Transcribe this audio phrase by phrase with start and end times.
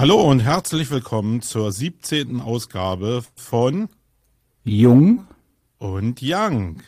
[0.00, 2.40] Hallo und herzlich willkommen zur 17.
[2.40, 3.90] Ausgabe von
[4.64, 5.26] Jung
[5.76, 6.82] und Young.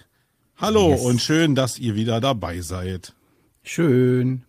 [0.56, 1.02] Hallo yes.
[1.02, 3.14] und schön, dass ihr wieder dabei seid.
[3.62, 4.44] Schön.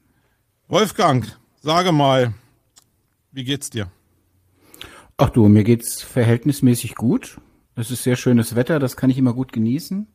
[0.69, 2.35] Wolfgang, sage mal,
[3.33, 3.91] wie geht's dir?
[5.17, 7.41] Ach du, mir geht's verhältnismäßig gut.
[7.75, 10.07] Es ist sehr schönes Wetter, das kann ich immer gut genießen.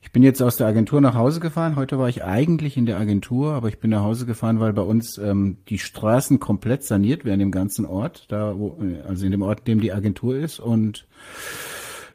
[0.00, 1.76] Ich bin jetzt aus der Agentur nach Hause gefahren.
[1.76, 4.82] Heute war ich eigentlich in der Agentur, aber ich bin nach Hause gefahren, weil bei
[4.82, 9.42] uns ähm, die Straßen komplett saniert werden im ganzen Ort, da wo, also in dem
[9.42, 10.60] Ort, in dem die Agentur ist.
[10.60, 11.06] Und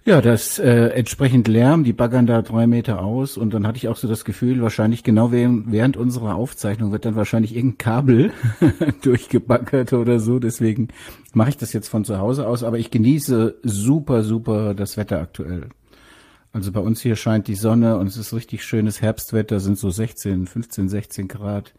[0.05, 3.87] ja, das äh, entsprechend Lärm, die baggern da drei Meter aus und dann hatte ich
[3.87, 8.31] auch so das Gefühl, wahrscheinlich genau während, während unserer Aufzeichnung wird dann wahrscheinlich irgendein Kabel
[9.01, 10.39] durchgebaggert oder so.
[10.39, 10.89] Deswegen
[11.33, 15.21] mache ich das jetzt von zu Hause aus, aber ich genieße super, super das Wetter
[15.21, 15.69] aktuell.
[16.53, 19.89] Also bei uns hier scheint die Sonne und es ist richtig schönes Herbstwetter, sind so
[19.89, 21.73] 16, 15, 16 Grad.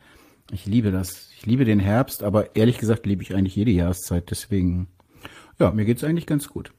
[0.50, 1.30] Ich liebe das.
[1.36, 4.30] Ich liebe den Herbst, aber ehrlich gesagt liebe ich eigentlich jede Jahreszeit.
[4.30, 4.88] Deswegen,
[5.60, 6.72] ja, mir geht's eigentlich ganz gut.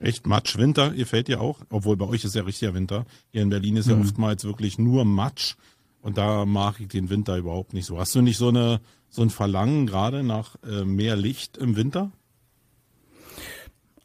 [0.00, 3.06] Echt Matsch, Winter, ihr fällt ja auch, obwohl bei euch ist ja richtiger Winter.
[3.30, 4.02] Hier in Berlin ist ja mhm.
[4.02, 5.54] oftmals wirklich nur Matsch
[6.02, 7.98] und da mag ich den Winter überhaupt nicht so.
[7.98, 12.10] Hast du nicht so eine so ein Verlangen gerade nach äh, mehr Licht im Winter?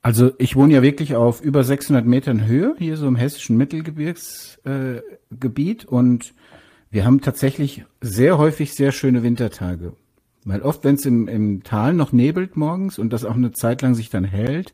[0.02, 5.84] Also ich wohne ja wirklich auf über 600 Metern Höhe, hier so im hessischen Mittelgebirgsgebiet
[5.84, 6.34] äh, und
[6.90, 9.94] wir haben tatsächlich sehr häufig sehr schöne Wintertage.
[10.46, 13.82] Weil oft, wenn es im, im Tal noch nebelt morgens und das auch eine Zeit
[13.82, 14.74] lang sich dann hält,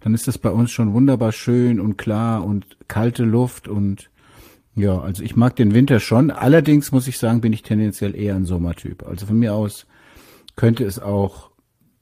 [0.00, 4.10] dann ist das bei uns schon wunderbar schön und klar und kalte Luft und
[4.74, 6.30] ja, also ich mag den Winter schon.
[6.30, 9.06] Allerdings muss ich sagen, bin ich tendenziell eher ein Sommertyp.
[9.06, 9.86] Also von mir aus
[10.54, 11.45] könnte es auch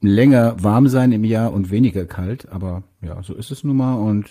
[0.05, 3.95] länger warm sein im Jahr und weniger kalt, aber ja, so ist es nun mal
[3.95, 4.29] und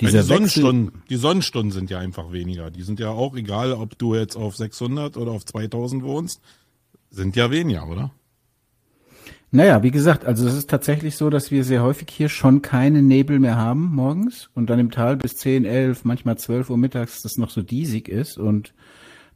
[0.00, 2.70] dieser die Sonnenstunden, die Sonnenstunden sind ja einfach weniger.
[2.70, 6.40] Die sind ja auch egal, ob du jetzt auf 600 oder auf 2000 wohnst,
[7.10, 8.10] sind ja weniger, oder?
[9.52, 13.02] Naja, wie gesagt, also es ist tatsächlich so, dass wir sehr häufig hier schon keine
[13.02, 17.22] Nebel mehr haben morgens und dann im Tal bis 10, 11, manchmal 12 Uhr mittags
[17.22, 18.72] das noch so diesig ist und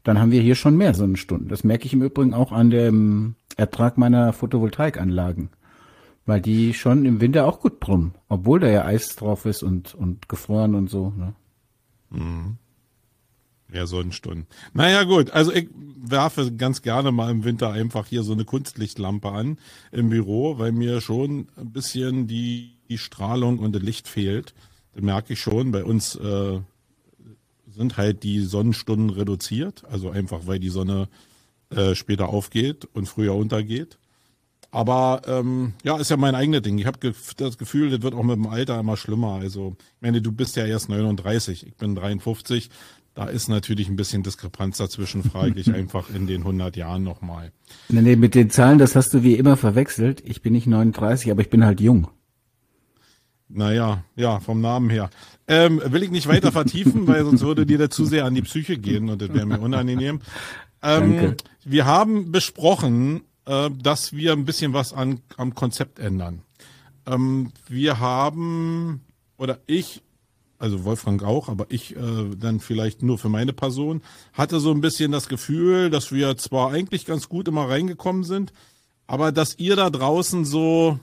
[0.05, 1.49] dann haben wir hier schon mehr Sonnenstunden.
[1.49, 5.49] Das merke ich im Übrigen auch an dem Ertrag meiner Photovoltaikanlagen.
[6.27, 9.95] Weil die schon im Winter auch gut brummen, obwohl da ja Eis drauf ist und,
[9.95, 11.13] und gefroren und so.
[11.17, 11.35] Ne?
[12.11, 12.57] Mhm.
[13.73, 14.47] Ja, Sonnenstunden.
[14.73, 15.31] Naja, gut.
[15.33, 19.59] Also ich werfe ganz gerne mal im Winter einfach hier so eine Kunstlichtlampe an
[19.91, 24.55] im Büro, weil mir schon ein bisschen die, die Strahlung und das Licht fehlt.
[24.95, 25.73] Das merke ich schon.
[25.73, 26.61] Bei uns äh,
[27.75, 29.85] sind halt die Sonnenstunden reduziert.
[29.91, 31.09] Also einfach, weil die Sonne
[31.71, 33.99] äh, später aufgeht und früher untergeht.
[34.71, 36.79] Aber ähm, ja, ist ja mein eigenes Ding.
[36.79, 39.35] Ich habe ge das Gefühl, das wird auch mit dem Alter immer schlimmer.
[39.35, 42.71] Also, ich meine, du bist ja erst 39, ich bin 53.
[43.15, 47.53] Da ist natürlich ein bisschen Diskrepanz dazwischen, frage ich einfach in den 100 Jahren nochmal.
[47.89, 50.23] Nee, nee, mit den Zahlen, das hast du wie immer verwechselt.
[50.27, 52.09] Ich bin nicht 39, aber ich bin halt jung.
[53.49, 55.11] Naja, ja, vom Namen her.
[55.47, 58.43] Ähm, will ich nicht weiter vertiefen, weil sonst würde dir der zu sehr an die
[58.43, 60.21] Psyche gehen und das wäre mir unangenehm.
[60.83, 66.43] Ähm, wir haben besprochen, äh, dass wir ein bisschen was an, am Konzept ändern.
[67.07, 69.03] Ähm, wir haben,
[69.37, 70.03] oder ich,
[70.59, 74.03] also Wolfgang auch, aber ich äh, dann vielleicht nur für meine Person,
[74.33, 78.53] hatte so ein bisschen das Gefühl, dass wir zwar eigentlich ganz gut immer reingekommen sind,
[79.07, 80.99] aber dass ihr da draußen so,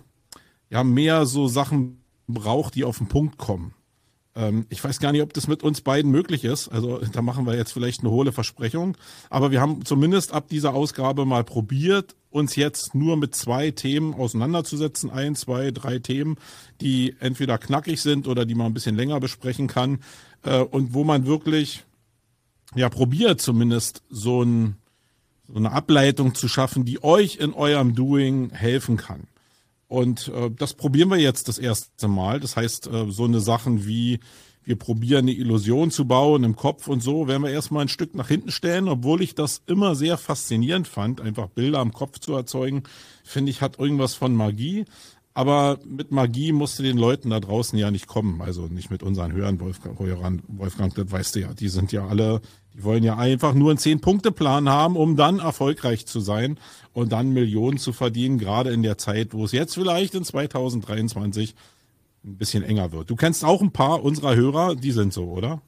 [0.71, 3.73] ja, mehr so Sachen braucht, die auf den Punkt kommen.
[4.35, 6.69] Ähm, ich weiß gar nicht, ob das mit uns beiden möglich ist.
[6.69, 8.97] Also da machen wir jetzt vielleicht eine hohle Versprechung.
[9.29, 14.13] Aber wir haben zumindest ab dieser Ausgabe mal probiert, uns jetzt nur mit zwei Themen
[14.13, 15.09] auseinanderzusetzen.
[15.09, 16.37] Ein, zwei, drei Themen,
[16.79, 19.99] die entweder knackig sind oder die man ein bisschen länger besprechen kann.
[20.43, 21.83] Äh, und wo man wirklich,
[22.73, 24.77] ja, probiert zumindest so, ein,
[25.47, 29.27] so eine Ableitung zu schaffen, die euch in eurem Doing helfen kann.
[29.91, 32.39] Und äh, das probieren wir jetzt das erste Mal.
[32.39, 34.21] Das heißt, äh, so eine Sachen wie
[34.63, 38.15] wir probieren eine Illusion zu bauen im Kopf und so, werden wir erstmal ein Stück
[38.15, 42.33] nach hinten stellen, obwohl ich das immer sehr faszinierend fand, einfach Bilder am Kopf zu
[42.33, 42.83] erzeugen,
[43.25, 44.85] finde ich, hat irgendwas von Magie.
[45.33, 48.41] Aber mit Magie musste den Leuten da draußen ja nicht kommen.
[48.41, 51.53] Also nicht mit unseren Hörern, Wolfgang, Wolfgang, das weißt du ja.
[51.53, 52.39] Die sind ja alle,
[52.73, 56.57] die wollen ja einfach nur einen Zehn-Punkte-Plan haben, um dann erfolgreich zu sein
[56.93, 61.55] und dann Millionen zu verdienen, gerade in der Zeit, wo es jetzt vielleicht in 2023
[62.23, 63.09] ein bisschen enger wird.
[63.09, 65.61] Du kennst auch ein paar unserer Hörer, die sind so, oder?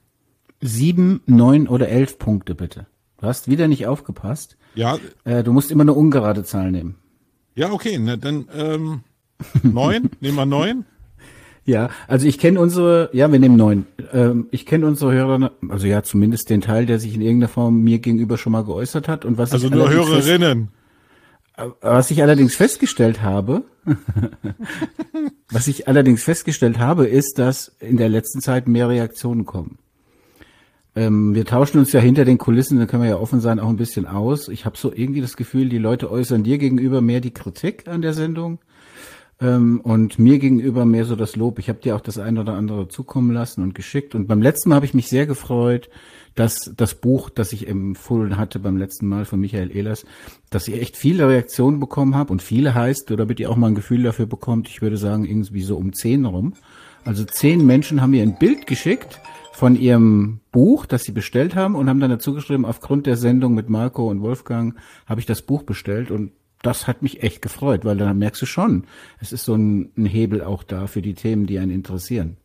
[0.61, 2.87] Sieben, neun oder elf Punkte bitte.
[3.17, 4.57] Du hast wieder nicht aufgepasst.
[4.75, 4.97] Ja.
[5.23, 6.95] Äh, du musst immer eine ungerade Zahl nehmen.
[7.55, 9.01] Ja, okay, na, dann ähm,
[9.63, 10.85] neun, nehmen wir neun.
[11.65, 13.85] Ja, also ich kenne unsere, ja, wir nehmen neun.
[14.11, 17.81] Ähm, ich kenne unsere Hörer, also ja, zumindest den Teil, der sich in irgendeiner Form
[17.83, 20.69] mir gegenüber schon mal geäußert hat und was also nur Hörerinnen.
[21.81, 23.63] Was ich allerdings festgestellt habe,
[25.51, 29.77] was ich allerdings festgestellt habe, ist, dass in der letzten Zeit mehr Reaktionen kommen.
[30.95, 33.69] Ähm, wir tauschen uns ja hinter den Kulissen, da können wir ja offen sein, auch
[33.69, 34.47] ein bisschen aus.
[34.49, 38.01] Ich habe so irgendwie das Gefühl, die Leute äußern dir gegenüber mehr die Kritik an
[38.01, 38.59] der Sendung
[39.43, 41.59] ähm, und mir gegenüber mehr so das Lob.
[41.59, 44.15] Ich habe dir auch das ein oder andere zukommen lassen und geschickt.
[44.15, 45.89] Und beim letzten Mal habe ich mich sehr gefreut,
[46.35, 50.05] dass das Buch, das ich empfohlen hatte beim letzten Mal von Michael Ehlers,
[50.49, 53.75] dass ich echt viele Reaktionen bekommen habe und viele heißt, damit ihr auch mal ein
[53.75, 56.53] Gefühl dafür bekommt, ich würde sagen irgendwie so um zehn rum.
[57.05, 59.19] Also zehn Menschen haben mir ein Bild geschickt
[59.51, 63.53] von ihrem Buch, das sie bestellt haben und haben dann dazu geschrieben, aufgrund der Sendung
[63.53, 64.75] mit Marco und Wolfgang
[65.05, 66.31] habe ich das Buch bestellt und
[66.63, 68.85] das hat mich echt gefreut, weil dann merkst du schon,
[69.19, 72.37] es ist so ein, ein Hebel auch da für die Themen, die einen interessieren.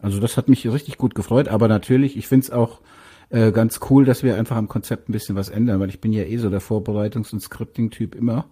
[0.00, 2.80] Also das hat mich richtig gut gefreut, aber natürlich, ich finde es auch
[3.28, 6.12] äh, ganz cool, dass wir einfach am Konzept ein bisschen was ändern, weil ich bin
[6.12, 8.46] ja eh so der Vorbereitungs- und Scripting-Typ immer.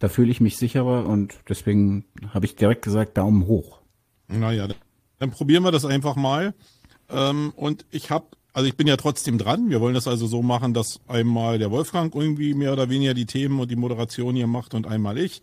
[0.00, 3.80] Da fühle ich mich sicherer und deswegen habe ich direkt gesagt, Daumen hoch.
[4.28, 4.66] Naja,
[5.18, 6.54] dann probieren wir das einfach mal.
[7.10, 9.68] Ähm, und ich habe, also ich bin ja trotzdem dran.
[9.68, 13.26] Wir wollen das also so machen, dass einmal der Wolfgang irgendwie mehr oder weniger die
[13.26, 15.42] Themen und die Moderation hier macht und einmal ich.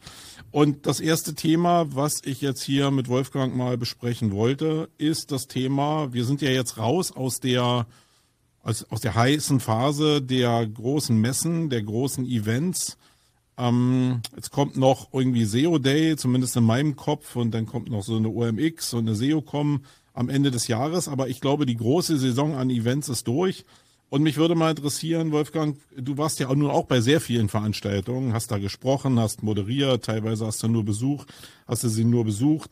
[0.50, 5.48] Und das erste Thema, was ich jetzt hier mit Wolfgang mal besprechen wollte, ist das
[5.48, 7.86] Thema, wir sind ja jetzt raus aus der
[8.64, 12.98] aus, aus der heißen Phase der großen Messen, der großen Events.
[13.58, 18.04] Ähm, jetzt kommt noch irgendwie SEO Day, zumindest in meinem Kopf, und dann kommt noch
[18.04, 19.82] so eine OMX und eine SEOCom
[20.14, 21.08] am Ende des Jahres.
[21.08, 23.66] Aber ich glaube, die große Saison an Events ist durch.
[24.10, 28.34] Und mich würde mal interessieren, Wolfgang, du warst ja nun auch bei sehr vielen Veranstaltungen,
[28.34, 31.26] hast da gesprochen, hast moderiert, teilweise hast du nur Besuch,
[31.66, 32.72] hast du sie nur besucht.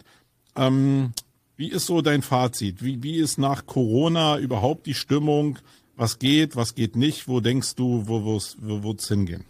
[0.57, 1.13] Ähm,
[1.56, 2.83] wie ist so dein Fazit?
[2.83, 5.59] Wie, wie ist nach Corona überhaupt die Stimmung?
[5.95, 7.30] Was geht, was geht nicht?
[7.30, 9.45] Wo denkst du, wo wird's wo, hingehen?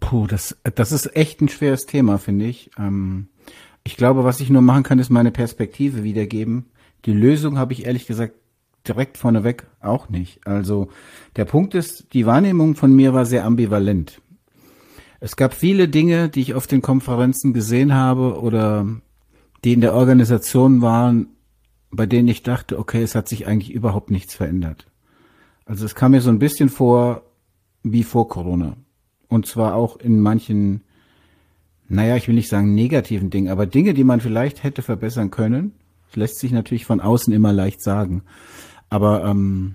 [0.00, 2.70] Puh, das, das ist echt ein schweres Thema, finde ich.
[2.78, 3.28] Ähm,
[3.90, 6.66] ich glaube, was ich nur machen kann, ist meine Perspektive wiedergeben.
[7.06, 8.34] Die Lösung habe ich ehrlich gesagt
[8.86, 10.46] direkt vorneweg auch nicht.
[10.46, 10.90] Also
[11.34, 14.22] der Punkt ist, die Wahrnehmung von mir war sehr ambivalent.
[15.18, 18.86] Es gab viele Dinge, die ich auf den Konferenzen gesehen habe oder
[19.64, 21.26] die in der Organisation waren,
[21.90, 24.86] bei denen ich dachte, okay, es hat sich eigentlich überhaupt nichts verändert.
[25.64, 27.22] Also es kam mir so ein bisschen vor
[27.82, 28.76] wie vor Corona.
[29.26, 30.84] Und zwar auch in manchen,
[31.90, 35.72] naja, ich will nicht sagen negativen Dingen, aber Dinge, die man vielleicht hätte verbessern können.
[36.14, 38.22] Lässt sich natürlich von außen immer leicht sagen.
[38.88, 39.74] Aber ähm,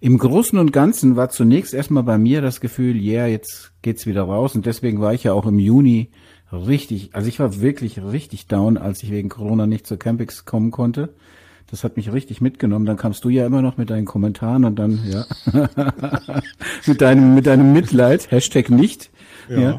[0.00, 4.06] im Großen und Ganzen war zunächst erstmal bei mir das Gefühl, ja, yeah, jetzt geht's
[4.06, 4.54] wieder raus.
[4.54, 6.10] Und deswegen war ich ja auch im Juni
[6.52, 10.70] richtig, also ich war wirklich richtig down, als ich wegen Corona nicht zur Campix kommen
[10.70, 11.14] konnte.
[11.70, 12.84] Das hat mich richtig mitgenommen.
[12.84, 15.26] Dann kamst du ja immer noch mit deinen Kommentaren und dann, ja,
[16.86, 19.10] mit deinem, mit deinem Mitleid, Hashtag nicht.
[19.48, 19.60] Ja.
[19.60, 19.78] ja.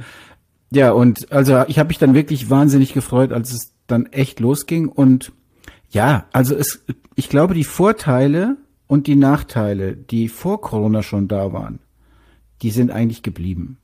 [0.71, 4.87] Ja, und also ich habe mich dann wirklich wahnsinnig gefreut, als es dann echt losging.
[4.87, 5.31] Und
[5.89, 6.85] ja, also es,
[7.15, 8.57] ich glaube, die Vorteile
[8.87, 11.79] und die Nachteile, die vor Corona schon da waren,
[12.61, 13.77] die sind eigentlich geblieben.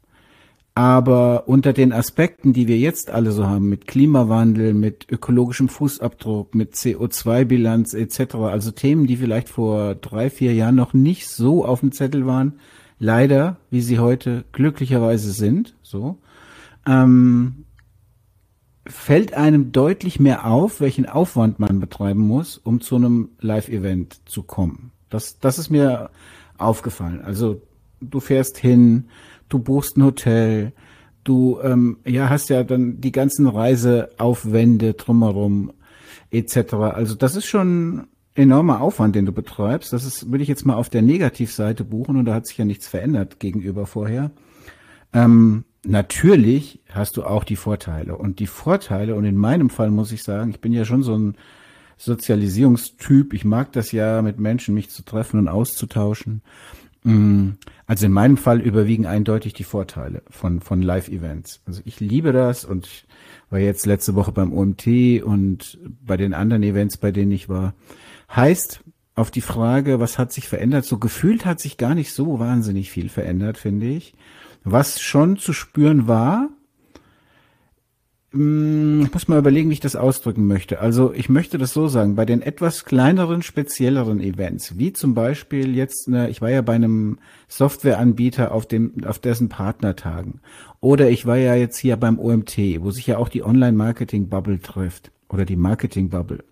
[0.78, 6.54] Aber unter den Aspekten, die wir jetzt alle so haben, mit Klimawandel, mit ökologischem Fußabdruck,
[6.54, 11.80] mit CO2-Bilanz etc., also Themen, die vielleicht vor drei, vier Jahren noch nicht so auf
[11.80, 12.60] dem Zettel waren,
[13.00, 16.18] leider, wie sie heute glücklicherweise sind, so,
[16.88, 17.66] ähm,
[18.88, 24.44] fällt einem deutlich mehr auf, welchen Aufwand man betreiben muss, um zu einem Live-Event zu
[24.44, 24.92] kommen.
[25.10, 26.12] Das, das ist mir
[26.58, 27.22] aufgefallen.
[27.22, 27.62] Also
[28.00, 29.06] du fährst hin,
[29.50, 30.74] du buchst ein Hotel,
[31.24, 35.72] du ähm, ja hast ja dann die ganzen Reiseaufwände drumherum
[36.32, 36.74] etc.
[36.74, 39.94] Also das ist schon enormer Aufwand, den du betreibst.
[39.94, 42.66] Das ist, würde ich jetzt mal auf der Negativseite buchen und da hat sich ja
[42.66, 44.32] nichts verändert gegenüber vorher.
[45.14, 50.12] Ähm, natürlich hast du auch die Vorteile und die Vorteile und in meinem Fall muss
[50.12, 51.36] ich sagen, ich bin ja schon so ein
[51.98, 53.34] Sozialisierungstyp.
[53.34, 56.42] Ich mag das ja, mit Menschen mich zu treffen und auszutauschen.
[57.04, 57.52] Mm,
[57.88, 61.62] also in meinem Fall überwiegen eindeutig die Vorteile von, von Live-Events.
[61.66, 63.06] Also ich liebe das und ich
[63.50, 67.74] war jetzt letzte Woche beim OMT und bei den anderen Events, bei denen ich war.
[68.36, 68.82] Heißt,
[69.14, 72.92] auf die Frage, was hat sich verändert, so gefühlt hat sich gar nicht so wahnsinnig
[72.92, 74.16] viel verändert, finde ich.
[74.66, 76.50] Was schon zu spüren war,
[78.36, 80.80] hm, ich muss mal überlegen, wie ich das ausdrücken möchte.
[80.82, 85.74] Also ich möchte das so sagen, bei den etwas kleineren, spezielleren Events, wie zum Beispiel
[85.74, 87.18] jetzt, eine, ich war ja bei einem
[87.48, 90.42] Softwareanbieter auf dem, auf dessen Partnertagen.
[90.82, 95.12] Oder ich war ja jetzt hier beim OMT, wo sich ja auch die Online-Marketing-Bubble trifft.
[95.30, 96.44] Oder die Marketing-Bubble.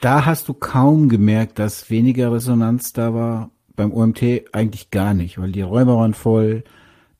[0.00, 3.50] Da hast du kaum gemerkt, dass weniger Resonanz da war.
[3.76, 6.64] Beim OMT eigentlich gar nicht, weil die Räume waren voll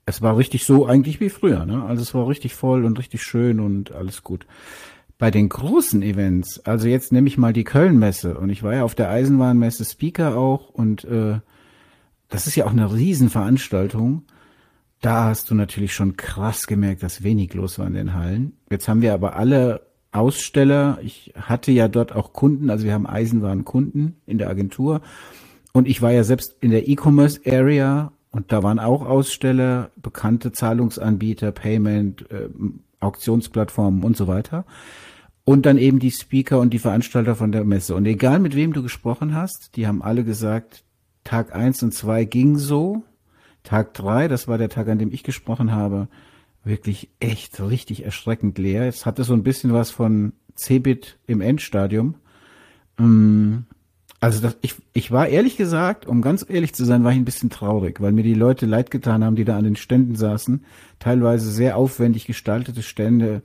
[0.07, 1.85] es war richtig so eigentlich wie früher, ne?
[1.85, 4.47] Also es war richtig voll und richtig schön und alles gut.
[5.19, 8.85] Bei den großen Events, also jetzt nehme ich mal die Köln-Messe und ich war ja
[8.85, 11.41] auf der Eisenbahnmesse Speaker auch und äh,
[12.29, 14.23] das ist ja auch eine Riesenveranstaltung.
[15.01, 18.57] Da hast du natürlich schon krass gemerkt, dass wenig los war in den Hallen.
[18.71, 20.99] Jetzt haben wir aber alle Aussteller.
[21.03, 25.01] Ich hatte ja dort auch Kunden, also wir haben Eisenbahnkunden in der Agentur.
[25.77, 30.51] Und ich war ja selbst in der E-Commerce Area und da waren auch Aussteller, bekannte
[30.51, 32.49] Zahlungsanbieter, Payment, äh,
[33.01, 34.65] Auktionsplattformen und so weiter.
[35.45, 37.95] Und dann eben die Speaker und die Veranstalter von der Messe.
[37.95, 40.83] Und egal mit wem du gesprochen hast, die haben alle gesagt,
[41.25, 43.03] Tag eins und zwei ging so.
[43.63, 46.09] Tag drei, das war der Tag, an dem ich gesprochen habe,
[46.65, 48.89] wirklich echt richtig erschreckend leer.
[48.89, 52.15] Es hatte so ein bisschen was von Cebit im Endstadium.
[52.99, 53.67] Ähm,
[54.21, 57.25] also das, ich, ich war ehrlich gesagt, um ganz ehrlich zu sein, war ich ein
[57.25, 60.65] bisschen traurig, weil mir die Leute leid getan haben, die da an den Ständen saßen.
[60.99, 63.43] Teilweise sehr aufwendig gestaltete Stände.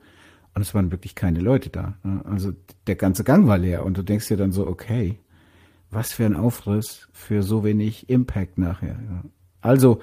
[0.54, 1.94] Und es waren wirklich keine Leute da.
[2.24, 2.52] Also
[2.86, 3.84] der ganze Gang war leer.
[3.84, 5.18] Und du denkst dir dann so, okay,
[5.90, 8.98] was für ein Aufriss für so wenig Impact nachher.
[9.60, 10.00] Also,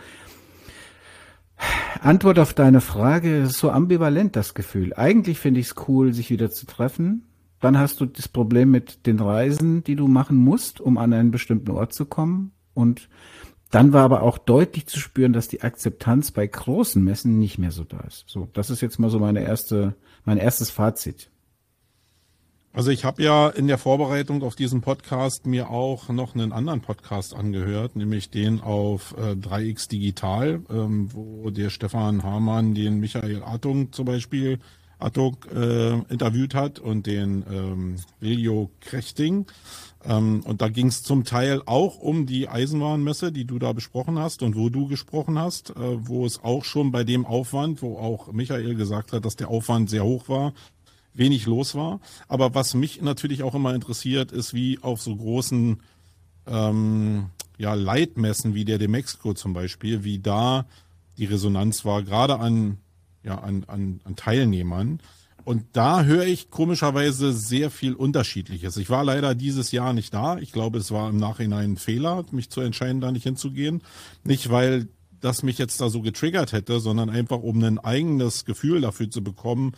[2.01, 4.93] Antwort auf deine Frage ist so ambivalent das Gefühl.
[4.93, 7.28] Eigentlich finde ich es cool, sich wieder zu treffen.
[7.59, 11.31] Dann hast du das Problem mit den Reisen, die du machen musst, um an einen
[11.31, 12.51] bestimmten Ort zu kommen.
[12.73, 13.09] Und
[13.71, 17.71] dann war aber auch deutlich zu spüren, dass die Akzeptanz bei großen Messen nicht mehr
[17.71, 18.25] so da ist.
[18.27, 21.29] So, das ist jetzt mal so meine erste, mein erstes Fazit.
[22.71, 26.81] Also ich habe ja in der Vorbereitung auf diesen Podcast mir auch noch einen anderen
[26.81, 33.43] Podcast angehört, nämlich den auf äh, 3x Digital, ähm, wo der Stefan Hamann den Michael
[33.43, 34.59] Artung zum Beispiel
[34.99, 39.47] Atok äh, interviewt hat und den ähm, Viljo Krechting.
[40.03, 44.19] Ähm, und da ging es zum Teil auch um die Eisenbahnmesse, die du da besprochen
[44.19, 45.75] hast und wo du gesprochen hast, äh,
[46.07, 49.89] wo es auch schon bei dem Aufwand, wo auch Michael gesagt hat, dass der Aufwand
[49.89, 50.53] sehr hoch war,
[51.13, 51.99] wenig los war.
[52.27, 55.81] Aber was mich natürlich auch immer interessiert, ist, wie auf so großen
[56.47, 57.27] ähm,
[57.57, 60.65] ja, Leitmessen wie der de Mexico zum Beispiel, wie da
[61.17, 62.77] die Resonanz war, gerade an
[63.23, 64.99] ja, an, an, an Teilnehmern.
[65.45, 68.77] Und da höre ich komischerweise sehr viel Unterschiedliches.
[68.77, 70.37] Ich war leider dieses Jahr nicht da.
[70.37, 73.81] Ich glaube, es war im Nachhinein ein Fehler, mich zu entscheiden, da nicht hinzugehen.
[74.23, 74.87] Nicht, weil
[75.21, 79.23] das mich jetzt da so getriggert hätte, sondern einfach, um ein eigenes Gefühl dafür zu
[79.23, 79.73] bekommen,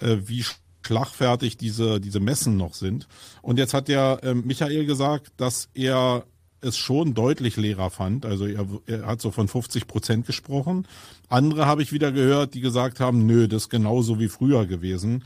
[0.00, 0.44] äh, wie
[0.86, 3.08] schlagfertig diese, diese Messen noch sind.
[3.42, 6.24] Und jetzt hat ja äh, Michael gesagt, dass er
[6.66, 8.26] es schon deutlich leerer fand.
[8.26, 10.86] Also er, er hat so von 50 Prozent gesprochen.
[11.28, 15.24] Andere habe ich wieder gehört, die gesagt haben, nö, das ist genauso wie früher gewesen.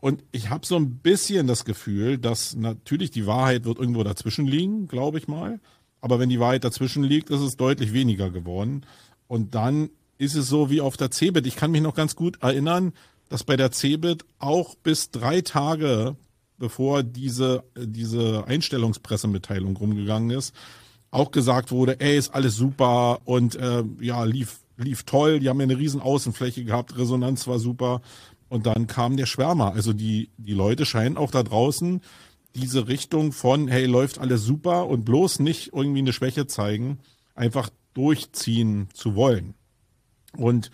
[0.00, 4.46] Und ich habe so ein bisschen das Gefühl, dass natürlich die Wahrheit wird irgendwo dazwischen
[4.46, 5.60] liegen, glaube ich mal.
[6.00, 8.86] Aber wenn die Wahrheit dazwischen liegt, ist es deutlich weniger geworden.
[9.26, 11.46] Und dann ist es so wie auf der Cebit.
[11.46, 12.92] Ich kann mich noch ganz gut erinnern,
[13.28, 16.16] dass bei der Cebit auch bis drei Tage
[16.58, 20.54] bevor diese, diese Einstellungspressemitteilung rumgegangen ist,
[21.10, 25.60] auch gesagt wurde, ey, ist alles super und äh, ja, lief, lief toll, die haben
[25.60, 28.02] ja eine riesen Außenfläche gehabt, Resonanz war super.
[28.50, 29.74] Und dann kam der Schwärmer.
[29.74, 32.00] Also die, die Leute scheinen auch da draußen
[32.54, 36.98] diese Richtung von, hey, läuft alles super und bloß nicht irgendwie eine Schwäche zeigen,
[37.34, 39.54] einfach durchziehen zu wollen.
[40.36, 40.70] Und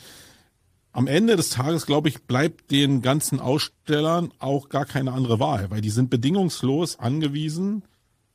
[0.94, 5.68] am Ende des Tages, glaube ich, bleibt den ganzen Ausstellern auch gar keine andere Wahl,
[5.70, 7.82] weil die sind bedingungslos angewiesen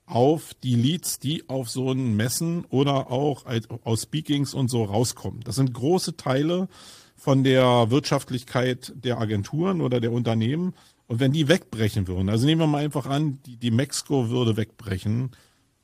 [0.06, 3.46] auf die Leads, die auf so einen Messen oder auch
[3.86, 5.40] aus Speakings und so rauskommen.
[5.46, 6.68] Das sind große Teile
[7.16, 10.74] von der Wirtschaftlichkeit der Agenturen oder der Unternehmen.
[11.08, 14.58] Und wenn die wegbrechen würden, also nehmen wir mal einfach an, die, die Mexiko würde
[14.58, 15.32] wegbrechen,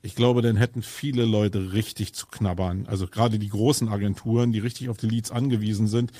[0.05, 2.85] ich glaube, dann hätten viele Leute richtig zu knabbern.
[2.87, 6.11] Also gerade die großen Agenturen, die richtig auf die Leads angewiesen sind.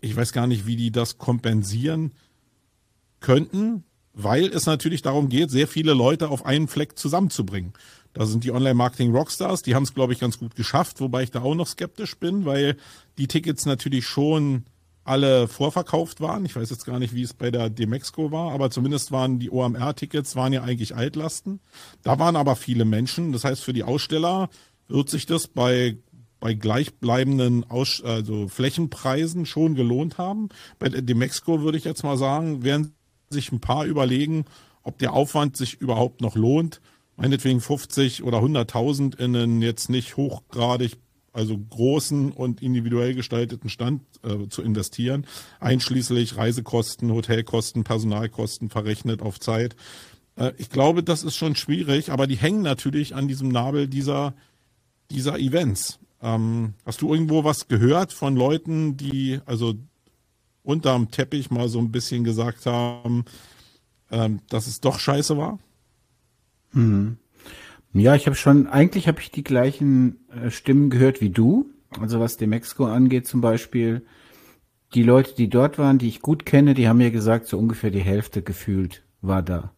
[0.00, 2.12] Ich weiß gar nicht, wie die das kompensieren
[3.20, 7.72] könnten, weil es natürlich darum geht, sehr viele Leute auf einen Fleck zusammenzubringen.
[8.14, 11.42] Da sind die Online-Marketing-Rockstars, die haben es, glaube ich, ganz gut geschafft, wobei ich da
[11.42, 12.76] auch noch skeptisch bin, weil
[13.18, 14.64] die Tickets natürlich schon
[15.04, 16.44] alle vorverkauft waren.
[16.44, 19.50] Ich weiß jetzt gar nicht, wie es bei der Demexco war, aber zumindest waren die
[19.50, 21.60] OMR-Tickets waren ja eigentlich Altlasten.
[22.02, 23.32] Da waren aber viele Menschen.
[23.32, 24.48] Das heißt, für die Aussteller
[24.88, 25.96] wird sich das bei
[26.40, 30.48] bei gleichbleibenden Aus also Flächenpreisen schon gelohnt haben.
[30.78, 32.94] Bei der Demexco würde ich jetzt mal sagen, werden
[33.30, 34.44] sich ein paar überlegen,
[34.82, 36.80] ob der Aufwand sich überhaupt noch lohnt.
[37.16, 40.98] Meinetwegen 50 oder 100.000 in einen jetzt nicht hochgradig
[41.36, 45.26] also großen und individuell gestalteten Stand äh, zu investieren,
[45.60, 49.76] einschließlich Reisekosten, Hotelkosten, Personalkosten verrechnet auf Zeit.
[50.36, 54.34] Äh, ich glaube, das ist schon schwierig, aber die hängen natürlich an diesem Nabel dieser,
[55.10, 55.98] dieser Events.
[56.22, 59.74] Ähm, hast du irgendwo was gehört von Leuten, die also
[60.62, 63.24] unterm Teppich mal so ein bisschen gesagt haben,
[64.10, 65.58] ähm, dass es doch scheiße war?
[66.72, 67.18] Mhm.
[67.92, 71.70] Ja, ich habe schon, eigentlich habe ich die gleichen äh, Stimmen gehört wie du.
[71.98, 74.04] Also was dem Mexiko angeht zum Beispiel,
[74.94, 77.90] die Leute, die dort waren, die ich gut kenne, die haben mir gesagt, so ungefähr
[77.90, 79.72] die Hälfte gefühlt war da.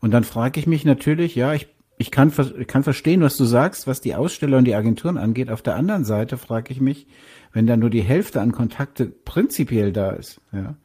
[0.00, 1.68] Und dann frage ich mich natürlich, ja, ich,
[2.00, 2.32] ich kann,
[2.66, 5.50] kann verstehen, was du sagst, was die Aussteller und die Agenturen angeht.
[5.50, 7.06] Auf der anderen Seite frage ich mich,
[7.52, 10.76] wenn da nur die Hälfte an Kontakte prinzipiell da ist, ja,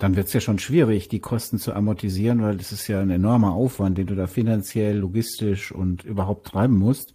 [0.00, 3.10] dann wird es ja schon schwierig, die Kosten zu amortisieren, weil das ist ja ein
[3.10, 7.14] enormer Aufwand, den du da finanziell, logistisch und überhaupt treiben musst.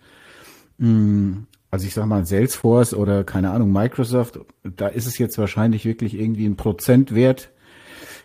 [0.79, 5.83] Hm, also ich sag mal Salesforce oder keine Ahnung Microsoft, da ist es jetzt wahrscheinlich
[5.83, 7.49] wirklich irgendwie ein Prozentwert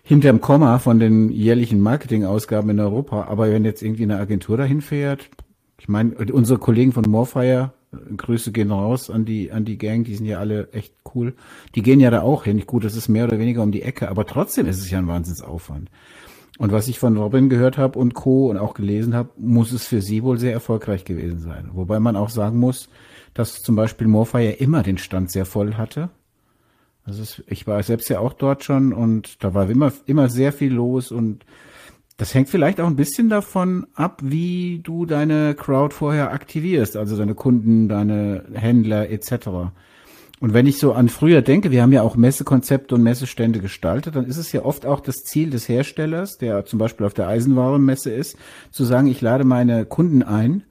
[0.03, 3.25] hinterm Komma von den jährlichen Marketingausgaben in Europa.
[3.25, 5.31] Aber wenn jetzt irgendwie eine Agentur dahin fährt,
[5.79, 7.73] ich meine, unsere Kollegen von Morfire,
[8.17, 11.35] Grüße gehen raus an die, an die Gang, die sind ja alle echt cool.
[11.75, 12.63] Die gehen ja da auch hin.
[12.67, 15.09] Gut, das ist mehr oder weniger um die Ecke, aber trotzdem ist es ja ein
[15.09, 15.91] Wahnsinnsaufwand.
[16.59, 18.51] Und was ich von Robin gehört habe und Co.
[18.51, 21.71] und auch gelesen habe, muss es für sie wohl sehr erfolgreich gewesen sein.
[21.73, 22.89] Wobei man auch sagen muss,
[23.35, 26.11] dass zum Beispiel Morfire immer den Stand sehr voll hatte.
[27.05, 30.53] Also es, ich war selbst ja auch dort schon und da war immer, immer sehr
[30.53, 31.45] viel los und
[32.17, 37.17] das hängt vielleicht auch ein bisschen davon ab, wie du deine Crowd vorher aktivierst, also
[37.17, 39.49] deine Kunden, deine Händler etc.
[40.39, 44.17] Und wenn ich so an früher denke, wir haben ja auch Messekonzepte und Messestände gestaltet,
[44.17, 47.29] dann ist es ja oft auch das Ziel des Herstellers, der zum Beispiel auf der
[47.29, 48.37] Eisenwarenmesse ist,
[48.71, 50.65] zu sagen, ich lade meine Kunden ein,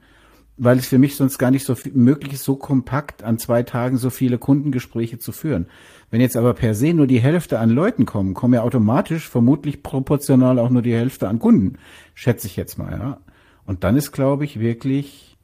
[0.57, 3.97] weil es für mich sonst gar nicht so möglich ist, so kompakt an zwei Tagen
[3.97, 5.67] so viele Kundengespräche zu führen.
[6.11, 9.81] Wenn jetzt aber per se nur die Hälfte an Leuten kommen, kommen ja automatisch vermutlich
[9.81, 11.77] proportional auch nur die Hälfte an Kunden,
[12.13, 13.17] schätze ich jetzt mal, ja.
[13.65, 15.37] Und dann ist, glaube ich, wirklich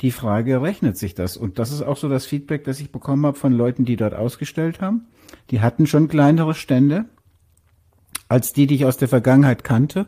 [0.00, 1.36] die Frage, rechnet sich das?
[1.36, 4.14] Und das ist auch so das Feedback, das ich bekommen habe von Leuten, die dort
[4.14, 5.06] ausgestellt haben.
[5.50, 7.04] Die hatten schon kleinere Stände
[8.28, 10.06] als die, die ich aus der Vergangenheit kannte.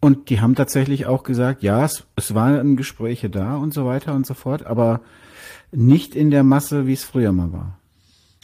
[0.00, 4.14] Und die haben tatsächlich auch gesagt, ja, es, es waren Gespräche da und so weiter
[4.14, 5.00] und so fort, aber
[5.72, 7.78] nicht in der Masse, wie es früher mal war.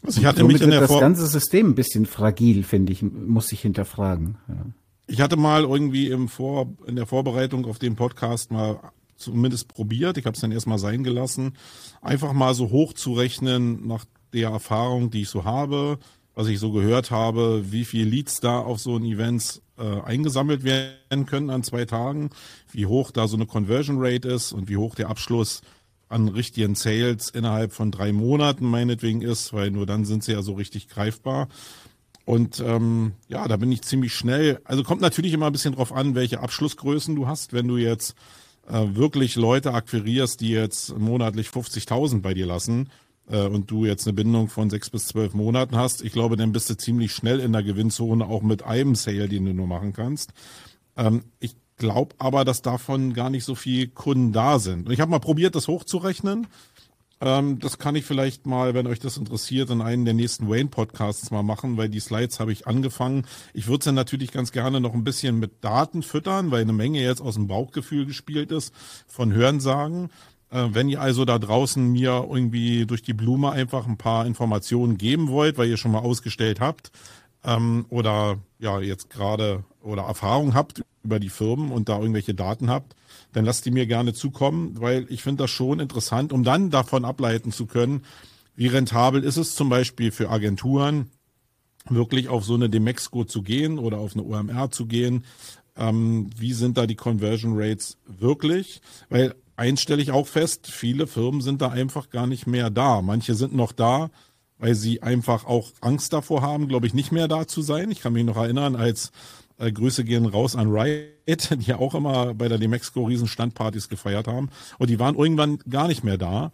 [0.02, 3.52] Also ich hatte mich in der das ganze System ein bisschen fragil, finde ich, muss
[3.52, 4.36] ich hinterfragen.
[4.48, 4.54] Ja.
[5.06, 8.80] Ich hatte mal irgendwie im Vor, in der Vorbereitung auf den Podcast mal
[9.16, 11.52] zumindest probiert, ich habe es dann erstmal sein gelassen,
[12.00, 15.98] einfach mal so hochzurechnen nach der Erfahrung, die ich so habe,
[16.34, 20.64] was ich so gehört habe, wie viel Leads da auf so ein Events äh, eingesammelt
[20.64, 22.30] werden können an zwei Tagen,
[22.72, 25.60] wie hoch da so eine Conversion Rate ist und wie hoch der Abschluss
[26.10, 30.42] an richtigen Sales innerhalb von drei Monaten meinetwegen ist, weil nur dann sind sie ja
[30.42, 31.48] so richtig greifbar.
[32.24, 34.60] Und ähm, ja, da bin ich ziemlich schnell.
[34.64, 37.52] Also kommt natürlich immer ein bisschen drauf an, welche Abschlussgrößen du hast.
[37.52, 38.14] Wenn du jetzt
[38.68, 42.90] äh, wirklich Leute akquirierst, die jetzt monatlich 50.000 bei dir lassen
[43.28, 46.52] äh, und du jetzt eine Bindung von sechs bis zwölf Monaten hast, ich glaube, dann
[46.52, 49.92] bist du ziemlich schnell in der Gewinnzone, auch mit einem Sale, den du nur machen
[49.92, 50.32] kannst.
[50.96, 54.86] Ähm, ich glaube aber, dass davon gar nicht so viele Kunden da sind.
[54.86, 56.46] Und ich habe mal probiert, das hochzurechnen.
[57.20, 61.30] Ähm, das kann ich vielleicht mal, wenn euch das interessiert, in einen der nächsten Wayne-Podcasts
[61.30, 63.26] mal machen, weil die Slides habe ich angefangen.
[63.52, 67.02] Ich würde sie natürlich ganz gerne noch ein bisschen mit Daten füttern, weil eine Menge
[67.02, 68.72] jetzt aus dem Bauchgefühl gespielt ist,
[69.06, 70.10] von Hörensagen.
[70.50, 74.98] Äh, wenn ihr also da draußen mir irgendwie durch die Blume einfach ein paar Informationen
[74.98, 76.90] geben wollt, weil ihr schon mal ausgestellt habt,
[77.44, 82.68] ähm, oder ja jetzt gerade oder Erfahrung habt über die Firmen und da irgendwelche Daten
[82.70, 82.94] habt,
[83.32, 87.04] dann lasst die mir gerne zukommen, weil ich finde das schon interessant, um dann davon
[87.04, 88.04] ableiten zu können,
[88.54, 91.10] wie rentabel ist es zum Beispiel für Agenturen,
[91.88, 95.24] wirklich auf so eine Demexco zu gehen oder auf eine OMR zu gehen.
[95.76, 98.82] Ähm, wie sind da die Conversion Rates wirklich?
[99.08, 103.00] Weil eins stelle ich auch fest, viele Firmen sind da einfach gar nicht mehr da.
[103.00, 104.10] Manche sind noch da,
[104.60, 107.90] weil sie einfach auch Angst davor haben, glaube ich, nicht mehr da zu sein.
[107.90, 109.10] Ich kann mich noch erinnern, als
[109.58, 114.28] äh, Grüße gehen raus an Riot, die ja auch immer bei der Demexco Riesenstandpartys gefeiert
[114.28, 114.50] haben.
[114.78, 116.52] Und die waren irgendwann gar nicht mehr da,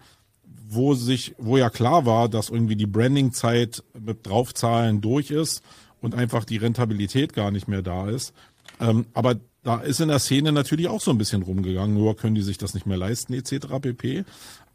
[0.69, 5.63] wo sich, wo ja klar war, dass irgendwie die Branding-Zeit mit Draufzahlen durch ist
[6.01, 8.33] und einfach die Rentabilität gar nicht mehr da ist.
[8.81, 12.37] Ähm, aber da ist in der Szene natürlich auch so ein bisschen rumgegangen, nur können
[12.37, 13.67] die sich das nicht mehr leisten, etc.
[13.81, 14.25] pp.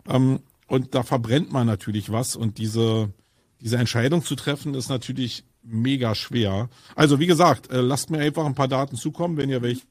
[0.09, 3.09] Ähm, und da verbrennt man natürlich was und diese,
[3.61, 6.69] diese Entscheidung zu treffen ist natürlich mega schwer.
[6.95, 9.85] Also wie gesagt, äh, lasst mir einfach ein paar Daten zukommen, wenn ihr welche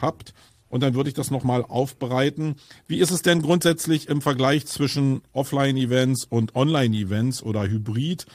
[0.00, 0.34] habt.
[0.68, 2.56] Und dann würde ich das nochmal aufbereiten.
[2.86, 8.26] Wie ist es denn grundsätzlich im Vergleich zwischen Offline-Events und Online-Events oder Hybrid?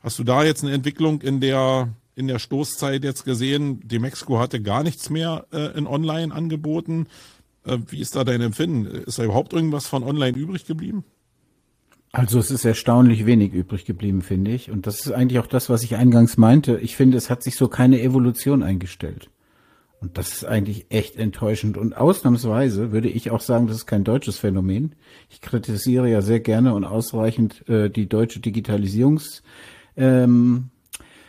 [0.00, 3.80] Hast du da jetzt eine Entwicklung in der, in der Stoßzeit jetzt gesehen?
[3.86, 7.06] Die Mexiko hatte gar nichts mehr äh, in Online angeboten.
[7.64, 8.86] Äh, wie ist da dein Empfinden?
[8.86, 11.04] Ist da überhaupt irgendwas von Online übrig geblieben?
[12.12, 14.70] Also es ist erstaunlich wenig übrig geblieben, finde ich.
[14.70, 16.78] Und das ist eigentlich auch das, was ich eingangs meinte.
[16.78, 19.30] Ich finde, es hat sich so keine Evolution eingestellt.
[20.00, 21.76] Und das ist eigentlich echt enttäuschend.
[21.76, 24.96] Und ausnahmsweise würde ich auch sagen, das ist kein deutsches Phänomen.
[25.28, 29.42] Ich kritisiere ja sehr gerne und ausreichend äh, die deutsche Digitalisierungs
[29.96, 30.70] ähm,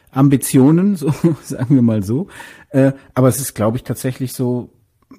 [0.10, 1.14] Ambitionen, so
[1.44, 2.28] sagen wir mal so.
[2.70, 4.70] Äh, aber es ist, glaube ich, tatsächlich so,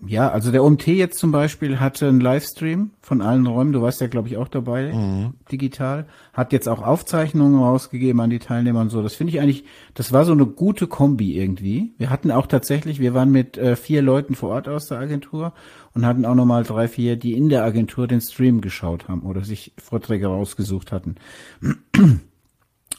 [0.07, 4.01] ja, also der OMT jetzt zum Beispiel hatte einen Livestream von allen Räumen, du warst
[4.01, 5.35] ja, glaube ich, auch dabei, mhm.
[5.51, 9.03] digital, hat jetzt auch Aufzeichnungen rausgegeben an die Teilnehmer und so.
[9.03, 11.93] Das finde ich eigentlich, das war so eine gute Kombi irgendwie.
[11.99, 15.53] Wir hatten auch tatsächlich, wir waren mit äh, vier Leuten vor Ort aus der Agentur
[15.95, 19.45] und hatten auch nochmal drei, vier, die in der Agentur den Stream geschaut haben oder
[19.45, 21.17] sich Vorträge rausgesucht hatten.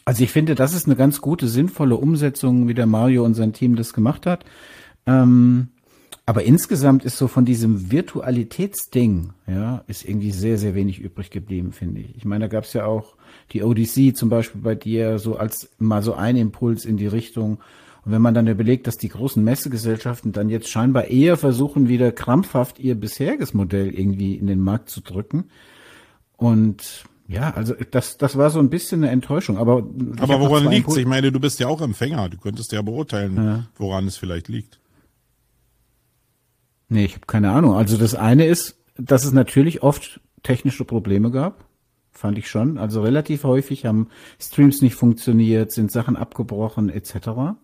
[0.06, 3.54] Also ich finde, das ist eine ganz gute, sinnvolle Umsetzung, wie der Mario und sein
[3.54, 4.44] Team das gemacht hat.
[5.06, 5.70] Ähm,
[6.26, 11.74] aber insgesamt ist so von diesem Virtualitätsding, ja, ist irgendwie sehr, sehr wenig übrig geblieben,
[11.74, 12.16] finde ich.
[12.16, 13.16] Ich meine, da gab es ja auch
[13.52, 17.60] die Odyssey zum Beispiel bei dir so als mal so ein Impuls in die Richtung.
[18.06, 22.14] Und wenn man dann überlegt, dass die großen Messegesellschaften dann jetzt scheinbar eher versuchen, wieder
[22.14, 25.50] krampfhaft ihr bisheriges Modell irgendwie in den Markt zu drücken.
[26.38, 29.58] Und ja, also das, das war so ein bisschen eine Enttäuschung.
[29.58, 29.86] Aber,
[30.20, 30.96] aber woran liegt es?
[30.96, 32.30] Ich meine, du bist ja auch Empfänger.
[32.30, 33.66] Du könntest ja beurteilen, ja.
[33.76, 34.80] woran es vielleicht liegt.
[36.94, 37.74] Nee, ich habe keine Ahnung.
[37.74, 41.66] Also das eine ist, dass es natürlich oft technische Probleme gab.
[42.12, 42.78] Fand ich schon.
[42.78, 47.56] Also relativ häufig haben Streams nicht funktioniert, sind Sachen abgebrochen etc.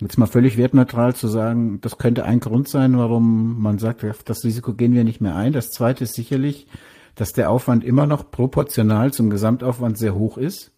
[0.00, 4.44] Jetzt mal völlig wertneutral zu sagen, das könnte ein Grund sein, warum man sagt, das
[4.44, 5.52] Risiko gehen wir nicht mehr ein.
[5.52, 6.68] Das zweite ist sicherlich,
[7.16, 10.70] dass der Aufwand immer noch proportional zum Gesamtaufwand sehr hoch ist.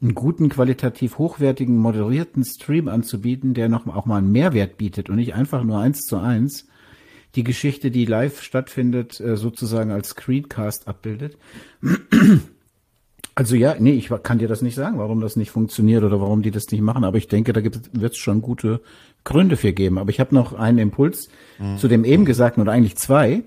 [0.00, 5.16] Einen guten, qualitativ hochwertigen, moderierten Stream anzubieten, der noch auch mal einen Mehrwert bietet und
[5.16, 6.66] nicht einfach nur eins zu eins,
[7.34, 11.36] die Geschichte, die live stattfindet, äh, sozusagen als Screencast abbildet.
[13.36, 16.42] Also ja, nee, ich kann dir das nicht sagen, warum das nicht funktioniert oder warum
[16.42, 18.80] die das nicht machen, aber ich denke, da wird es schon gute
[19.24, 19.98] Gründe für geben.
[19.98, 21.76] Aber ich habe noch einen Impuls mhm.
[21.78, 23.42] zu dem eben Gesagten oder eigentlich zwei.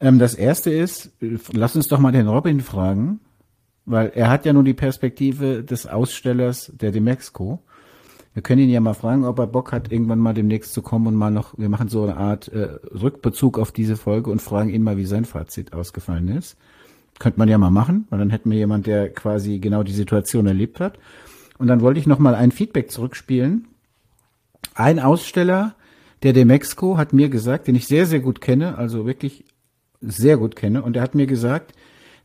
[0.00, 1.12] Ähm, das erste ist,
[1.52, 3.20] lass uns doch mal den Robin fragen,
[3.84, 7.62] weil er hat ja nur die Perspektive des Ausstellers der Demexco.
[8.34, 11.06] Wir können ihn ja mal fragen, ob er Bock hat, irgendwann mal demnächst zu kommen
[11.06, 14.70] und mal noch, wir machen so eine Art äh, Rückbezug auf diese Folge und fragen
[14.70, 16.56] ihn mal, wie sein Fazit ausgefallen ist.
[17.18, 20.46] Könnte man ja mal machen, weil dann hätten wir jemand, der quasi genau die Situation
[20.46, 20.98] erlebt hat.
[21.58, 23.68] Und dann wollte ich noch mal ein Feedback zurückspielen.
[24.74, 25.74] Ein Aussteller
[26.22, 29.44] der Demexco hat mir gesagt, den ich sehr, sehr gut kenne, also wirklich
[30.00, 31.74] sehr gut kenne, und er hat mir gesagt,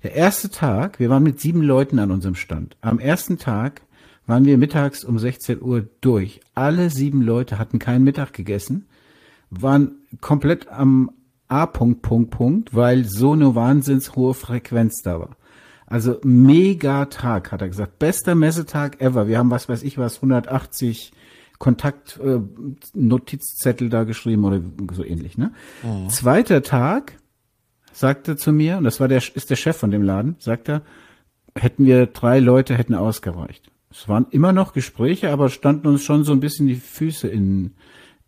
[0.04, 2.78] der erste Tag, wir waren mit sieben Leuten an unserem Stand.
[2.82, 3.82] Am ersten Tag
[4.28, 6.42] waren wir mittags um 16 Uhr durch.
[6.54, 8.88] Alle sieben Leute hatten keinen Mittag gegessen,
[9.50, 11.12] waren komplett am
[11.48, 15.38] A-Punkt, Punkt, Punkt, weil so eine wahnsinns hohe Frequenz da war.
[15.86, 17.98] Also mega Tag, hat er gesagt.
[17.98, 19.30] Bester Messetag ever.
[19.30, 21.14] Wir haben was weiß ich was, 180
[21.58, 22.40] Kontakt, äh,
[23.90, 24.62] da geschrieben oder
[24.92, 25.54] so ähnlich, ne?
[25.82, 26.10] Mhm.
[26.10, 27.18] Zweiter Tag,
[27.94, 30.84] sagte zu mir, und das war der, ist der Chef von dem Laden, sagt er,
[31.56, 33.72] hätten wir drei Leute, hätten ausgereicht.
[33.90, 37.72] Es waren immer noch Gespräche, aber standen uns schon so ein bisschen die Füße in,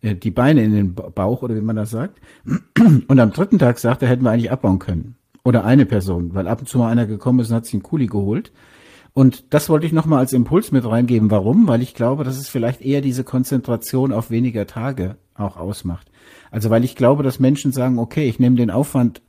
[0.00, 2.20] äh, die Beine in den Bauch oder wie man das sagt.
[3.08, 5.16] Und am dritten Tag sagte er, hätten wir eigentlich abbauen können.
[5.44, 7.82] Oder eine Person, weil ab und zu mal einer gekommen ist und hat sich einen
[7.82, 8.52] Kuli geholt.
[9.14, 11.30] Und das wollte ich nochmal als Impuls mit reingeben.
[11.30, 11.66] Warum?
[11.66, 16.10] Weil ich glaube, dass es vielleicht eher diese Konzentration auf weniger Tage auch ausmacht.
[16.50, 19.22] Also weil ich glaube, dass Menschen sagen, okay, ich nehme den Aufwand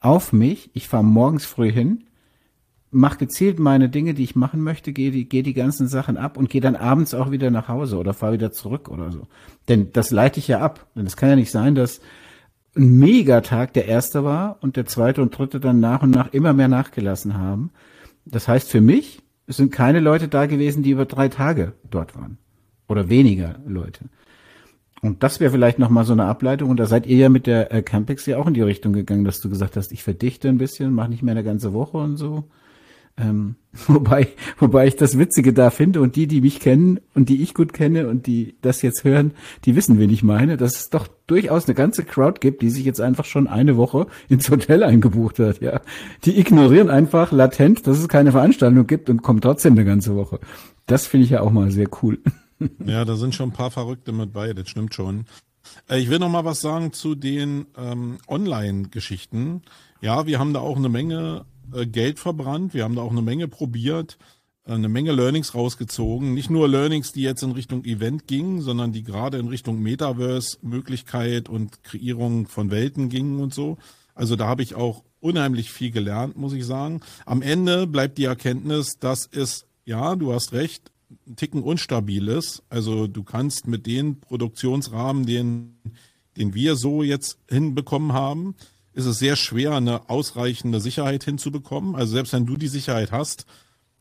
[0.00, 2.04] auf mich, ich fahre morgens früh hin,
[2.90, 6.36] mach gezielt meine Dinge, die ich machen möchte, gehe die, geh die ganzen Sachen ab
[6.36, 9.26] und gehe dann abends auch wieder nach Hause oder fahre wieder zurück oder so.
[9.68, 10.86] Denn das leite ich ja ab.
[10.94, 12.00] Denn es kann ja nicht sein, dass
[12.76, 16.52] ein Megatag der erste war und der zweite und dritte dann nach und nach immer
[16.52, 17.70] mehr nachgelassen haben.
[18.24, 22.14] Das heißt für mich, es sind keine Leute da gewesen, die über drei Tage dort
[22.14, 22.38] waren.
[22.88, 24.06] Oder weniger Leute.
[25.00, 26.70] Und das wäre vielleicht nochmal so eine Ableitung.
[26.70, 29.24] Und da seid ihr ja mit der äh, Campex ja auch in die Richtung gegangen,
[29.24, 32.16] dass du gesagt hast, ich verdichte ein bisschen, mache nicht mehr eine ganze Woche und
[32.16, 32.44] so.
[33.20, 34.28] Ähm, wobei,
[34.58, 37.72] wobei ich das Witzige da finde und die, die mich kennen und die ich gut
[37.72, 39.32] kenne und die das jetzt hören,
[39.64, 42.84] die wissen, wen ich meine, dass es doch durchaus eine ganze Crowd gibt, die sich
[42.84, 45.80] jetzt einfach schon eine Woche ins Hotel eingebucht hat, ja.
[46.24, 50.40] Die ignorieren einfach latent, dass es keine Veranstaltung gibt und kommen trotzdem eine ganze Woche.
[50.86, 52.18] Das finde ich ja auch mal sehr cool.
[52.84, 55.26] Ja, da sind schon ein paar Verrückte mit bei, das stimmt schon.
[55.88, 59.62] Äh, ich will noch mal was sagen zu den ähm, Online-Geschichten.
[60.00, 62.74] Ja, wir haben da auch eine Menge äh, Geld verbrannt.
[62.74, 64.18] Wir haben da auch eine Menge probiert,
[64.64, 66.34] äh, eine Menge Learnings rausgezogen.
[66.34, 71.48] Nicht nur Learnings, die jetzt in Richtung Event gingen, sondern die gerade in Richtung Metaverse-Möglichkeit
[71.48, 73.78] und Kreierung von Welten gingen und so.
[74.14, 77.00] Also da habe ich auch unheimlich viel gelernt, muss ich sagen.
[77.26, 80.92] Am Ende bleibt die Erkenntnis, dass es, ja, du hast recht,
[81.26, 82.62] ein Ticken unstabil ist.
[82.68, 85.78] Also du kannst mit den Produktionsrahmen, den,
[86.36, 88.54] den wir so jetzt hinbekommen haben,
[88.98, 91.94] ist es sehr schwer, eine ausreichende Sicherheit hinzubekommen.
[91.94, 93.46] Also selbst wenn du die Sicherheit hast,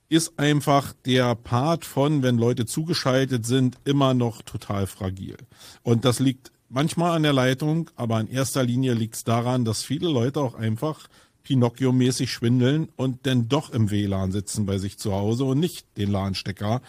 [0.09, 5.37] ist einfach der Part von, wenn Leute zugeschaltet sind, immer noch total fragil.
[5.83, 9.83] Und das liegt manchmal an der Leitung, aber in erster Linie liegt es daran, dass
[9.83, 11.07] viele Leute auch einfach
[11.43, 16.09] Pinocchio-mäßig schwindeln und dann doch im WLAN sitzen bei sich zu Hause und nicht den
[16.09, 16.81] LAN-Stecker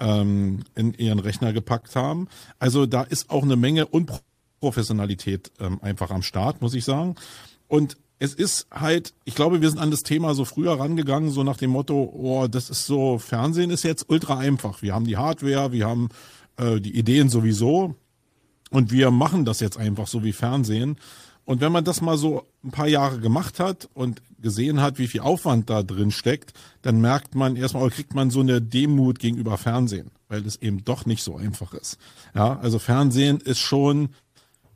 [0.00, 2.26] ähm, in ihren Rechner gepackt haben.
[2.58, 3.86] Also da ist auch eine Menge
[4.60, 7.16] Unprofessionalität ähm, einfach am Start, muss ich sagen.
[7.68, 11.42] Und es ist halt, ich glaube, wir sind an das Thema so früher rangegangen, so
[11.42, 14.82] nach dem Motto, oh, das ist so, Fernsehen ist jetzt ultra einfach.
[14.82, 16.08] Wir haben die Hardware, wir haben
[16.56, 17.96] äh, die Ideen sowieso
[18.70, 20.96] und wir machen das jetzt einfach so wie Fernsehen.
[21.44, 25.08] Und wenn man das mal so ein paar Jahre gemacht hat und gesehen hat, wie
[25.08, 29.18] viel Aufwand da drin steckt, dann merkt man erstmal, oder kriegt man so eine Demut
[29.18, 31.98] gegenüber Fernsehen, weil es eben doch nicht so einfach ist.
[32.34, 34.10] Ja, also Fernsehen ist schon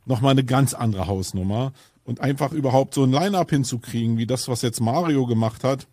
[0.09, 1.71] nochmal eine ganz andere Hausnummer
[2.03, 5.87] und einfach überhaupt so ein Line-up hinzukriegen, wie das, was jetzt Mario gemacht hat,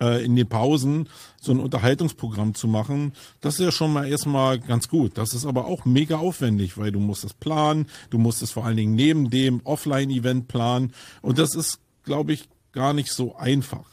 [0.00, 1.08] äh, in den Pausen
[1.40, 5.16] so ein Unterhaltungsprogramm zu machen, das ist ja schon mal erstmal ganz gut.
[5.16, 8.66] Das ist aber auch mega aufwendig, weil du musst es planen, du musst es vor
[8.66, 13.86] allen Dingen neben dem Offline-Event planen und das ist, glaube ich, gar nicht so einfach.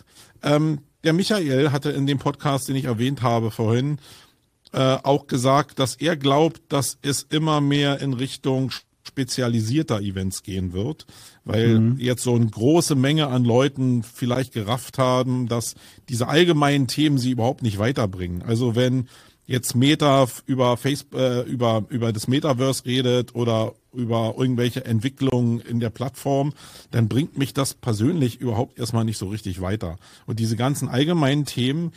[0.43, 3.97] Ähm, der Michael hatte in dem Podcast, den ich erwähnt habe vorhin,
[4.73, 8.71] äh, auch gesagt, dass er glaubt, dass es immer mehr in Richtung
[9.03, 11.05] spezialisierter Events gehen wird,
[11.43, 11.97] weil mhm.
[11.99, 15.75] jetzt so eine große Menge an Leuten vielleicht gerafft haben, dass
[16.09, 18.43] diese allgemeinen Themen sie überhaupt nicht weiterbringen.
[18.43, 19.07] Also wenn
[19.47, 25.79] jetzt Meta über Facebook, äh, über, über das Metaverse redet oder über irgendwelche Entwicklungen in
[25.79, 26.53] der Plattform,
[26.91, 29.97] dann bringt mich das persönlich überhaupt erstmal nicht so richtig weiter.
[30.25, 31.91] Und diese ganzen allgemeinen Themen,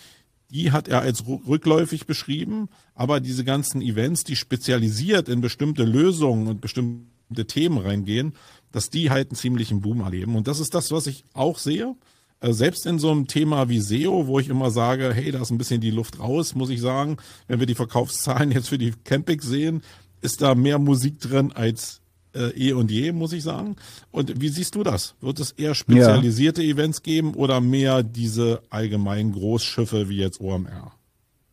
[0.51, 6.47] die hat er als rückläufig beschrieben, aber diese ganzen Events, die spezialisiert in bestimmte Lösungen
[6.47, 8.35] und bestimmte Themen reingehen,
[8.71, 10.37] dass die halt einen ziemlichen Boom erleben.
[10.37, 11.95] Und das ist das, was ich auch sehe.
[12.41, 15.51] Äh, selbst in so einem Thema wie SEO, wo ich immer sage, hey, da ist
[15.51, 17.17] ein bisschen die Luft raus, muss ich sagen,
[17.49, 19.83] wenn wir die Verkaufszahlen jetzt für die Camping sehen,
[20.21, 22.01] ist da mehr Musik drin als
[22.35, 23.77] äh, eh und je, muss ich sagen.
[24.11, 25.15] Und wie siehst du das?
[25.21, 26.73] Wird es eher spezialisierte ja.
[26.73, 30.93] Events geben oder mehr diese allgemeinen Großschiffe wie jetzt OMR?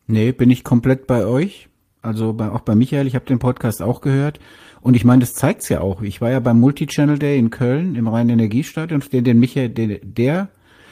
[0.06, 1.68] Nee, bin ich komplett bei euch.
[2.02, 4.40] Also bei, auch bei Michael, ich habe den Podcast auch gehört.
[4.80, 6.02] Und ich meine, das zeigt's ja auch.
[6.02, 10.48] Ich war ja beim Multi-Channel Day in Köln im Rhein-Energiestadion, den, den Michael, den, der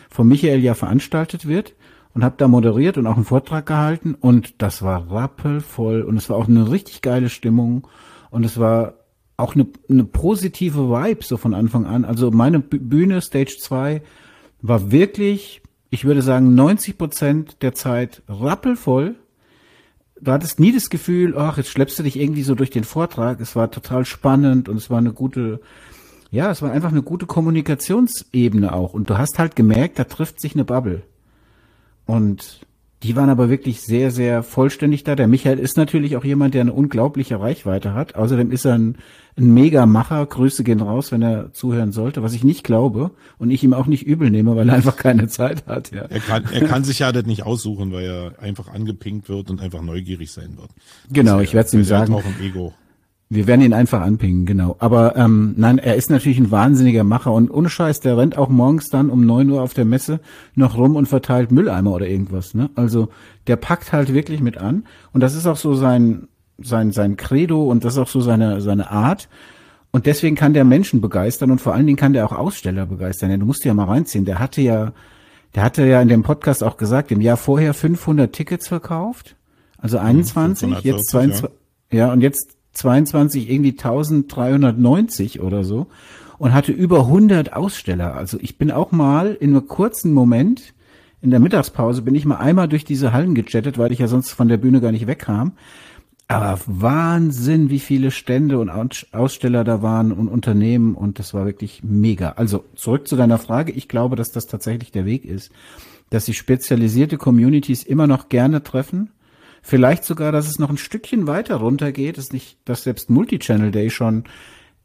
[0.09, 1.75] von Michael ja veranstaltet wird
[2.15, 6.29] und habe da moderiert und auch einen Vortrag gehalten und das war rappelvoll und es
[6.29, 7.87] war auch eine richtig geile Stimmung
[8.31, 8.95] und es war
[9.41, 12.05] auch eine, eine positive Vibe so von Anfang an.
[12.05, 14.03] Also meine Bühne, Stage 2,
[14.63, 19.17] war wirklich, ich würde sagen, 90 Prozent der Zeit rappelvoll.
[20.21, 23.41] Du hattest nie das Gefühl, ach, jetzt schleppst du dich irgendwie so durch den Vortrag.
[23.41, 25.61] Es war total spannend und es war eine gute,
[26.31, 28.93] ja, es war einfach eine gute Kommunikationsebene auch.
[28.93, 31.03] Und du hast halt gemerkt, da trifft sich eine Bubble.
[32.05, 32.67] Und
[33.03, 35.17] die waren aber wirklich sehr, sehr vollständig da.
[35.17, 38.15] Der Michael ist natürlich auch jemand, der eine unglaubliche Reichweite hat.
[38.15, 38.97] Außerdem ist er ein,
[39.39, 40.27] ein Mega-Macher.
[40.27, 43.87] Grüße gehen raus, wenn er zuhören sollte, was ich nicht glaube und ich ihm auch
[43.87, 45.93] nicht übel nehme, weil er einfach keine Zeit hat.
[45.93, 46.03] Ja.
[46.03, 49.63] Er, kann, er kann sich ja das nicht aussuchen, weil er einfach angepinkt wird und
[49.63, 50.71] einfach neugierig sein wird.
[51.11, 52.13] Genau, ich werde es ihm sagen.
[52.13, 52.75] Auch ein Ego.
[53.33, 54.75] Wir werden ihn einfach anpingen, genau.
[54.81, 58.49] Aber ähm, nein, er ist natürlich ein wahnsinniger Macher und ohne Scheiß, der rennt auch
[58.49, 60.19] morgens dann um neun Uhr auf der Messe
[60.57, 62.55] noch rum und verteilt Mülleimer oder irgendwas.
[62.55, 62.71] Ne?
[62.75, 63.09] Also
[63.47, 66.27] der packt halt wirklich mit an und das ist auch so sein
[66.59, 69.29] sein sein Credo und das ist auch so seine seine Art.
[69.93, 73.39] Und deswegen kann der Menschen begeistern und vor allen Dingen kann der auch Aussteller begeistern.
[73.39, 74.25] du musst ja mal reinziehen.
[74.25, 74.93] Der hatte ja,
[75.55, 79.37] der hatte ja in dem Podcast auch gesagt, im Jahr vorher 500 Tickets verkauft,
[79.79, 81.51] also 21, 540, jetzt 22,
[81.93, 81.99] ja.
[82.07, 85.89] ja und jetzt 22 irgendwie 1390 oder so
[86.39, 88.15] und hatte über 100 Aussteller.
[88.15, 90.75] Also ich bin auch mal in einem kurzen Moment
[91.23, 94.31] in der Mittagspause bin ich mal einmal durch diese Hallen gechattet, weil ich ja sonst
[94.31, 95.53] von der Bühne gar nicht wegkam.
[96.29, 101.83] Aber Wahnsinn, wie viele Stände und Aussteller da waren und Unternehmen und das war wirklich
[101.83, 102.31] mega.
[102.37, 103.73] Also zurück zu deiner Frage.
[103.73, 105.51] Ich glaube, dass das tatsächlich der Weg ist,
[106.09, 109.11] dass sich spezialisierte Communities immer noch gerne treffen
[109.63, 113.91] Vielleicht sogar, dass es noch ein Stückchen weiter runtergeht, dass nicht, dass selbst Multichannel Day
[113.91, 114.25] schon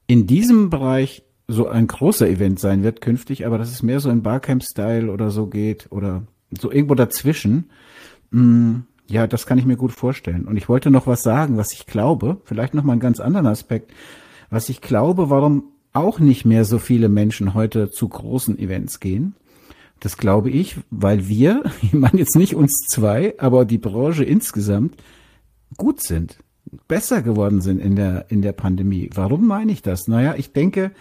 [0.08, 4.10] in diesem Bereich so ein großer Event sein wird künftig, aber dass es mehr so
[4.10, 7.70] in Barcamp-Style oder so geht oder so irgendwo dazwischen.
[8.32, 10.46] Mm, ja, das kann ich mir gut vorstellen.
[10.46, 13.48] Und ich wollte noch was sagen, was ich glaube, vielleicht noch mal einen ganz anderen
[13.48, 13.92] Aspekt,
[14.50, 19.36] was ich glaube, warum auch nicht mehr so viele Menschen heute zu großen Events gehen.
[20.00, 24.96] Das glaube ich, weil wir, ich meine jetzt nicht uns zwei, aber die Branche insgesamt
[25.78, 26.38] gut sind,
[26.88, 29.10] besser geworden sind in der, in der Pandemie.
[29.14, 30.08] Warum meine ich das?
[30.08, 30.92] Naja, ich denke,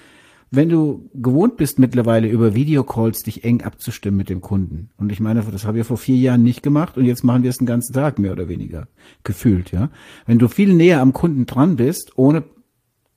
[0.51, 4.91] wenn du gewohnt bist mittlerweile über Videocalls dich eng abzustimmen mit dem Kunden.
[4.97, 7.51] Und ich meine, das haben wir vor vier Jahren nicht gemacht und jetzt machen wir
[7.51, 8.87] es den ganzen Tag mehr oder weniger
[9.25, 9.91] gefühlt, ja.
[10.27, 12.45] Wenn du viel näher am Kunden dran bist, ohne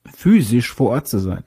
[0.04, 1.44] physisch vor Ort zu sein.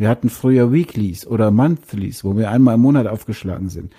[0.00, 3.92] Wir hatten früher Weeklies oder Monthlies, wo wir einmal im Monat aufgeschlagen sind.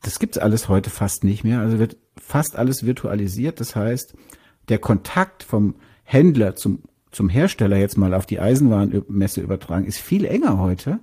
[0.00, 1.58] Das gibt's alles heute fast nicht mehr.
[1.58, 3.58] Also wird fast alles virtualisiert.
[3.58, 4.14] Das heißt,
[4.68, 5.74] der Kontakt vom
[6.04, 11.00] Händler zum, zum Hersteller jetzt mal auf die Eisenwarenmesse übertragen, ist viel enger heute.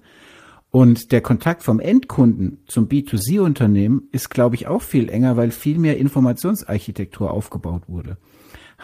[0.72, 5.80] Und der Kontakt vom Endkunden zum B2C-Unternehmen ist, glaube ich, auch viel enger, weil viel
[5.80, 8.16] mehr Informationsarchitektur aufgebaut wurde.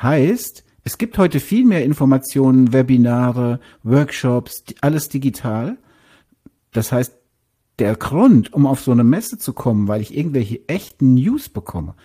[0.01, 5.77] Heißt, es gibt heute viel mehr Informationen, Webinare, Workshops, alles digital.
[6.71, 7.17] Das heißt,
[7.79, 11.95] der Grund, um auf so eine Messe zu kommen, weil ich irgendwelche echten News bekomme,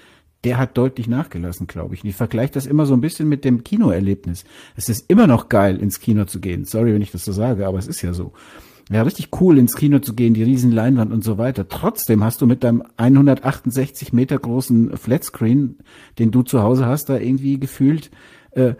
[0.44, 2.02] der hat deutlich nachgelassen, glaube ich.
[2.02, 4.44] Und ich vergleiche das immer so ein bisschen mit dem Kinoerlebnis.
[4.74, 6.64] Es ist immer noch geil, ins Kino zu gehen.
[6.64, 8.32] Sorry, wenn ich das so sage, aber es ist ja so.
[8.90, 11.68] Ja, richtig cool, ins Kino zu gehen, die riesen Leinwand und so weiter.
[11.68, 15.76] Trotzdem hast du mit deinem 168 Meter großen Flatscreen,
[16.18, 18.10] den du zu Hause hast, da irgendwie gefühlt
[18.52, 18.74] äh,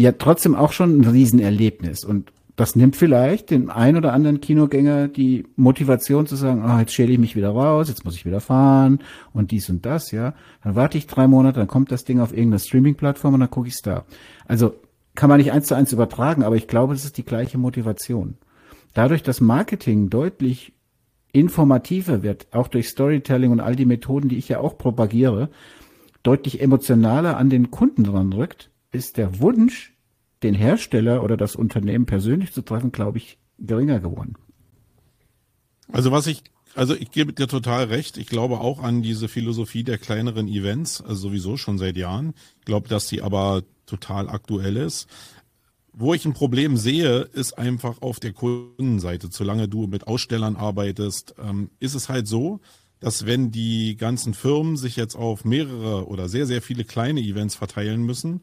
[0.00, 2.04] ja trotzdem auch schon ein Riesenerlebnis.
[2.04, 6.92] Und das nimmt vielleicht dem ein oder anderen Kinogänger die Motivation zu sagen, ah, jetzt
[6.92, 8.98] schäle ich mich wieder raus, jetzt muss ich wieder fahren
[9.32, 10.34] und dies und das, ja.
[10.62, 13.68] Dann warte ich drei Monate, dann kommt das Ding auf irgendeine Streaming-Plattform und dann gucke
[13.68, 14.04] ich's da.
[14.46, 14.74] Also
[15.14, 18.36] kann man nicht eins zu eins übertragen, aber ich glaube, es ist die gleiche Motivation.
[18.94, 20.74] Dadurch, dass Marketing deutlich
[21.32, 25.48] informativer wird, auch durch Storytelling und all die Methoden, die ich ja auch propagiere,
[26.22, 29.94] deutlich emotionaler an den Kunden dran rückt, ist der Wunsch,
[30.42, 34.34] den Hersteller oder das Unternehmen persönlich zu treffen, glaube ich, geringer geworden.
[35.90, 36.42] Also was ich,
[36.74, 38.16] also ich gebe dir total recht.
[38.16, 42.34] Ich glaube auch an diese Philosophie der kleineren Events, also sowieso schon seit Jahren.
[42.60, 45.08] Ich glaube, dass sie aber total aktuell ist.
[45.92, 49.28] Wo ich ein Problem sehe, ist einfach auf der Kundenseite.
[49.30, 52.60] Solange du mit Ausstellern arbeitest, ähm, ist es halt so,
[52.98, 57.56] dass wenn die ganzen Firmen sich jetzt auf mehrere oder sehr, sehr viele kleine Events
[57.56, 58.40] verteilen müssen,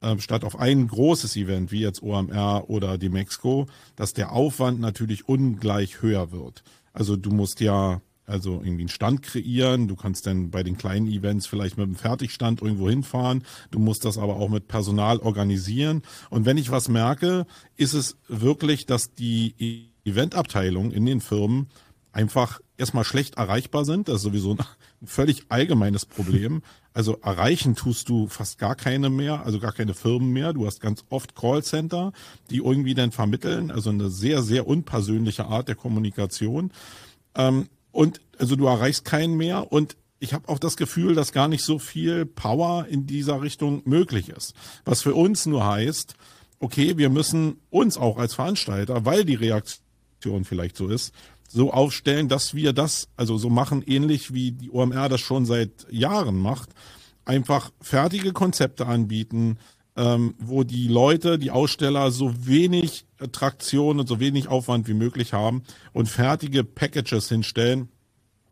[0.00, 4.80] äh, statt auf ein großes Event wie jetzt OMR oder die Mexiko, dass der Aufwand
[4.80, 6.62] natürlich ungleich höher wird.
[6.92, 9.88] Also du musst ja also irgendwie einen Stand kreieren.
[9.88, 13.44] Du kannst dann bei den kleinen Events vielleicht mit einem Fertigstand irgendwo hinfahren.
[13.70, 16.02] Du musst das aber auch mit Personal organisieren.
[16.28, 21.68] Und wenn ich was merke, ist es wirklich, dass die Eventabteilung in den Firmen
[22.12, 24.08] einfach erstmal schlecht erreichbar sind.
[24.08, 24.58] Das ist sowieso ein
[25.06, 26.62] völlig allgemeines Problem.
[26.96, 30.54] Also erreichen tust du fast gar keine mehr, also gar keine Firmen mehr.
[30.54, 32.14] Du hast ganz oft Callcenter,
[32.48, 36.72] die irgendwie dann vermitteln, also eine sehr, sehr unpersönliche Art der Kommunikation.
[37.34, 41.48] Ähm, und also du erreichst keinen mehr und ich habe auch das Gefühl, dass gar
[41.48, 44.54] nicht so viel Power in dieser Richtung möglich ist.
[44.86, 46.14] Was für uns nur heißt,
[46.60, 51.12] okay, wir müssen uns auch als Veranstalter, weil die Reaktion vielleicht so ist,
[51.56, 55.86] so aufstellen, dass wir das, also so machen, ähnlich wie die OMR das schon seit
[55.90, 56.68] Jahren macht,
[57.24, 59.58] einfach fertige Konzepte anbieten,
[59.96, 65.32] ähm, wo die Leute, die Aussteller so wenig Traktion und so wenig Aufwand wie möglich
[65.32, 65.62] haben
[65.94, 67.88] und fertige Packages hinstellen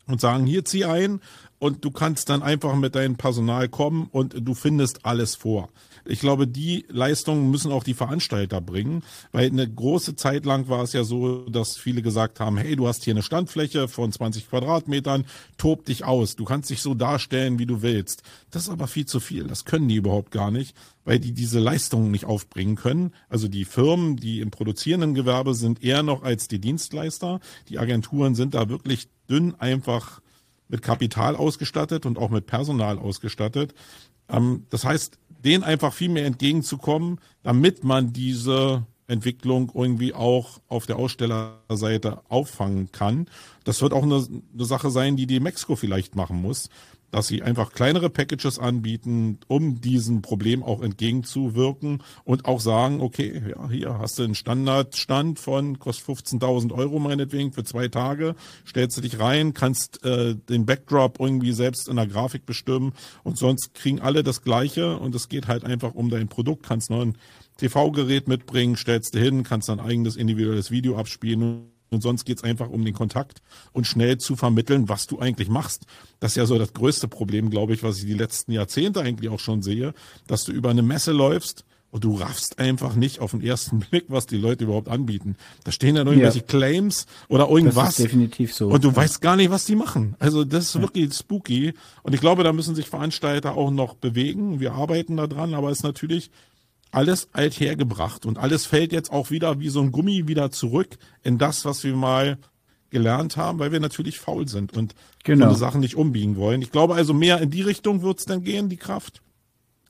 [0.07, 1.21] und sagen, hier zieh ein
[1.59, 5.69] und du kannst dann einfach mit deinem Personal kommen und du findest alles vor.
[6.07, 10.83] Ich glaube, die Leistungen müssen auch die Veranstalter bringen, weil eine große Zeit lang war
[10.83, 14.49] es ja so, dass viele gesagt haben, hey, du hast hier eine Standfläche von 20
[14.51, 15.25] Quadratmetern,
[15.57, 18.23] tob dich aus, du kannst dich so darstellen, wie du willst.
[18.51, 21.59] Das ist aber viel zu viel, das können die überhaupt gar nicht, weil die diese
[21.59, 23.13] Leistungen nicht aufbringen können.
[23.29, 27.41] Also die Firmen, die im produzierenden Gewerbe sind eher noch als die Dienstleister.
[27.69, 30.21] Die Agenturen sind da wirklich dünn einfach
[30.69, 33.75] mit Kapital ausgestattet und auch mit Personal ausgestattet.
[34.29, 40.87] Ähm, das heißt, denen einfach viel mehr entgegenzukommen, damit man diese Entwicklung irgendwie auch auf
[40.87, 43.27] der Ausstellerseite auffangen kann.
[43.65, 46.71] Das wird auch eine, eine Sache sein, die die Mexiko vielleicht machen muss,
[47.15, 53.41] dass sie einfach kleinere Packages anbieten, um diesem Problem auch entgegenzuwirken und auch sagen, okay,
[53.51, 58.35] ja, hier hast du einen Standardstand von kostet 15.000 Euro meinetwegen für zwei Tage,
[58.67, 63.39] stellst du dich rein, kannst äh, den Backdrop irgendwie selbst in der Grafik bestimmen und
[63.39, 67.01] sonst kriegen alle das Gleiche und es geht halt einfach um dein Produkt, kannst noch
[67.01, 67.17] ein
[67.59, 72.69] TV-Gerät mitbringen, stellst du hin, kannst dein eigenes individuelles Video abspielen und sonst geht's einfach
[72.69, 73.41] um den Kontakt
[73.73, 75.87] und schnell zu vermitteln, was du eigentlich machst.
[76.21, 79.31] Das ist ja so das größte Problem, glaube ich, was ich die letzten Jahrzehnte eigentlich
[79.31, 79.95] auch schon sehe,
[80.27, 81.65] dass du über eine Messe läufst
[81.95, 85.37] und du raffst einfach nicht auf den ersten Blick, was die Leute überhaupt anbieten.
[85.63, 86.45] Da stehen dann irgendwelche ja.
[86.45, 87.85] Claims oder irgendwas.
[87.85, 88.67] Das ist definitiv so.
[88.67, 88.97] Und du ja.
[88.97, 90.17] weißt gar nicht, was die machen.
[90.19, 90.81] Also das ist ja.
[90.81, 91.73] wirklich spooky.
[92.03, 94.59] Und ich glaube, da müssen sich Veranstalter auch noch bewegen.
[94.59, 96.33] Wir arbeiten da dran, aber es ist natürlich
[96.95, 101.39] alles althergebracht und alles fällt jetzt auch wieder wie so ein Gummi wieder zurück in
[101.39, 102.39] das, was wir mal
[102.91, 105.51] gelernt haben, weil wir natürlich faul sind und genau.
[105.51, 106.63] so Sachen nicht umbiegen wollen.
[106.63, 109.21] Ich glaube also mehr in die Richtung wird's dann gehen, die Kraft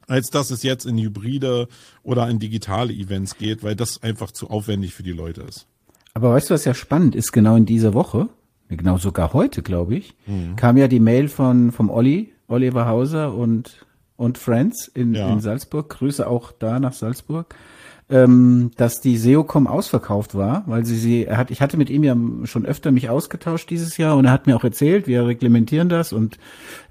[0.07, 1.69] als dass es jetzt in hybride
[2.03, 5.67] oder in digitale Events geht, weil das einfach zu aufwendig für die Leute ist.
[6.15, 8.29] Aber weißt du, was ja spannend ist, genau in dieser Woche,
[8.69, 10.57] genau sogar heute, glaube ich, mhm.
[10.57, 13.87] kam ja die Mail von vom Olli, Oliver Hauser und
[14.17, 15.33] und Friends in, ja.
[15.33, 15.89] in Salzburg.
[15.89, 17.55] Grüße auch da nach Salzburg
[18.11, 22.05] ähm, dass die SEOCom ausverkauft war, weil sie sie, er hat, ich hatte mit ihm
[22.05, 25.89] ja schon öfter mich ausgetauscht dieses Jahr und er hat mir auch erzählt, wir reglementieren
[25.89, 26.39] das und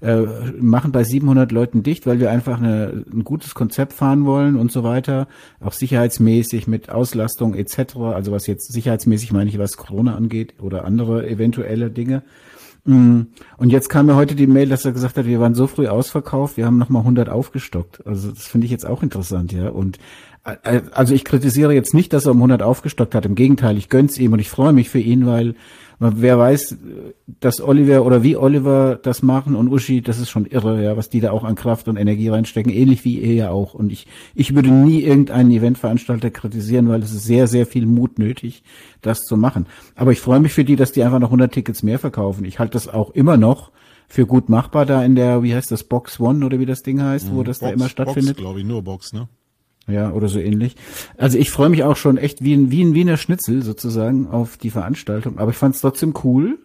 [0.00, 0.22] äh,
[0.58, 4.72] machen bei 700 Leuten dicht, weil wir einfach eine, ein gutes Konzept fahren wollen und
[4.72, 5.28] so weiter,
[5.60, 7.96] auch sicherheitsmäßig mit Auslastung etc.
[7.96, 12.24] Also was jetzt sicherheitsmäßig meine ich, was Corona angeht oder andere eventuelle Dinge.
[12.84, 13.22] Mm.
[13.56, 15.86] Und jetzt kam mir heute die Mail, dass er gesagt hat, wir waren so früh
[15.86, 18.06] ausverkauft, wir haben nochmal 100 aufgestockt.
[18.06, 19.68] Also das finde ich jetzt auch interessant, ja.
[19.68, 19.98] Und
[20.42, 23.24] also ich kritisiere jetzt nicht, dass er um 100 aufgestockt hat.
[23.24, 25.54] Im Gegenteil, ich gönn's ihm und ich freue mich für ihn, weil
[25.98, 26.76] wer weiß,
[27.40, 31.08] dass Oliver oder wie Oliver das machen und Uschi, das ist schon irre, ja, was
[31.08, 33.74] die da auch an Kraft und Energie reinstecken, ähnlich wie er ja auch.
[33.74, 38.18] Und ich, ich würde nie irgendeinen Eventveranstalter kritisieren, weil es ist sehr, sehr viel Mut
[38.18, 38.62] nötig,
[39.02, 39.66] das zu machen.
[39.94, 42.44] Aber ich freue mich für die, dass die einfach noch 100 Tickets mehr verkaufen.
[42.44, 43.70] Ich halte das auch immer noch
[44.08, 47.02] für gut machbar da in der, wie heißt das, Box One oder wie das Ding
[47.02, 47.44] heißt, wo mhm.
[47.44, 48.36] das Box, da immer stattfindet.
[48.36, 49.28] Box, glaube ich, nur Box, ne?
[49.86, 50.76] Ja, oder so ähnlich.
[51.18, 54.56] Also ich freue mich auch schon echt wie ein, wie ein Wiener Schnitzel sozusagen auf
[54.56, 55.38] die Veranstaltung.
[55.38, 56.58] Aber ich fand es trotzdem cool,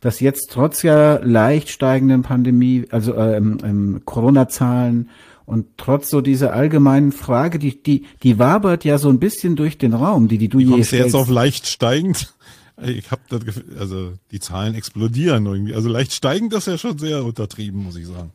[0.00, 5.08] dass jetzt trotz ja leicht steigenden Pandemie, also ähm, ähm, Corona-Zahlen
[5.46, 9.78] und trotz so dieser allgemeinen Frage, die, die, die wabert ja so ein bisschen durch
[9.78, 10.92] den Raum, die, die du je stellst.
[10.92, 12.34] jetzt auf leicht steigend?
[12.82, 15.74] Ich habe das Gefühl, also die Zahlen explodieren irgendwie.
[15.74, 18.32] Also leicht steigend ist ja schon sehr untertrieben, muss ich sagen.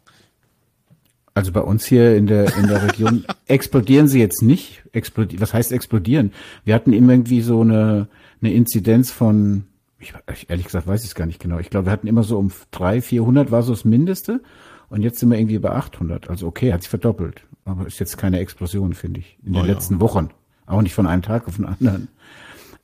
[1.36, 4.84] Also bei uns hier in der, in der Region explodieren sie jetzt nicht.
[4.94, 6.32] Explodi was heißt explodieren?
[6.64, 8.08] Wir hatten immer irgendwie so eine,
[8.42, 9.66] eine Inzidenz von,
[10.00, 10.14] ich,
[10.48, 11.60] ehrlich gesagt weiß ich es gar nicht genau.
[11.60, 14.42] Ich glaube, wir hatten immer so um drei, vierhundert war so das Mindeste.
[14.90, 16.30] Und jetzt sind wir irgendwie bei 800.
[16.30, 17.42] Also okay, hat sich verdoppelt.
[17.66, 20.00] Aber ist jetzt keine Explosion, finde ich, in den oh, letzten ja.
[20.00, 20.30] Wochen.
[20.68, 22.08] Auch nicht von einem Tag auf den anderen.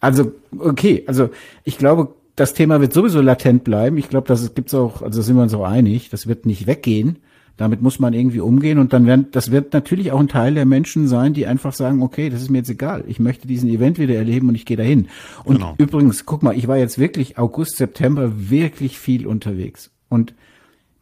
[0.01, 1.29] Also, okay, also
[1.63, 3.97] ich glaube, das Thema wird sowieso latent bleiben.
[3.97, 7.19] Ich glaube, das gibt's auch, also sind wir uns auch einig, das wird nicht weggehen.
[7.57, 10.65] Damit muss man irgendwie umgehen und dann werden, das wird natürlich auch ein Teil der
[10.65, 13.99] Menschen sein, die einfach sagen, okay, das ist mir jetzt egal, ich möchte diesen Event
[13.99, 15.09] wieder erleben und ich gehe dahin.
[15.43, 15.75] Und genau.
[15.77, 20.33] übrigens, guck mal, ich war jetzt wirklich August, September wirklich viel unterwegs und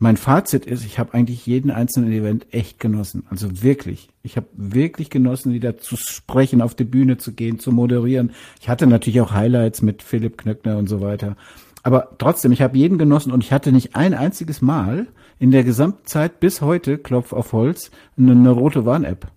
[0.02, 3.24] mein Fazit ist, ich habe eigentlich jeden einzelnen Event echt genossen.
[3.30, 4.08] Also wirklich.
[4.24, 8.32] Ich habe wirklich genossen, wieder zu sprechen, auf die Bühne zu gehen, zu moderieren.
[8.62, 11.36] Ich hatte natürlich auch Highlights mit Philipp Knöckner und so weiter.
[11.84, 15.08] Aber trotzdem, ich habe jeden genossen und ich hatte nicht ein einziges Mal
[15.40, 19.28] in der Gesamtzeit bis heute, Klopf auf Holz, eine, eine rote Warn-App.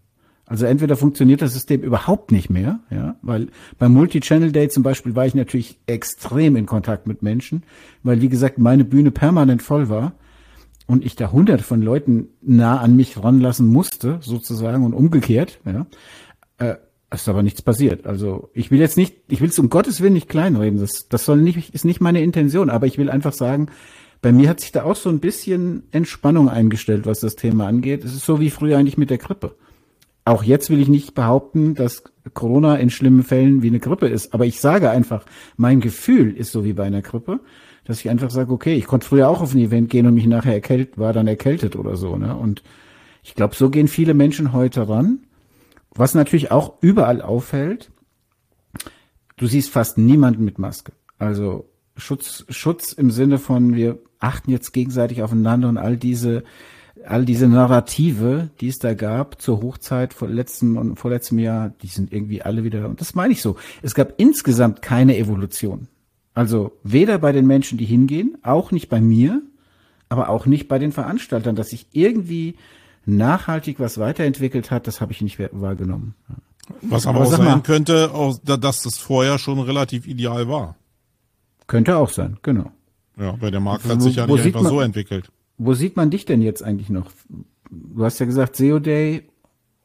[0.44, 3.48] Also entweder funktioniert das System überhaupt nicht mehr, ja, weil
[3.78, 7.62] beim Multi-Channel Day zum Beispiel war ich natürlich extrem in Kontakt mit Menschen,
[8.02, 10.12] weil wie gesagt meine Bühne permanent voll war
[10.86, 15.86] und ich da hunderte von Leuten nah an mich ranlassen musste, sozusagen und umgekehrt, ja.
[16.58, 16.76] Äh,
[17.14, 18.06] ist aber nichts passiert.
[18.06, 20.80] Also ich will jetzt nicht, ich will es um Gottes Willen nicht kleinreden.
[20.80, 22.70] Das, das soll nicht, ist nicht meine Intention.
[22.70, 23.68] Aber ich will einfach sagen,
[24.22, 28.04] bei mir hat sich da auch so ein bisschen Entspannung eingestellt, was das Thema angeht.
[28.04, 29.56] Es ist so wie früher eigentlich mit der Grippe.
[30.24, 34.32] Auch jetzt will ich nicht behaupten, dass Corona in schlimmen Fällen wie eine Grippe ist.
[34.32, 37.40] Aber ich sage einfach, mein Gefühl ist so wie bei einer Grippe,
[37.84, 40.26] dass ich einfach sage, okay, ich konnte früher auch auf ein Event gehen und mich
[40.26, 42.14] nachher erkältet, war dann erkältet oder so.
[42.16, 42.36] Ne?
[42.36, 42.62] Und
[43.24, 45.26] ich glaube, so gehen viele Menschen heute ran.
[45.92, 47.90] Was natürlich auch überall auffällt,
[49.36, 50.92] du siehst fast niemanden mit Maske.
[51.18, 56.44] Also Schutz, Schutz im Sinne von, wir achten jetzt gegenseitig aufeinander und all diese,
[57.04, 61.88] all diese Narrative, die es da gab zur Hochzeit vor letztem und vorletztem Jahr, die
[61.88, 63.56] sind irgendwie alle wieder, und das meine ich so.
[63.82, 65.88] Es gab insgesamt keine Evolution.
[66.34, 69.42] Also weder bei den Menschen, die hingehen, auch nicht bei mir,
[70.08, 72.56] aber auch nicht bei den Veranstaltern, dass sich irgendwie
[73.04, 76.14] nachhaltig was weiterentwickelt hat, das habe ich nicht wahrgenommen.
[76.80, 80.76] Was aber, aber auch sein mal, könnte, auch, dass das vorher schon relativ ideal war.
[81.72, 82.70] Könnte auch sein, genau.
[83.18, 85.32] Ja, weil der Markt hat sich ja nicht einfach man, so entwickelt.
[85.56, 87.10] Wo sieht man dich denn jetzt eigentlich noch?
[87.70, 89.22] Du hast ja gesagt SEO Day,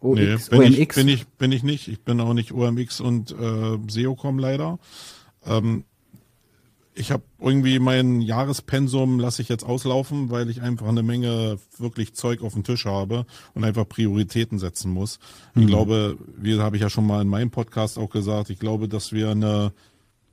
[0.01, 0.77] OX, nee, bin OMX.
[0.77, 1.87] Ich, bin ich bin ich nicht.
[1.87, 4.79] Ich bin auch nicht OMX und äh, SEOcom leider.
[5.45, 5.85] Ähm,
[6.93, 12.15] ich habe irgendwie mein Jahrespensum lasse ich jetzt auslaufen, weil ich einfach eine Menge wirklich
[12.15, 15.19] Zeug auf dem Tisch habe und einfach Prioritäten setzen muss.
[15.53, 15.61] Mhm.
[15.61, 18.89] Ich glaube, wie habe ich ja schon mal in meinem Podcast auch gesagt, ich glaube,
[18.89, 19.71] dass wir eine,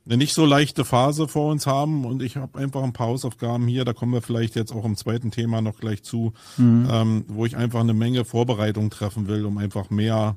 [0.06, 3.66] eine nicht so leichte Phase vor uns haben und ich habe einfach ein paar Hausaufgaben
[3.66, 6.88] hier, da kommen wir vielleicht jetzt auch im zweiten Thema noch gleich zu, mhm.
[6.90, 10.36] ähm, wo ich einfach eine Menge Vorbereitung treffen will, um einfach mehr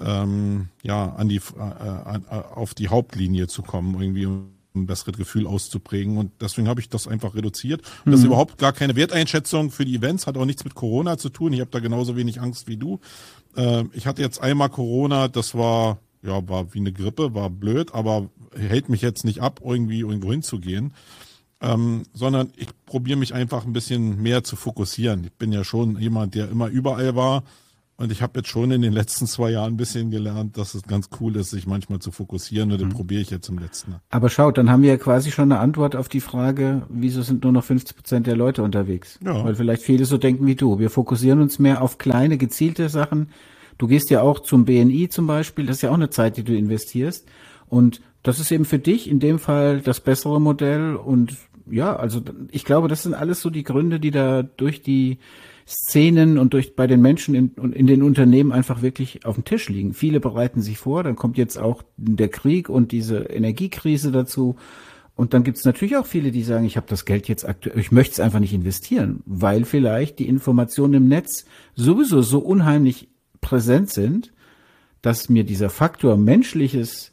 [0.00, 4.26] ähm, ja an die äh, äh, auf die Hauptlinie zu kommen irgendwie
[4.74, 6.16] ein besseres Gefühl auszuprägen.
[6.16, 7.82] Und deswegen habe ich das einfach reduziert.
[7.82, 8.10] Und mhm.
[8.12, 8.32] das ist mhm.
[8.32, 11.52] überhaupt gar keine Werteinschätzung für die Events, hat auch nichts mit Corona zu tun.
[11.52, 13.00] Ich habe da genauso wenig Angst wie du.
[13.56, 17.94] Äh, ich hatte jetzt einmal Corona, das war, ja, war wie eine Grippe, war blöd,
[17.94, 20.94] aber hält mich jetzt nicht ab, irgendwie irgendwo hinzugehen.
[21.60, 25.24] Ähm, sondern ich probiere mich einfach ein bisschen mehr zu fokussieren.
[25.24, 27.44] Ich bin ja schon jemand, der immer überall war
[28.02, 30.82] und ich habe jetzt schon in den letzten zwei Jahren ein bisschen gelernt, dass es
[30.82, 32.72] ganz cool ist, sich manchmal zu fokussieren.
[32.72, 32.88] Und mhm.
[32.88, 33.94] probiere ich jetzt im letzten.
[34.10, 37.44] Aber schaut, dann haben wir ja quasi schon eine Antwort auf die Frage, wieso sind
[37.44, 39.20] nur noch 50 Prozent der Leute unterwegs?
[39.24, 39.44] Ja.
[39.44, 40.80] Weil vielleicht viele so denken wie du.
[40.80, 43.28] Wir fokussieren uns mehr auf kleine, gezielte Sachen.
[43.78, 45.66] Du gehst ja auch zum BNI zum Beispiel.
[45.66, 47.26] Das ist ja auch eine Zeit, die du investierst.
[47.68, 50.94] Und das ist eben für dich in dem Fall das bessere Modell.
[50.94, 51.36] Und
[51.70, 52.20] ja, also
[52.50, 55.18] ich glaube, das sind alles so die Gründe, die da durch die
[55.66, 59.68] Szenen und durch bei den Menschen in, in den Unternehmen einfach wirklich auf dem Tisch
[59.68, 59.94] liegen.
[59.94, 64.56] Viele bereiten sich vor, dann kommt jetzt auch der Krieg und diese Energiekrise dazu.
[65.14, 67.78] Und dann gibt es natürlich auch viele, die sagen, ich habe das Geld jetzt aktuell,
[67.78, 71.44] ich möchte es einfach nicht investieren, weil vielleicht die Informationen im Netz
[71.74, 73.08] sowieso so unheimlich
[73.42, 74.32] präsent sind,
[75.02, 77.12] dass mir dieser Faktor menschliches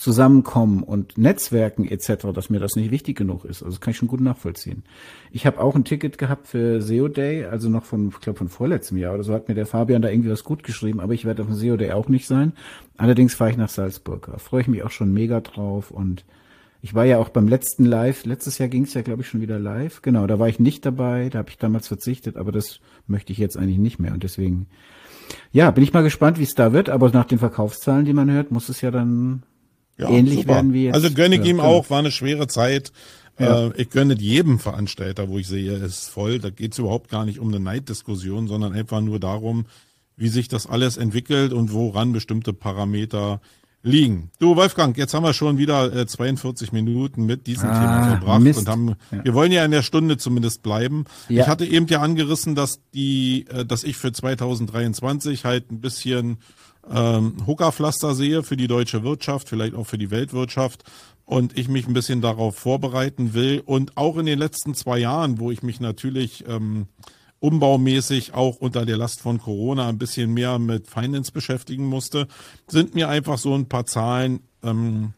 [0.00, 3.62] Zusammenkommen und Netzwerken etc., dass mir das nicht wichtig genug ist.
[3.62, 4.82] Also das kann ich schon gut nachvollziehen.
[5.30, 8.48] Ich habe auch ein Ticket gehabt für SEO Day, also noch von, ich glaube von
[8.48, 11.26] vorletztem Jahr oder so hat mir der Fabian da irgendwie was gut geschrieben, aber ich
[11.26, 12.54] werde auf dem SEO Day auch nicht sein.
[12.96, 14.28] Allerdings fahre ich nach Salzburg.
[14.32, 16.24] Da freue ich mich auch schon mega drauf und
[16.82, 19.42] ich war ja auch beim letzten Live, letztes Jahr ging es ja, glaube ich, schon
[19.42, 20.00] wieder live.
[20.00, 23.38] Genau, da war ich nicht dabei, da habe ich damals verzichtet, aber das möchte ich
[23.38, 24.14] jetzt eigentlich nicht mehr.
[24.14, 24.66] Und deswegen,
[25.52, 28.30] ja, bin ich mal gespannt, wie es da wird, aber nach den Verkaufszahlen, die man
[28.30, 29.42] hört, muss es ja dann
[29.98, 30.54] ja, ähnlich super.
[30.54, 30.94] werden wie jetzt.
[30.94, 31.68] Also gönne ich ihm genau.
[31.68, 32.92] auch, war eine schwere Zeit.
[33.38, 33.66] Ja.
[33.66, 36.38] Äh, ich gönne jedem Veranstalter, wo ich sehe, es ist voll.
[36.38, 39.66] Da geht es überhaupt gar nicht um eine Neiddiskussion, sondern einfach nur darum,
[40.16, 43.40] wie sich das alles entwickelt und woran bestimmte Parameter
[43.82, 44.30] liegen.
[44.38, 48.42] Du Wolfgang, jetzt haben wir schon wieder äh, 42 Minuten mit diesem ah, Thema verbracht
[48.42, 48.58] Mist.
[48.60, 49.24] und haben ja.
[49.24, 51.04] wir wollen ja in der Stunde zumindest bleiben.
[51.28, 51.42] Ja.
[51.42, 56.38] Ich hatte eben ja angerissen, dass die äh, dass ich für 2023 halt ein bisschen
[56.90, 60.84] ähm, Hookerpflaster sehe für die deutsche Wirtschaft, vielleicht auch für die Weltwirtschaft
[61.24, 63.62] und ich mich ein bisschen darauf vorbereiten will.
[63.64, 66.88] Und auch in den letzten zwei Jahren, wo ich mich natürlich ähm,
[67.40, 72.28] umbaumäßig auch unter der Last von Corona ein bisschen mehr mit Finance beschäftigen musste,
[72.68, 75.14] sind mir einfach so ein paar Zahlen, ähm,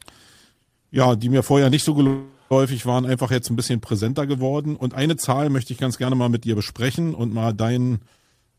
[0.90, 4.76] ja, die mir vorher nicht so geläufig waren, einfach jetzt ein bisschen präsenter geworden.
[4.76, 8.00] Und eine Zahl möchte ich ganz gerne mal mit dir besprechen und mal deinen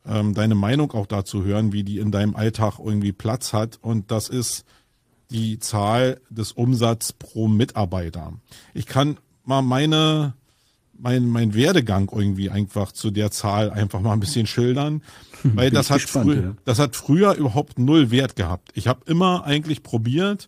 [0.06, 3.80] ähm, deine Meinung auch dazu hören, wie die in deinem Alltag irgendwie Platz hat.
[3.82, 4.66] Und das ist
[5.32, 8.34] die Zahl des Umsatz pro Mitarbeiter.
[8.74, 10.34] Ich kann mal meine
[11.04, 15.04] mein, mein Werdegang irgendwie einfach zu der Zahl einfach mal ein bisschen schildern,
[15.44, 16.56] weil das hat, gespannt, frü ja.
[16.64, 18.72] das hat früher überhaupt null Wert gehabt.
[18.74, 20.48] Ich habe immer eigentlich probiert,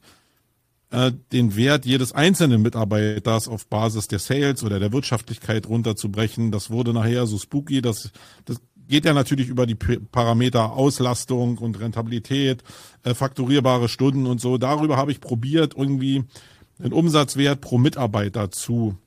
[0.92, 6.52] äh, den Wert jedes einzelnen Mitarbeiters auf Basis der Sales oder der Wirtschaftlichkeit runterzubrechen.
[6.52, 8.12] Das wurde nachher so spooky, das,
[8.46, 12.64] das geht ja natürlich über die Parameter Auslastung und Rentabilität,
[13.04, 14.58] äh, fakturierbare Stunden und so.
[14.58, 16.24] Darüber habe ich probiert, irgendwie
[16.80, 18.98] einen Umsatzwert pro Mitarbeiter zu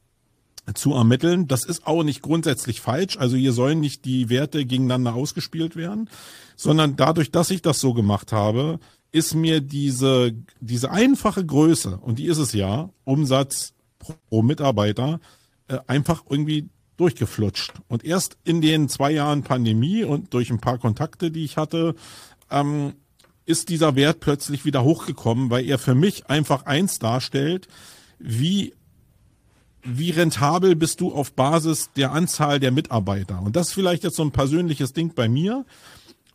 [0.74, 1.48] zu ermitteln.
[1.48, 3.16] Das ist auch nicht grundsätzlich falsch.
[3.18, 6.08] Also hier sollen nicht die Werte gegeneinander ausgespielt werden,
[6.56, 8.78] sondern dadurch, dass ich das so gemacht habe,
[9.10, 13.72] ist mir diese, diese einfache Größe, und die ist es ja, Umsatz
[14.28, 15.20] pro Mitarbeiter,
[15.68, 17.72] äh, einfach irgendwie durchgeflutscht.
[17.88, 21.94] Und erst in den zwei Jahren Pandemie und durch ein paar Kontakte, die ich hatte,
[22.50, 22.94] ähm,
[23.46, 27.68] ist dieser Wert plötzlich wieder hochgekommen, weil er für mich einfach eins darstellt,
[28.18, 28.74] wie
[29.88, 33.40] wie rentabel bist du auf Basis der Anzahl der Mitarbeiter?
[33.42, 35.64] Und das ist vielleicht jetzt so ein persönliches Ding bei mir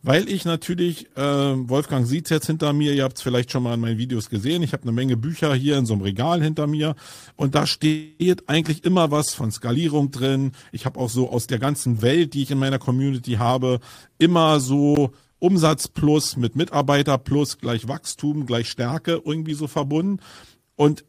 [0.04, 3.72] weil ich natürlich, äh, Wolfgang sieht's jetzt hinter mir, ihr habt es vielleicht schon mal
[3.72, 6.66] in meinen Videos gesehen, ich habe eine Menge Bücher hier in so einem Regal hinter
[6.66, 6.94] mir
[7.36, 10.52] und da steht eigentlich immer was von Skalierung drin.
[10.72, 13.80] Ich habe auch so aus der ganzen Welt, die ich in meiner Community habe,
[14.18, 20.20] immer so Umsatz plus mit Mitarbeiter plus gleich Wachstum, gleich Stärke irgendwie so verbunden.
[20.76, 21.06] Und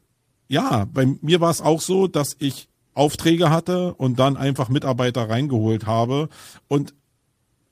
[0.47, 5.29] ja, bei mir war es auch so, dass ich Aufträge hatte und dann einfach Mitarbeiter
[5.29, 6.29] reingeholt habe
[6.67, 6.93] und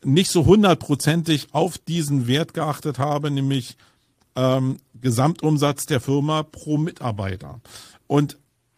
[0.03, 3.77] nicht so hundertprozentig auf diesen Wert geachtet habe, nämlich
[4.35, 7.61] ähm, Gesamtumsatz der Firma pro Mitarbeiter.
[8.07, 8.37] Und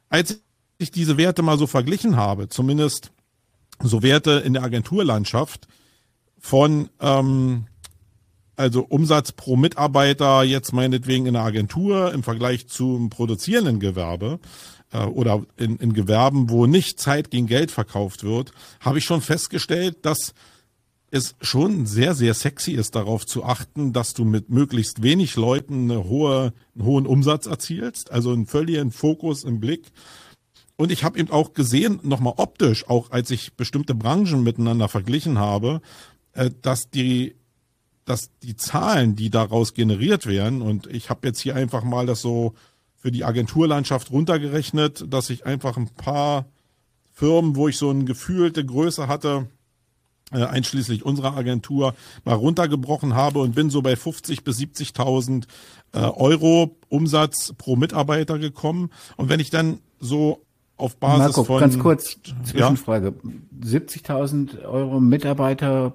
[0.09, 0.39] als
[0.77, 3.11] ich diese Werte mal so verglichen habe, zumindest
[3.81, 5.67] so Werte in der Agenturlandschaft
[6.39, 7.65] von ähm,
[8.55, 14.39] also Umsatz pro Mitarbeiter jetzt meinetwegen in der Agentur im Vergleich zum produzierenden Gewerbe
[14.91, 19.21] äh, oder in, in Gewerben, wo nicht Zeit gegen Geld verkauft wird, habe ich schon
[19.21, 20.33] festgestellt, dass
[21.11, 25.89] es schon sehr, sehr sexy ist, darauf zu achten, dass du mit möglichst wenig Leuten
[25.89, 29.91] eine hohe, einen hohen Umsatz erzielst, also einen völligen Fokus im Blick.
[30.77, 35.37] Und ich habe eben auch gesehen, nochmal optisch, auch als ich bestimmte Branchen miteinander verglichen
[35.37, 35.81] habe,
[36.33, 37.35] äh, dass die
[38.05, 42.21] dass die Zahlen, die daraus generiert werden, und ich habe jetzt hier einfach mal das
[42.21, 42.53] so
[42.95, 46.45] für die Agenturlandschaft runtergerechnet, dass ich einfach ein paar
[47.11, 49.47] Firmen, wo ich so eine gefühlte Größe hatte,
[50.31, 55.45] äh, einschließlich unserer Agentur, mal runtergebrochen habe und bin so bei 50 bis 70.000
[55.93, 58.89] äh, Euro Umsatz pro Mitarbeiter gekommen.
[59.17, 60.41] Und wenn ich dann so
[60.77, 61.59] auf Basis Marco, von...
[61.59, 63.13] ganz kurz, Zwischenfrage.
[63.23, 63.77] Ja?
[63.79, 65.93] 70.000 Euro Mitarbeiter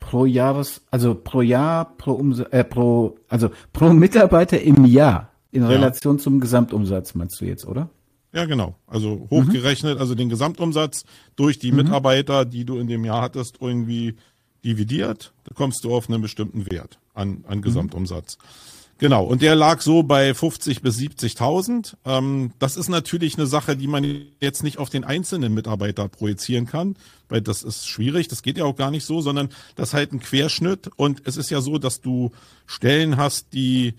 [0.00, 5.64] pro Jahres, also pro Jahr, pro Umsatz, äh, pro, also pro Mitarbeiter im Jahr in
[5.64, 6.22] Relation ja.
[6.22, 7.88] zum Gesamtumsatz, meinst du jetzt, oder?
[8.32, 8.74] Ja, genau.
[8.86, 10.00] Also hochgerechnet, mhm.
[10.00, 11.04] also den Gesamtumsatz
[11.36, 11.78] durch die mhm.
[11.78, 14.16] Mitarbeiter, die du in dem Jahr hattest, irgendwie
[14.64, 17.62] dividiert, da kommst du auf einen bestimmten Wert an, an mhm.
[17.62, 18.36] Gesamtumsatz.
[18.36, 18.75] Mhm.
[18.98, 21.96] Genau, und der lag so bei 50 bis 70.000.
[22.06, 24.04] Ähm, das ist natürlich eine Sache, die man
[24.40, 26.96] jetzt nicht auf den einzelnen Mitarbeiter projizieren kann,
[27.28, 30.12] weil das ist schwierig, das geht ja auch gar nicht so, sondern das ist halt
[30.12, 32.30] ein Querschnitt und es ist ja so, dass du
[32.64, 33.94] Stellen hast, die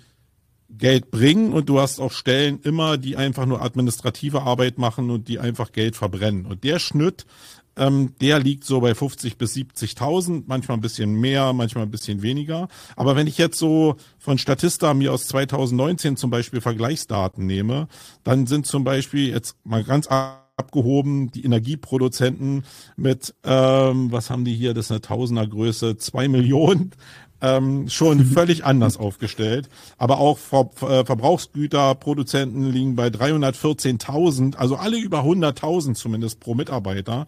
[0.70, 5.28] Geld bringen und du hast auch Stellen immer, die einfach nur administrative Arbeit machen und
[5.28, 6.46] die einfach Geld verbrennen.
[6.46, 7.26] Und der Schnitt
[7.78, 12.22] ähm, der liegt so bei 50 bis 70.000, manchmal ein bisschen mehr, manchmal ein bisschen
[12.22, 12.68] weniger.
[12.96, 17.88] Aber wenn ich jetzt so von Statista mir aus 2019 zum Beispiel Vergleichsdaten nehme,
[18.24, 22.66] dann sind zum Beispiel jetzt mal ganz abgehoben die Energieproduzenten
[22.96, 26.92] mit, ähm, was haben die hier, das ist eine Tausendergröße, zwei Millionen
[27.42, 29.70] ähm, schon völlig anders aufgestellt.
[29.98, 37.28] Aber auch Ver Ver Verbrauchsgüterproduzenten liegen bei 314.000, also alle über 100.000 zumindest pro Mitarbeiter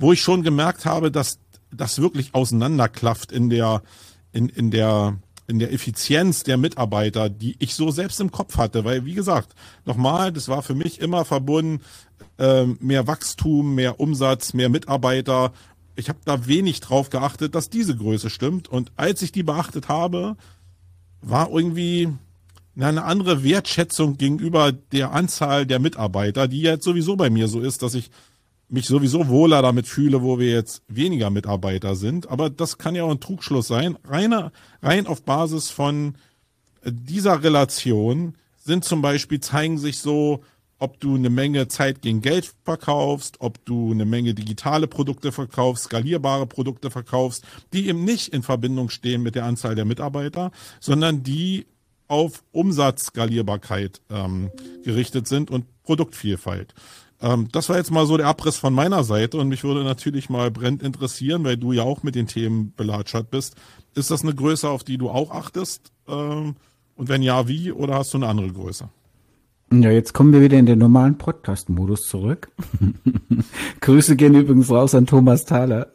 [0.00, 1.38] wo ich schon gemerkt habe, dass
[1.70, 3.82] das wirklich auseinanderklafft in der,
[4.32, 8.84] in, in der, in der Effizienz der Mitarbeiter, die ich so selbst im Kopf hatte.
[8.84, 11.82] Weil, wie gesagt, nochmal, das war für mich immer verbunden,
[12.38, 15.52] äh, mehr Wachstum, mehr Umsatz, mehr Mitarbeiter.
[15.96, 18.68] Ich habe da wenig drauf geachtet, dass diese Größe stimmt.
[18.68, 20.36] Und als ich die beachtet habe,
[21.20, 22.08] war irgendwie
[22.78, 27.82] eine andere Wertschätzung gegenüber der Anzahl der Mitarbeiter, die jetzt sowieso bei mir so ist,
[27.82, 28.10] dass ich
[28.70, 32.30] mich sowieso wohler damit fühle, wo wir jetzt weniger Mitarbeiter sind.
[32.30, 33.98] Aber das kann ja auch ein Trugschluss sein.
[34.04, 34.52] Reiner,
[34.82, 36.14] rein auf Basis von
[36.84, 40.42] dieser Relation sind zum Beispiel, zeigen sich so,
[40.78, 45.84] ob du eine Menge Zeit gegen Geld verkaufst, ob du eine Menge digitale Produkte verkaufst,
[45.84, 51.22] skalierbare Produkte verkaufst, die eben nicht in Verbindung stehen mit der Anzahl der Mitarbeiter, sondern
[51.22, 51.66] die
[52.08, 54.50] auf Umsatzskalierbarkeit ähm,
[54.82, 56.74] gerichtet sind und Produktvielfalt.
[57.22, 60.30] Ähm, das war jetzt mal so der Abriss von meiner Seite und mich würde natürlich
[60.30, 63.56] mal brennend interessieren, weil du ja auch mit den Themen belatschert bist.
[63.94, 65.92] Ist das eine Größe, auf die du auch achtest?
[66.08, 66.56] Ähm,
[66.96, 67.72] und wenn ja, wie?
[67.72, 68.88] Oder hast du eine andere Größe?
[69.72, 72.50] Ja, jetzt kommen wir wieder in den normalen Podcast-Modus zurück.
[73.80, 75.92] Grüße gehen übrigens raus an Thomas Thaler.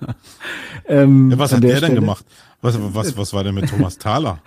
[0.86, 2.24] ähm, ja, was hat der, der denn gemacht?
[2.62, 4.40] Was, was, was war denn mit Thomas Thaler?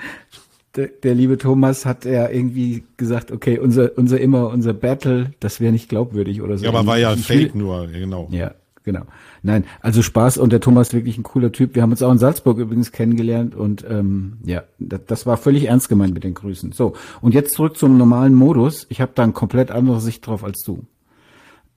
[0.75, 5.59] Der, der liebe Thomas hat ja irgendwie gesagt, okay, unser, unser immer, unser Battle, das
[5.59, 6.65] wäre nicht glaubwürdig oder so.
[6.65, 8.27] Ja, aber war ja Fake nur, genau.
[8.31, 8.53] Ja,
[8.83, 9.01] genau.
[9.41, 11.73] Nein, also Spaß und der Thomas wirklich ein cooler Typ.
[11.73, 15.65] Wir haben uns auch in Salzburg übrigens kennengelernt und ähm, ja, das, das war völlig
[15.65, 16.71] ernst gemeint mit den Grüßen.
[16.71, 18.85] So, und jetzt zurück zum normalen Modus.
[18.89, 20.85] Ich habe da eine komplett andere Sicht drauf als du.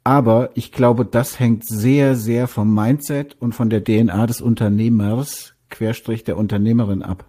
[0.05, 5.55] Aber ich glaube, das hängt sehr, sehr vom Mindset und von der DNA des Unternehmers,
[5.71, 7.25] Querstrich der Unternehmerin ab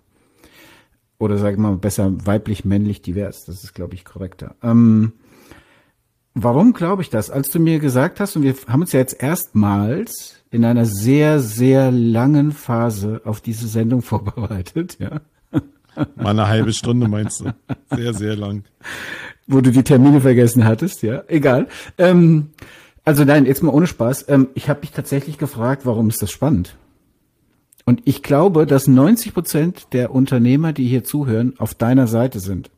[1.23, 3.45] oder sage ich mal besser weiblich-männlich divers.
[3.45, 4.55] Das ist, glaube ich, korrekter.
[4.61, 5.13] Ähm,
[6.33, 7.29] warum glaube ich das?
[7.29, 11.39] Als du mir gesagt hast, und wir haben uns ja jetzt erstmals in einer sehr,
[11.39, 15.21] sehr langen Phase auf diese Sendung vorbereitet, ja.
[16.15, 17.53] Mal eine halbe Stunde meinst du?
[17.95, 18.63] Sehr, sehr lang.
[19.45, 21.23] Wo du die Termine vergessen hattest, ja.
[21.27, 21.67] Egal.
[21.99, 22.49] Ähm,
[23.05, 24.25] also nein, jetzt mal ohne Spaß.
[24.29, 26.75] Ähm, ich habe mich tatsächlich gefragt, warum ist das spannend?
[27.85, 32.71] Und ich glaube, dass 90 Prozent der Unternehmer, die hier zuhören, auf deiner Seite sind.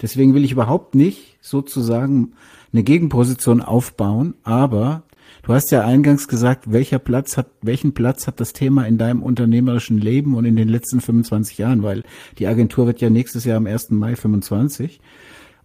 [0.00, 2.32] Deswegen will ich überhaupt nicht sozusagen
[2.72, 5.04] eine Gegenposition aufbauen, aber
[5.42, 9.22] du hast ja eingangs gesagt, welcher Platz hat, welchen Platz hat das Thema in deinem
[9.22, 12.02] unternehmerischen Leben und in den letzten 25 Jahren, weil
[12.38, 13.90] die Agentur wird ja nächstes Jahr am 1.
[13.90, 15.00] Mai 25.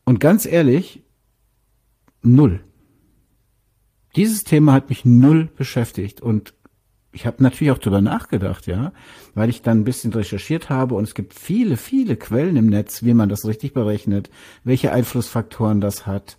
[0.05, 1.03] Und ganz ehrlich,
[2.21, 2.61] null.
[4.15, 6.53] Dieses Thema hat mich null beschäftigt und
[7.11, 8.91] ich habe natürlich auch darüber nachgedacht, ja,
[9.33, 13.03] weil ich dann ein bisschen recherchiert habe und es gibt viele, viele Quellen im Netz,
[13.03, 14.29] wie man das richtig berechnet,
[14.63, 16.37] welche Einflussfaktoren das hat,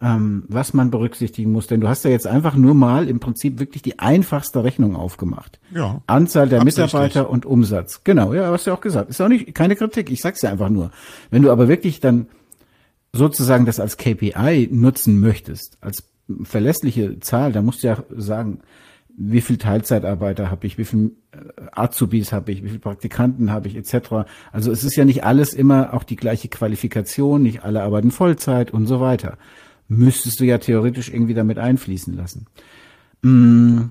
[0.00, 1.66] ähm, was man berücksichtigen muss.
[1.66, 5.60] Denn du hast ja jetzt einfach nur mal im Prinzip wirklich die einfachste Rechnung aufgemacht.
[5.72, 6.02] Ja.
[6.06, 8.02] Anzahl der Mitarbeiter und Umsatz.
[8.04, 9.10] Genau, ja, hast du ja auch gesagt.
[9.10, 10.10] Ist auch nicht keine Kritik.
[10.10, 10.90] Ich sag's ja einfach nur.
[11.30, 12.26] Wenn du aber wirklich dann
[13.12, 16.04] sozusagen das als KPI nutzen möchtest, als
[16.42, 18.60] verlässliche Zahl, dann musst du ja sagen,
[19.18, 21.38] wie viel Teilzeitarbeiter habe ich, wie viel äh,
[21.72, 24.26] Azubis habe ich, wie viel Praktikanten habe ich, etc.
[24.52, 28.72] Also es ist ja nicht alles immer auch die gleiche Qualifikation, nicht alle arbeiten Vollzeit
[28.72, 29.38] und so weiter.
[29.88, 32.46] Müsstest du ja theoretisch irgendwie damit einfließen lassen.
[33.22, 33.84] Mm,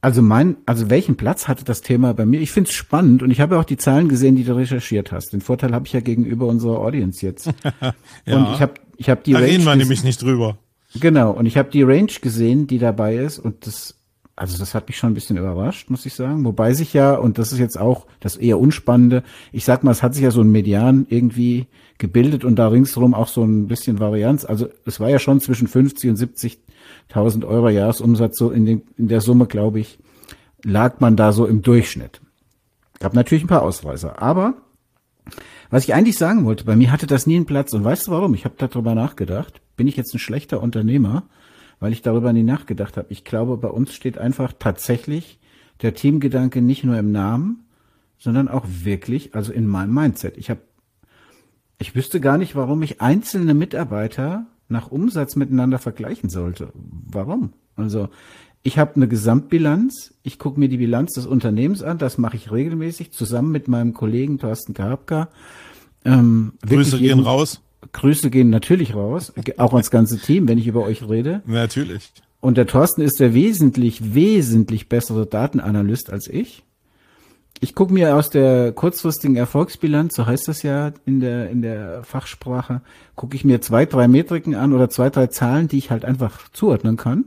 [0.00, 2.40] also mein, also welchen Platz hatte das Thema bei mir?
[2.40, 5.32] Ich finde es spannend und ich habe auch die Zahlen gesehen, die du recherchiert hast.
[5.32, 7.46] Den Vorteil habe ich ja gegenüber unserer Audience jetzt.
[8.26, 8.36] ja.
[8.36, 10.58] Und ich habe ich hab die da Range reden wir nämlich nicht drüber.
[10.94, 13.98] Genau, und ich habe die Range gesehen, die dabei ist und das
[14.36, 16.44] also das hat mich schon ein bisschen überrascht, muss ich sagen.
[16.44, 19.22] Wobei sich ja, und das ist jetzt auch das eher Unspannende,
[19.52, 21.66] ich sag mal, es hat sich ja so ein Median irgendwie
[21.98, 24.44] gebildet und da ringsherum auch so ein bisschen Varianz.
[24.44, 29.06] Also es war ja schon zwischen 50 und 70.000 Euro Jahresumsatz, so in, den, in
[29.06, 29.98] der Summe, glaube ich,
[30.64, 32.20] lag man da so im Durchschnitt.
[32.98, 34.54] Gab natürlich ein paar Ausreißer, aber
[35.70, 38.10] was ich eigentlich sagen wollte, bei mir hatte das nie einen Platz und weißt du
[38.10, 38.34] warum?
[38.34, 39.60] Ich habe darüber nachgedacht.
[39.76, 41.24] Bin ich jetzt ein schlechter Unternehmer?
[41.80, 43.08] Weil ich darüber nie nachgedacht habe.
[43.10, 45.38] Ich glaube, bei uns steht einfach tatsächlich
[45.82, 47.64] der Teamgedanke nicht nur im Namen,
[48.18, 50.38] sondern auch wirklich, also in meinem Mindset.
[50.38, 50.60] Ich habe,
[51.78, 56.72] ich wüsste gar nicht, warum ich einzelne Mitarbeiter nach Umsatz miteinander vergleichen sollte.
[56.74, 57.52] Warum?
[57.76, 58.08] Also
[58.62, 62.50] ich habe eine Gesamtbilanz, ich gucke mir die Bilanz des Unternehmens an, das mache ich
[62.50, 65.28] regelmäßig zusammen mit meinem Kollegen Thorsten Karabka.
[66.04, 67.60] Ähm, Grüße gehen raus.
[67.92, 71.42] Grüße gehen natürlich raus, auch ans ganze Team, wenn ich über euch rede.
[71.46, 72.12] Natürlich.
[72.40, 76.62] Und der Thorsten ist der wesentlich, wesentlich bessere Datenanalyst als ich.
[77.60, 82.02] Ich gucke mir aus der kurzfristigen Erfolgsbilanz, so heißt das ja in der, in der
[82.02, 82.82] Fachsprache,
[83.14, 86.50] gucke ich mir zwei, drei Metriken an oder zwei, drei Zahlen, die ich halt einfach
[86.50, 87.24] zuordnen kann.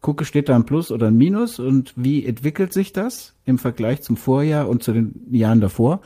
[0.00, 4.02] Gucke, steht da ein Plus oder ein Minus und wie entwickelt sich das im Vergleich
[4.02, 6.00] zum Vorjahr und zu den Jahren davor.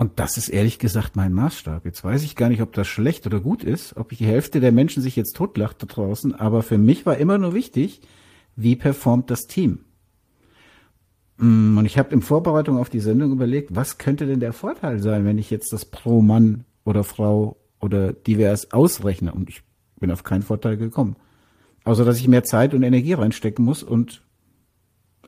[0.00, 1.84] Und das ist ehrlich gesagt mein Maßstab.
[1.84, 4.72] Jetzt weiß ich gar nicht, ob das schlecht oder gut ist, ob die Hälfte der
[4.72, 8.00] Menschen sich jetzt totlacht da draußen, aber für mich war immer nur wichtig,
[8.56, 9.80] wie performt das Team.
[11.36, 15.00] Mm, und ich habe in Vorbereitung auf die Sendung überlegt, was könnte denn der Vorteil
[15.00, 19.34] sein, wenn ich jetzt das pro Mann oder Frau oder divers ausrechne.
[19.34, 19.60] Und ich
[20.00, 21.16] bin auf keinen Vorteil gekommen.
[21.84, 24.22] Außer dass ich mehr Zeit und Energie reinstecken muss und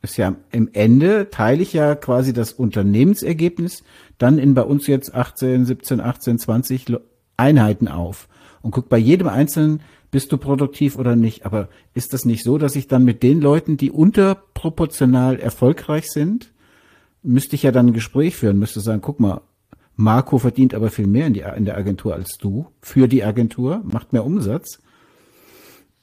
[0.02, 3.84] ist ja im Ende teile ich ja quasi das Unternehmensergebnis
[4.18, 6.96] dann in bei uns jetzt 18, 17, 18, 20
[7.36, 8.28] Einheiten auf
[8.62, 9.80] und guck bei jedem einzelnen,
[10.10, 11.46] bist du produktiv oder nicht.
[11.46, 16.52] Aber ist das nicht so, dass ich dann mit den Leuten, die unterproportional erfolgreich sind,
[17.22, 19.40] müsste ich ja dann ein Gespräch führen, müsste sagen, guck mal,
[19.96, 23.82] Marco verdient aber viel mehr in, die, in der Agentur als du, für die Agentur,
[23.84, 24.80] macht mehr Umsatz.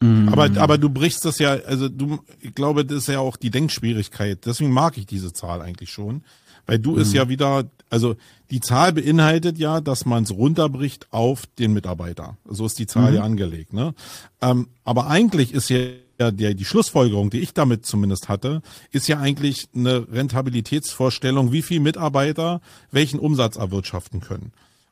[0.02, 0.30] Mhm.
[0.30, 3.50] Aber, aber du brichst das ja, also du, ich glaube, das ist ja auch die
[3.50, 4.46] Denkschwierigkeit.
[4.46, 6.24] Deswegen mag ich diese Zahl eigentlich schon.
[6.66, 7.00] Weil du mhm.
[7.00, 8.16] ist ja wieder, also
[8.52, 12.38] die Zahl beinhaltet ja, dass man es runterbricht auf den Mitarbeiter.
[12.48, 13.18] So ist die Zahl mhm.
[13.18, 13.74] ja angelegt.
[13.74, 13.94] Ne?
[14.42, 15.80] Ähm, aber eigentlich ist ja
[16.20, 21.80] der, die Schlussfolgerung, die ich damit zumindest hatte, ist ja eigentlich eine Rentabilitätsvorstellung, wie viel
[21.80, 24.52] Mitarbeiter welchen Umsatz erwirtschaften können.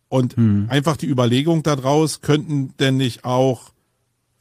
[0.10, 0.68] Und mhm.
[0.70, 3.72] einfach die Überlegung daraus, könnten denn nicht auch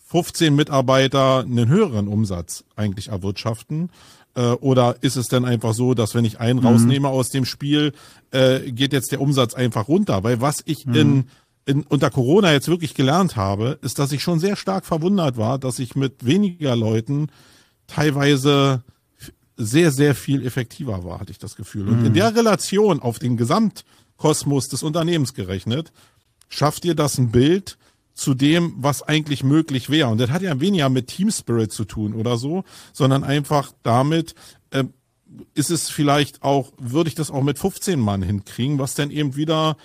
[0.07, 3.91] 15 Mitarbeiter einen höheren Umsatz eigentlich erwirtschaften?
[4.35, 6.67] Äh, oder ist es denn einfach so, dass wenn ich einen mhm.
[6.67, 7.93] rausnehme aus dem Spiel,
[8.31, 10.23] äh, geht jetzt der Umsatz einfach runter?
[10.23, 10.95] Weil was ich mhm.
[10.95, 11.25] in,
[11.67, 15.59] in, unter Corona jetzt wirklich gelernt habe, ist, dass ich schon sehr stark verwundert war,
[15.59, 17.29] dass ich mit weniger Leuten
[17.89, 18.85] teilweise
[19.57, 21.89] sehr, sehr viel effektiver war, hatte ich das Gefühl.
[21.89, 22.15] Und in mhm.
[22.15, 25.93] der Relation auf den Gesamtkosmos des Unternehmens gerechnet,
[26.49, 27.79] schafft ihr das ein Bild,
[28.17, 30.09] zu dem, was eigentlich möglich wäre.
[30.09, 34.35] Und das hat ja weniger mit Team Spirit zu tun oder so, sondern einfach damit,
[34.71, 34.85] äh,
[35.55, 39.37] ist es vielleicht auch, würde ich das auch mit 15 Mann hinkriegen, was dann eben
[39.37, 39.77] wieder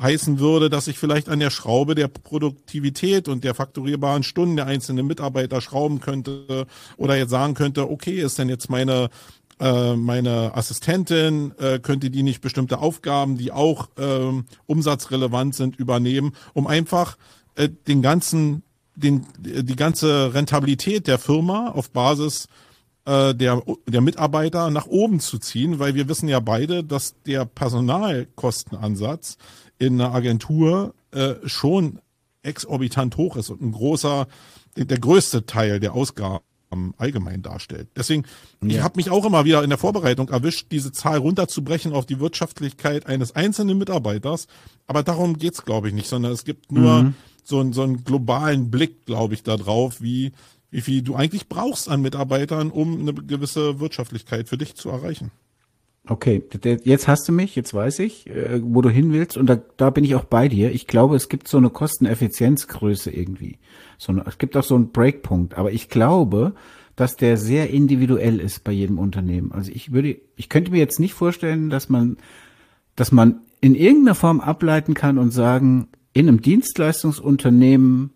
[0.00, 4.66] heißen würde, dass ich vielleicht an der Schraube der Produktivität und der fakturierbaren Stunden der
[4.66, 6.66] einzelnen Mitarbeiter schrauben könnte
[6.96, 9.10] oder jetzt sagen könnte, okay, ist denn jetzt meine
[9.58, 16.34] äh, meine Assistentin, äh, könnte die nicht bestimmte Aufgaben, die auch ähm, umsatzrelevant sind, übernehmen,
[16.52, 17.16] um einfach
[17.56, 18.62] äh, den ganzen,
[18.94, 22.48] den, die ganze Rentabilität der Firma auf Basis
[23.06, 27.44] äh, der, der Mitarbeiter nach oben zu ziehen, weil wir wissen ja beide, dass der
[27.44, 29.38] Personalkostenansatz
[29.78, 32.00] in einer Agentur äh, schon
[32.42, 34.26] exorbitant hoch ist und ein großer,
[34.76, 36.40] der größte Teil der Ausgaben
[36.96, 37.88] allgemein darstellt.
[37.96, 38.24] Deswegen,
[38.62, 38.68] ja.
[38.68, 42.20] ich habe mich auch immer wieder in der Vorbereitung erwischt, diese Zahl runterzubrechen auf die
[42.20, 44.46] Wirtschaftlichkeit eines einzelnen Mitarbeiters.
[44.86, 47.14] Aber darum geht's, glaube ich, nicht, sondern es gibt nur mhm.
[47.46, 50.32] So, einen, so einen globalen Blick, glaube ich, darauf, wie,
[50.70, 55.30] wie viel du eigentlich brauchst an Mitarbeitern, um eine gewisse Wirtschaftlichkeit für dich zu erreichen.
[56.08, 56.42] Okay,
[56.84, 59.90] jetzt hast du mich, jetzt weiß ich, äh, wo du hin willst und da, da
[59.90, 60.70] bin ich auch bei dir.
[60.72, 63.58] Ich glaube, es gibt so eine Kosteneffizienzgröße irgendwie.
[63.98, 66.54] So eine, es gibt auch so einen Breakpunkt, aber ich glaube,
[66.94, 69.52] dass der sehr individuell ist bei jedem Unternehmen.
[69.52, 72.16] Also ich würde, ich könnte mir jetzt nicht vorstellen, dass man,
[72.94, 78.10] dass man in irgendeiner Form ableiten kann und sagen, in einem Dienstleistungsunternehmen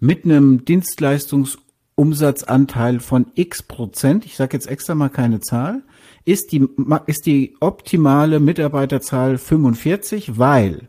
[0.00, 5.82] mit einem Dienstleistungsumsatzanteil von x Prozent, ich sage jetzt extra mal keine Zahl,
[6.24, 6.66] ist die,
[7.04, 10.88] ist die optimale Mitarbeiterzahl 45, weil,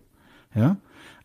[0.56, 0.78] ja,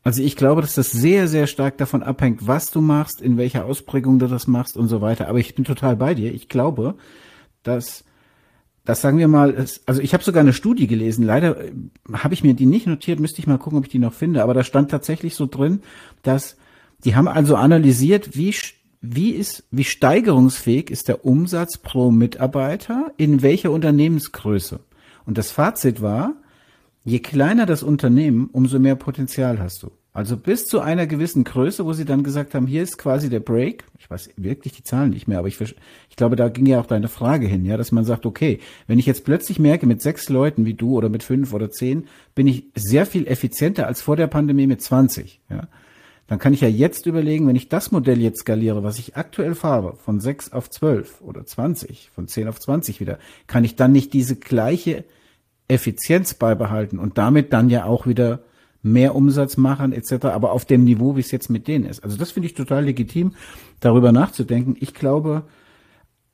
[0.03, 3.66] also ich glaube, dass das sehr, sehr stark davon abhängt, was du machst, in welcher
[3.66, 5.28] Ausprägung du das machst und so weiter.
[5.28, 6.35] Aber ich bin total bei dir.
[6.35, 6.97] Ich glaube,
[7.62, 8.03] dass
[8.85, 11.24] das sagen wir mal, also ich habe sogar eine Studie gelesen.
[11.24, 11.72] Leider äh,
[12.12, 14.43] habe ich mir die nicht notiert, müsste ich mal gucken, ob ich die noch finde.
[14.43, 15.81] Aber da stand tatsächlich so drin,
[16.22, 16.57] dass
[17.05, 18.55] die haben also analysiert, wie
[19.03, 24.81] wie ist, wie steigerungsfähig ist der Umsatz pro Mitarbeiter in welcher Unternehmensgröße?
[25.24, 26.35] Und das Fazit war,
[27.05, 29.91] je kleiner das Unternehmen, umso mehr Potenzial hast du.
[30.12, 33.38] Also bis zu einer gewissen Größe, wo sie dann gesagt haben, hier ist quasi der
[33.38, 33.84] Break.
[33.98, 36.86] Ich weiß wirklich die Zahlen nicht mehr, aber ich, ich glaube, da ging ja auch
[36.86, 38.58] deine Frage hin, ja, dass man sagt, okay,
[38.88, 42.08] wenn ich jetzt plötzlich merke, mit sechs Leuten wie du oder mit fünf oder zehn,
[42.34, 45.68] bin ich sehr viel effizienter als vor der Pandemie mit 20, ja
[46.30, 49.56] dann kann ich ja jetzt überlegen, wenn ich das Modell jetzt skaliere, was ich aktuell
[49.56, 53.90] fahre, von 6 auf 12 oder 20, von 10 auf 20 wieder, kann ich dann
[53.90, 55.02] nicht diese gleiche
[55.66, 58.44] Effizienz beibehalten und damit dann ja auch wieder
[58.83, 62.03] mehr Umsatz machen etc., aber auf dem Niveau, wie es jetzt mit denen ist.
[62.03, 63.35] Also das finde ich total legitim,
[63.81, 64.76] darüber nachzudenken.
[64.81, 65.45] Ich glaube,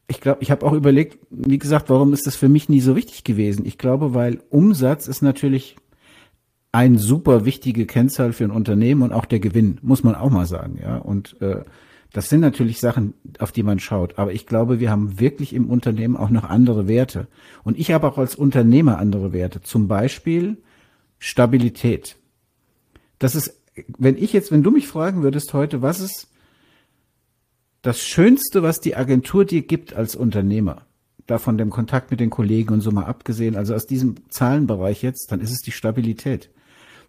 [0.09, 2.95] ich glaube, ich habe auch überlegt, wie gesagt, warum ist das für mich nie so
[2.95, 3.67] wichtig gewesen?
[3.67, 5.77] Ich glaube, weil Umsatz ist natürlich
[6.71, 10.47] ein super wichtige Kennzahl für ein Unternehmen und auch der Gewinn, muss man auch mal
[10.47, 10.99] sagen, ja.
[10.99, 11.65] Und äh,
[12.13, 14.19] das sind natürlich Sachen, auf die man schaut.
[14.19, 17.27] Aber ich glaube, wir haben wirklich im Unternehmen auch noch andere Werte.
[17.65, 19.61] Und ich habe auch als Unternehmer andere Werte.
[19.61, 20.59] Zum Beispiel
[21.19, 22.17] Stabilität.
[23.19, 23.61] Das ist,
[23.99, 26.29] wenn ich jetzt, wenn du mich fragen würdest heute, was ist
[27.83, 30.83] das Schönste, was die Agentur dir gibt als Unternehmer?
[31.27, 35.33] Davon dem Kontakt mit den Kollegen und so mal abgesehen, also aus diesem Zahlenbereich jetzt,
[35.33, 36.51] dann ist es die Stabilität.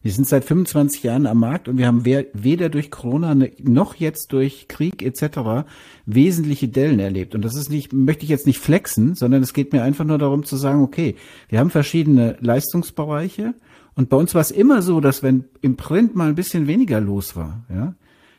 [0.02, 3.96] Wir sind seit 25 Jahren am Markt und wir haben weder durch Corona ne, noch
[3.96, 5.68] jetzt durch Krieg etc.
[6.06, 7.36] wesentliche Dellen erlebt.
[7.36, 10.18] Und das ist nicht, möchte ich jetzt nicht flexen, sondern es geht mir einfach nur
[10.18, 11.16] darum zu sagen, okay,
[11.50, 13.56] wir haben verschiedene Leistungsbereiche
[13.98, 17.02] und bei uns war es immer so, dass wenn im Print mal ein bisschen weniger
[17.02, 17.96] los war, ja,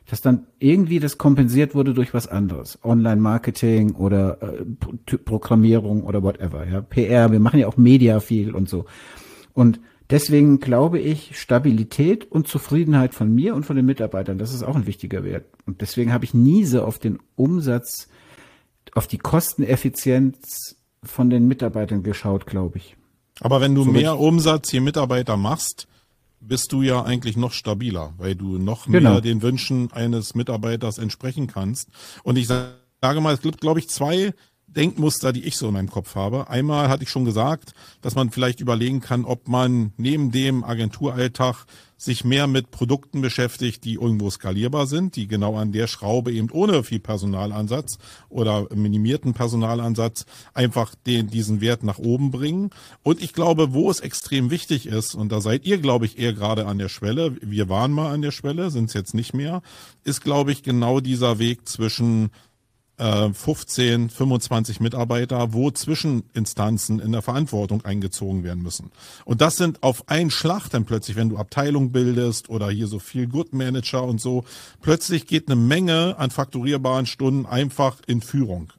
[0.07, 2.79] dass dann irgendwie das kompensiert wurde durch was anderes.
[2.83, 6.81] Online-Marketing oder äh, Programmierung oder whatever, ja.
[6.81, 8.87] PR, wir machen ja auch Media viel und so.
[9.53, 9.81] Und
[10.11, 14.75] Deswegen glaube ich, Stabilität und Zufriedenheit von mir und von den Mitarbeitern, das ist auch
[14.75, 15.45] ein wichtiger Wert.
[15.67, 18.09] Und deswegen habe ich nie so auf den Umsatz,
[18.95, 22.97] auf die Kosteneffizienz von den Mitarbeitern geschaut, glaube ich.
[23.41, 25.87] Aber wenn du so mehr Umsatz je Mitarbeiter machst,
[26.41, 29.13] bist du ja eigentlich noch stabiler, weil du noch genau.
[29.13, 31.89] mehr den Wünschen eines Mitarbeiters entsprechen kannst.
[32.23, 34.33] Und ich sage mal, es gibt, glaube ich, zwei
[34.69, 36.49] Denkmuster, die ich so in meinem Kopf habe.
[36.49, 41.67] Einmal hatte ich schon gesagt, dass man vielleicht überlegen kann, ob man neben dem Agenturalltag
[41.99, 46.49] sich mehr mit Produkten beschäftigt, die irgendwo skalierbar sind, die genau an der Schraube eben
[46.51, 47.99] ohne viel Personalansatz
[48.29, 52.71] oder minimierten Personalansatz einfach den, diesen Wert nach oben bringen.
[53.03, 56.33] Und ich glaube, wo es extrem wichtig ist, und da seid ihr, glaube ich, eher
[56.33, 59.61] gerade an der Schwelle, wir waren mal an der Schwelle, sind es jetzt nicht mehr,
[60.05, 62.31] ist, glaube ich, genau dieser Weg zwischen
[62.99, 68.91] 15, äh, 25 Mitarbeiter, wo Zwischeninstanzen in der Verantwortung eingezogen werden müssen.
[69.25, 72.99] Und das sind auf einen Schlag dann plötzlich, wenn du Abteilung bildest oder hier so
[72.99, 74.45] viel Good Manager und so,
[74.81, 78.73] plötzlich geht eine Menge an fakturierbaren Stunden einfach in Führung.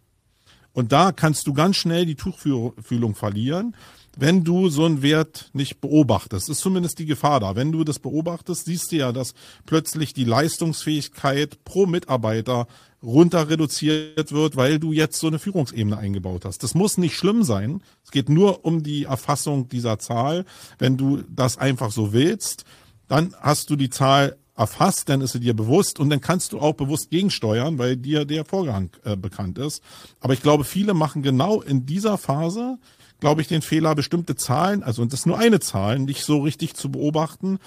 [0.73, 3.73] Und da kannst du ganz schnell die Tuchfühlung verlieren
[4.19, 7.55] wenn du so einen Wert nicht beobachtest, ist zumindest die Gefahr da.
[7.55, 9.33] Wenn du das beobachtest, siehst du ja, dass
[9.65, 12.67] plötzlich die Leistungsfähigkeit pro Mitarbeiter
[13.01, 16.63] runter reduziert wird, weil du jetzt so eine Führungsebene eingebaut hast.
[16.63, 17.81] Das muss nicht schlimm sein.
[18.03, 20.45] Es geht nur um die Erfassung dieser Zahl.
[20.77, 22.65] Wenn du das einfach so willst,
[23.07, 26.59] dann hast du die Zahl erfasst, dann ist sie dir bewusst und dann kannst du
[26.59, 29.81] auch bewusst gegensteuern, weil dir der Vorgang äh, bekannt ist.
[30.19, 32.77] Aber ich glaube, viele machen genau in dieser Phase
[33.19, 36.75] glaube ich, den Fehler, bestimmte Zahlen, also das ist nur eine Zahl, nicht so richtig
[36.75, 37.59] zu beobachten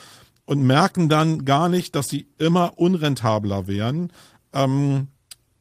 [0.45, 4.13] und merken dann gar nicht, dass sie immer unrentabler werden
[4.53, 5.09] ähm,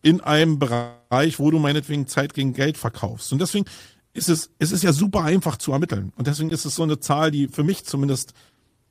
[0.01, 3.31] in einem Bereich, wo du meinetwegen Zeit gegen Geld verkaufst.
[3.31, 3.65] Und deswegen
[4.13, 6.11] ist es, es ist ja super einfach zu ermitteln.
[6.15, 8.33] Und deswegen ist es so eine Zahl, die für mich zumindest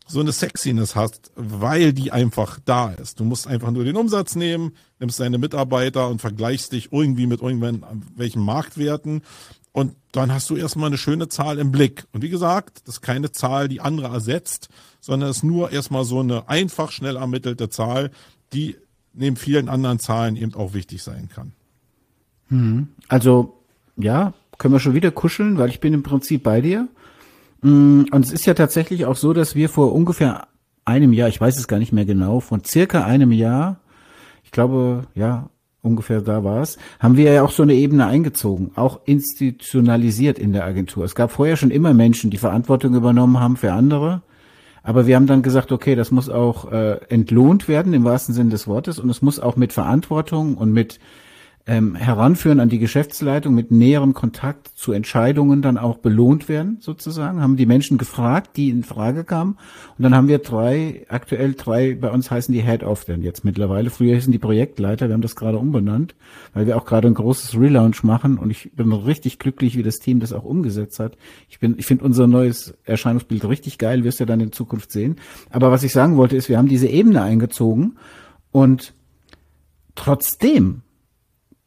[0.06, 3.20] so eine Sexiness hast, weil die einfach da ist.
[3.20, 7.42] Du musst einfach nur den Umsatz nehmen, nimmst deine Mitarbeiter und vergleichst dich irgendwie mit
[7.42, 9.22] irgendwelchen Marktwerten
[9.72, 12.04] und dann hast du erstmal eine schöne Zahl im Blick.
[12.12, 14.68] Und wie gesagt, das ist keine Zahl, die andere ersetzt,
[15.00, 18.10] sondern es ist nur erstmal so eine einfach schnell ermittelte Zahl,
[18.52, 18.76] die
[19.12, 21.52] neben vielen anderen Zahlen eben auch wichtig sein kann.
[22.48, 22.88] Hm.
[23.08, 23.54] Also,
[23.96, 26.88] ja, können wir schon wieder kuscheln, weil ich bin im Prinzip bei dir.
[27.62, 30.48] Mm, und es ist ja tatsächlich auch so, dass wir vor ungefähr
[30.84, 33.80] einem Jahr, ich weiß es gar nicht mehr genau, von circa einem Jahr,
[34.44, 35.48] ich glaube, ja,
[35.82, 40.52] ungefähr da war es, haben wir ja auch so eine Ebene eingezogen, auch institutionalisiert in
[40.52, 41.04] der Agentur.
[41.04, 44.22] Es gab vorher schon immer Menschen, die Verantwortung übernommen haben für andere,
[44.82, 48.50] aber wir haben dann gesagt, okay, das muss auch äh, entlohnt werden im wahrsten Sinne
[48.50, 50.98] des Wortes und es muss auch mit Verantwortung und mit
[51.66, 57.40] ähm, Heranführen an die Geschäftsleitung mit näherem Kontakt zu Entscheidungen dann auch belohnt werden, sozusagen.
[57.40, 59.58] Haben die Menschen gefragt, die in Frage kamen.
[59.96, 63.90] Und dann haben wir drei, aktuell drei, bei uns heißen die Head-Off denn jetzt mittlerweile.
[63.90, 66.14] Früher hießen die Projektleiter, wir haben das gerade umbenannt,
[66.54, 69.98] weil wir auch gerade ein großes Relaunch machen und ich bin richtig glücklich, wie das
[69.98, 71.16] Team das auch umgesetzt hat.
[71.48, 74.90] Ich bin, ich finde unser neues Erscheinungsbild richtig geil, wirst du ja dann in Zukunft
[74.90, 75.16] sehen.
[75.50, 77.98] Aber was ich sagen wollte ist, wir haben diese Ebene eingezogen
[78.50, 78.94] und
[79.94, 80.82] trotzdem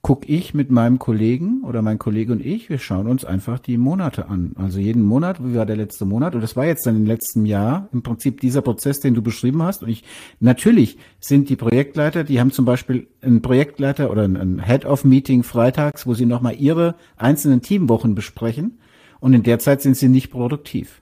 [0.04, 3.78] gucke ich mit meinem Kollegen oder mein Kollege und ich, wir schauen uns einfach die
[3.78, 4.52] Monate an.
[4.58, 6.36] Also jeden Monat, wie war der letzte Monat?
[6.36, 9.64] Und das war jetzt dann im letzten Jahr im Prinzip dieser Prozess, den du beschrieben
[9.64, 9.82] hast.
[9.82, 10.04] Und ich,
[10.42, 16.14] natürlich sind die Projektleiter, die haben zum Beispiel einen Projektleiter oder ein Head-of-Meeting freitags, wo
[16.14, 18.80] sie nochmal ihre einzelnen Teamwochen besprechen.
[19.22, 21.02] Und in der Zeit sind sie nicht produktiv.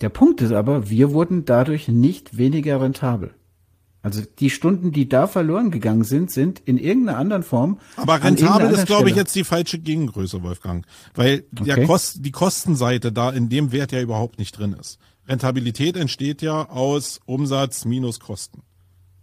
[0.00, 3.34] Der Punkt ist aber, wir wurden dadurch nicht weniger rentabel.
[4.02, 7.78] Also die Stunden, die da verloren gegangen sind, sind in irgendeiner anderen Form.
[7.96, 10.84] Aber rentabel ist, glaube ich, jetzt die falsche Gegengröße, Wolfgang.
[11.14, 11.64] Weil okay.
[11.64, 14.98] der Kost, die Kostenseite da in dem Wert ja überhaupt nicht drin ist.
[15.28, 18.62] Rentabilität entsteht ja aus Umsatz minus Kosten.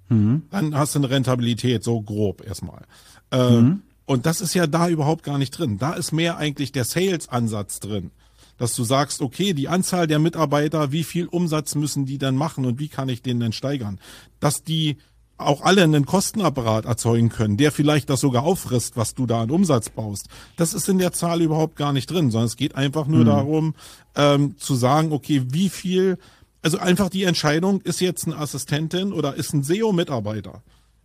[0.08, 0.44] Mhm.
[0.50, 2.84] Dann hast du eine Rentabilität, so grob erstmal.
[3.32, 3.82] Äh, mhm.
[4.06, 5.78] Und das ist ja da überhaupt gar nicht drin.
[5.78, 8.12] Da ist mehr eigentlich der Sales-Ansatz drin
[8.60, 12.66] dass du sagst, okay, die Anzahl der Mitarbeiter, wie viel Umsatz müssen die dann machen
[12.66, 14.00] und wie kann ich den denn steigern?
[14.40, 14.98] Dass die
[15.38, 19.52] auch alle einen Kostenapparat erzeugen können, der vielleicht das sogar auffrisst, was du da an
[19.52, 20.28] Umsatz baust.
[20.58, 23.26] Das ist in der Zahl überhaupt gar nicht drin, sondern es geht einfach nur mhm.
[23.26, 23.76] darum,
[24.16, 26.18] ähm, zu sagen, okay, wie viel,
[26.62, 30.62] also einfach die Entscheidung, ist jetzt eine Assistentin oder ist ein SEO-Mitarbeiter?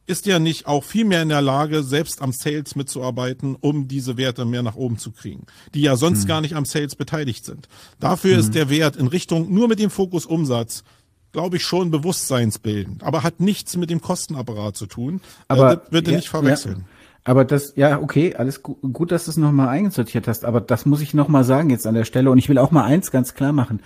[0.07, 4.16] Ist ja nicht auch viel mehr in der Lage, selbst am Sales mitzuarbeiten, um diese
[4.16, 6.28] Werte mehr nach oben zu kriegen, die ja sonst hm.
[6.28, 7.68] gar nicht am Sales beteiligt sind.
[8.00, 8.40] Dafür hm.
[8.40, 10.84] ist der Wert in Richtung nur mit dem Fokus Umsatz
[11.32, 15.16] glaube ich, schon bewusstseinsbildend, aber hat nichts mit dem Kostenapparat zu tun.
[15.16, 16.76] Äh, aber äh, wird ja, nicht verwechseln.
[16.78, 16.84] Ja.
[17.24, 20.86] Aber das, ja, okay, alles gut, gut dass du es nochmal eingesortiert hast, aber das
[20.86, 23.34] muss ich nochmal sagen jetzt an der Stelle und ich will auch mal eins ganz
[23.34, 23.80] klar machen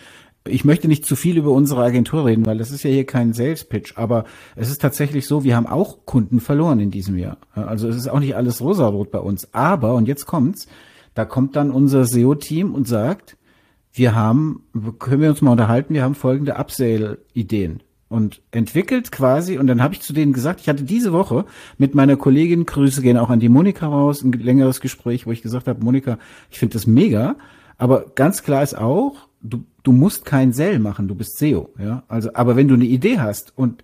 [0.49, 3.33] ich möchte nicht zu viel über unsere Agentur reden, weil das ist ja hier kein
[3.33, 4.25] Sales Pitch, aber
[4.57, 7.39] es ist tatsächlich so, wir haben auch Kunden verloren in diesem Jahr.
[7.55, 10.67] Also es ist auch nicht alles rosarot bei uns, aber und jetzt kommt's,
[11.15, 13.37] da kommt dann unser SEO Team und sagt,
[13.93, 14.65] wir haben
[14.99, 19.83] können wir uns mal unterhalten, wir haben folgende Upsale Ideen und entwickelt quasi und dann
[19.83, 21.45] habe ich zu denen gesagt, ich hatte diese Woche
[21.77, 25.43] mit meiner Kollegin Grüße gehen auch an die Monika raus, ein längeres Gespräch, wo ich
[25.43, 26.19] gesagt habe, Monika,
[26.51, 27.37] ich finde das mega,
[27.77, 32.03] aber ganz klar ist auch, du, du musst kein Sell machen, du bist SEO, ja.
[32.09, 33.83] Also, aber wenn du eine Idee hast und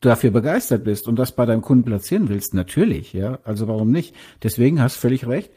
[0.00, 3.38] dafür begeistert bist und das bei deinem Kunden platzieren willst, natürlich, ja.
[3.44, 4.14] Also warum nicht?
[4.42, 5.50] Deswegen hast du völlig recht.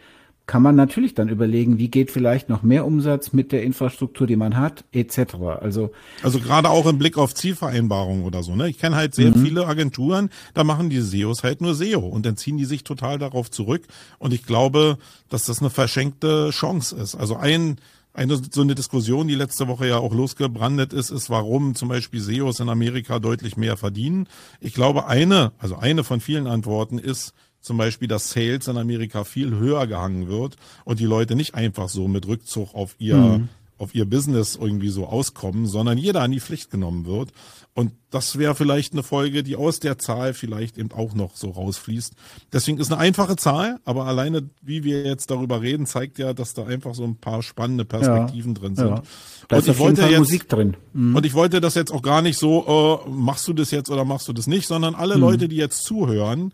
[0.45, 4.35] Kann man natürlich dann überlegen, wie geht vielleicht noch mehr Umsatz mit der Infrastruktur, die
[4.35, 5.35] man hat, etc.
[5.61, 5.91] Also
[6.23, 8.55] also gerade auch im Blick auf Zielvereinbarungen oder so.
[8.55, 8.67] Ne?
[8.67, 9.45] Ich kenne halt sehr mhm.
[9.45, 13.19] viele Agenturen, da machen die SEOs halt nur SEO und dann ziehen die sich total
[13.19, 13.83] darauf zurück.
[14.17, 14.97] Und ich glaube,
[15.29, 17.13] dass das eine verschenkte Chance ist.
[17.13, 17.77] Also ein
[18.19, 22.19] eine so eine Diskussion, die letzte Woche ja auch losgebrandet ist, ist, warum zum Beispiel
[22.19, 24.27] SEOs in Amerika deutlich mehr verdienen.
[24.59, 29.23] Ich glaube, eine, also eine von vielen Antworten ist zum Beispiel, dass Sales in Amerika
[29.23, 33.49] viel höher gehangen wird und die Leute nicht einfach so mit Rückzug auf ihr mhm
[33.79, 37.31] auf ihr Business irgendwie so auskommen, sondern jeder an die Pflicht genommen wird.
[37.73, 41.51] Und das wäre vielleicht eine Folge, die aus der Zahl vielleicht eben auch noch so
[41.51, 42.13] rausfließt.
[42.51, 46.53] Deswegen ist eine einfache Zahl, aber alleine, wie wir jetzt darüber reden, zeigt ja, dass
[46.53, 48.89] da einfach so ein paar spannende Perspektiven ja, drin sind.
[48.89, 49.03] Ja.
[49.47, 50.75] Da und ist ich wollte jetzt, Musik drin.
[50.91, 51.15] Mhm.
[51.15, 54.03] Und ich wollte das jetzt auch gar nicht so, äh, machst du das jetzt oder
[54.03, 55.21] machst du das nicht, sondern alle mhm.
[55.21, 56.51] Leute, die jetzt zuhören,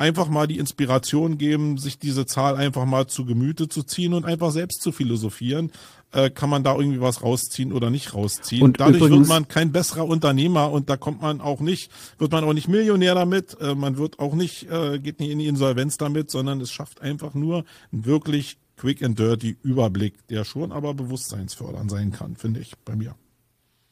[0.00, 4.24] einfach mal die Inspiration geben, sich diese Zahl einfach mal zu Gemüte zu ziehen und
[4.24, 5.70] einfach selbst zu philosophieren.
[6.12, 8.62] äh, kann man da irgendwie was rausziehen oder nicht rausziehen.
[8.62, 12.44] Und Dadurch wird man kein besserer Unternehmer und da kommt man auch nicht, wird man
[12.44, 15.98] auch nicht Millionär damit, äh, man wird auch nicht, äh, geht nicht in die Insolvenz
[15.98, 20.94] damit, sondern es schafft einfach nur einen wirklich quick and dirty Überblick, der schon aber
[20.94, 23.14] bewusstseinsfördernd sein kann, finde ich, bei mir.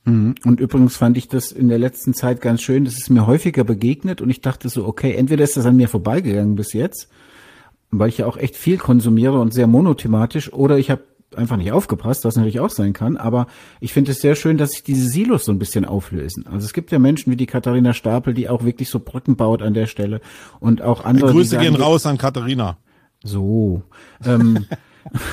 [0.09, 0.35] Mhm.
[0.45, 3.65] Und übrigens fand ich das in der letzten Zeit ganz schön, das ist mir häufiger
[3.65, 7.09] begegnet und ich dachte so, okay, entweder ist das an mir vorbeigegangen bis jetzt,
[7.91, 11.03] weil ich ja auch echt viel konsumiere und sehr monothematisch, oder ich habe
[11.37, 13.49] einfach nicht aufgepasst, was natürlich auch sein kann, aber
[13.81, 16.47] ich finde es sehr schön, dass sich diese Silos so ein bisschen auflösen.
[16.47, 19.61] Also es gibt ja Menschen wie die Katharina Stapel, die auch wirklich so Brücken baut
[19.61, 20.23] an der Stelle
[20.59, 21.33] und auch andere.
[21.33, 22.79] Grüße sagen, gehen raus an Katharina.
[23.23, 23.83] So.
[24.25, 24.65] Ähm,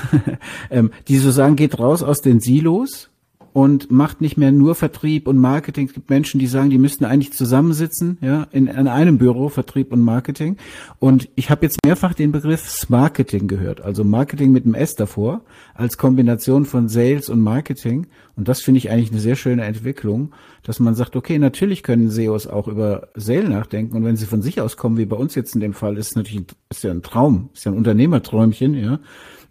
[0.69, 3.09] ähm, die so sagen, geht raus aus den Silos
[3.55, 5.87] und macht nicht mehr nur Vertrieb und Marketing.
[5.87, 9.93] Es gibt Menschen, die sagen, die müssten eigentlich zusammensitzen, ja, in, in einem Büro, Vertrieb
[9.93, 10.57] und Marketing.
[10.99, 15.45] Und ich habe jetzt mehrfach den Begriff Marketing gehört, also Marketing mit einem S davor,
[15.73, 18.07] als Kombination von Sales und Marketing.
[18.35, 20.33] Und das finde ich eigentlich eine sehr schöne Entwicklung,
[20.63, 23.95] dass man sagt, okay, natürlich können SEOs auch über Sale nachdenken.
[23.95, 26.17] Und wenn sie von sich aus kommen, wie bei uns jetzt in dem Fall, ist
[26.17, 28.99] natürlich ist ja ein Traum, ist ja ein Unternehmerträumchen, ja.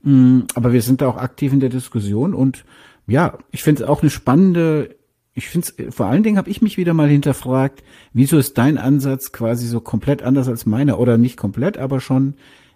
[0.02, 2.66] Mm, aber wir sind da auch aktiv in der Diskussion und
[3.07, 4.96] ja, ich finde es auch eine spannende,
[5.34, 7.82] ich finde es, vor allen Dingen habe ich mich wieder mal hinterfragt,
[8.12, 12.34] wieso ist dein Ansatz quasi so komplett anders als meiner oder nicht komplett, aber schon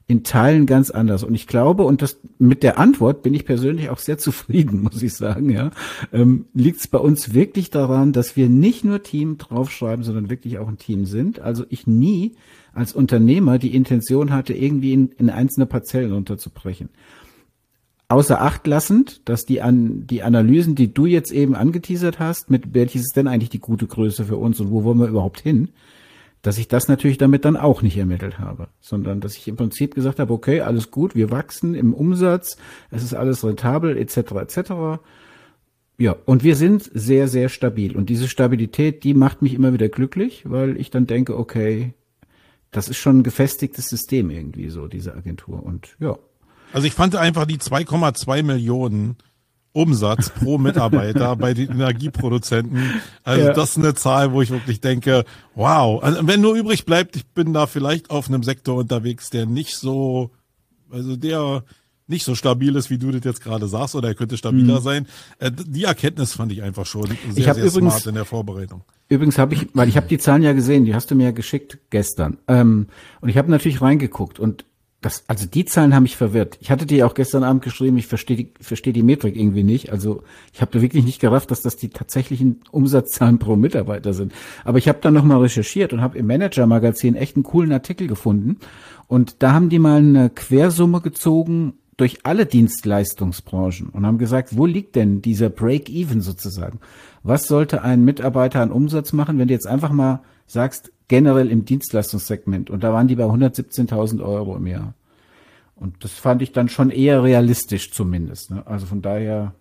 [0.08, 1.22] in Teilen ganz anders.
[1.22, 5.02] Und ich glaube, und das mit der Antwort bin ich persönlich auch sehr zufrieden, muss
[5.02, 5.70] ich sagen, ja,
[6.12, 10.58] ähm, liegt es bei uns wirklich daran, dass wir nicht nur Team draufschreiben, sondern wirklich
[10.58, 11.40] auch ein Team sind.
[11.40, 12.36] Also ich nie
[12.72, 16.88] als Unternehmer die Intention hatte, irgendwie in, in einzelne Parzellen unterzubrechen
[18.08, 22.74] außer Acht lassend, dass die an die Analysen, die du jetzt eben angeteasert hast, mit
[22.74, 25.68] welches ist denn eigentlich die gute Größe für uns und wo wollen wir überhaupt hin,
[26.42, 29.94] dass ich das natürlich damit dann auch nicht ermittelt habe, sondern dass ich im Prinzip
[29.94, 32.56] gesagt habe, okay, alles gut, wir wachsen im Umsatz,
[32.90, 34.16] es ist alles rentabel etc.
[34.16, 34.72] etc.
[35.98, 39.88] Ja, und wir sind sehr sehr stabil und diese Stabilität, die macht mich immer wieder
[39.88, 41.92] glücklich, weil ich dann denke, okay,
[42.70, 46.18] das ist schon ein gefestigtes System irgendwie so diese Agentur und ja.
[46.72, 49.16] Also ich fand einfach die 2,2 Millionen
[49.72, 53.00] Umsatz pro Mitarbeiter bei den Energieproduzenten.
[53.22, 53.52] Also ja.
[53.52, 56.02] das ist eine Zahl, wo ich wirklich denke, wow.
[56.02, 59.76] Also wenn nur übrig bleibt, ich bin da vielleicht auf einem Sektor unterwegs, der nicht
[59.76, 60.30] so,
[60.90, 61.62] also der
[62.08, 64.84] nicht so stabil ist, wie du das jetzt gerade sagst, oder er könnte stabiler mhm.
[64.84, 65.06] sein.
[65.38, 68.82] Äh, die Erkenntnis fand ich einfach schon sehr, sehr übrigens, smart in der Vorbereitung.
[69.08, 71.30] Übrigens habe ich, weil ich habe die Zahlen ja gesehen, die hast du mir ja
[71.30, 72.38] geschickt gestern.
[72.48, 72.88] Ähm,
[73.20, 74.64] und ich habe natürlich reingeguckt und
[75.00, 76.58] das, also die Zahlen haben mich verwirrt.
[76.60, 79.92] Ich hatte dir auch gestern Abend geschrieben, ich verstehe die, verstehe die Metrik irgendwie nicht.
[79.92, 84.32] Also ich habe wirklich nicht gerafft, dass das die tatsächlichen Umsatzzahlen pro Mitarbeiter sind.
[84.64, 88.56] Aber ich habe dann nochmal recherchiert und habe im Manager-Magazin echt einen coolen Artikel gefunden.
[89.06, 94.66] Und da haben die mal eine Quersumme gezogen durch alle Dienstleistungsbranchen und haben gesagt, wo
[94.66, 96.80] liegt denn dieser Break-Even sozusagen?
[97.22, 101.64] Was sollte ein Mitarbeiter an Umsatz machen, wenn du jetzt einfach mal sagst, generell im
[101.64, 102.70] Dienstleistungssegment.
[102.70, 104.94] Und da waren die bei 117.000 Euro im Jahr.
[105.76, 108.50] Und das fand ich dann schon eher realistisch zumindest.
[108.50, 108.66] Ne?
[108.66, 109.54] Also von daher.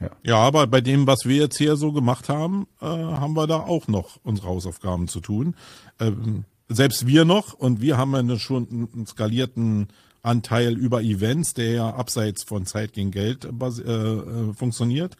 [0.00, 0.10] Ja.
[0.24, 3.60] ja, aber bei dem, was wir jetzt hier so gemacht haben, äh, haben wir da
[3.60, 5.54] auch noch unsere Hausaufgaben zu tun.
[6.00, 9.88] Ähm, selbst wir noch und wir haben ja schon einen skalierten
[10.22, 15.16] Anteil über Events, der ja abseits von Zeit gegen Geld äh, äh, funktioniert.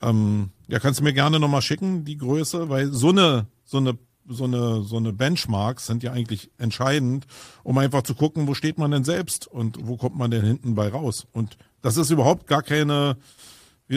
[0.00, 3.96] Ähm, ja, kannst du mir gerne nochmal schicken, die Größe, weil so eine, so eine
[4.28, 7.26] so eine, so eine Benchmarks sind ja eigentlich entscheidend,
[7.62, 10.74] um einfach zu gucken, wo steht man denn selbst und wo kommt man denn hinten
[10.74, 11.26] bei raus.
[11.32, 13.16] Und das ist überhaupt gar keine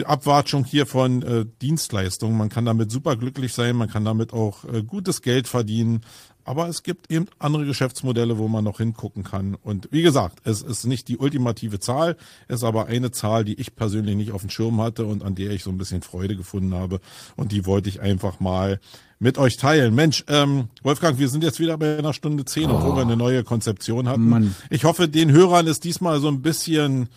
[0.04, 2.36] Abwatschung hier von äh, Dienstleistungen.
[2.36, 6.02] Man kann damit super glücklich sein, man kann damit auch äh, gutes Geld verdienen.
[6.44, 9.56] Aber es gibt eben andere Geschäftsmodelle, wo man noch hingucken kann.
[9.56, 12.16] Und wie gesagt, es ist nicht die ultimative Zahl,
[12.46, 15.34] es ist aber eine Zahl, die ich persönlich nicht auf dem Schirm hatte und an
[15.34, 17.00] der ich so ein bisschen Freude gefunden habe.
[17.34, 18.78] Und die wollte ich einfach mal
[19.18, 19.94] mit euch teilen.
[19.94, 22.96] Mensch, ähm, Wolfgang, wir sind jetzt wieder bei einer Stunde zehn, obwohl oh.
[22.96, 24.28] wir eine neue Konzeption hatten.
[24.28, 24.54] Mann.
[24.70, 27.08] Ich hoffe, den Hörern ist diesmal so ein bisschen,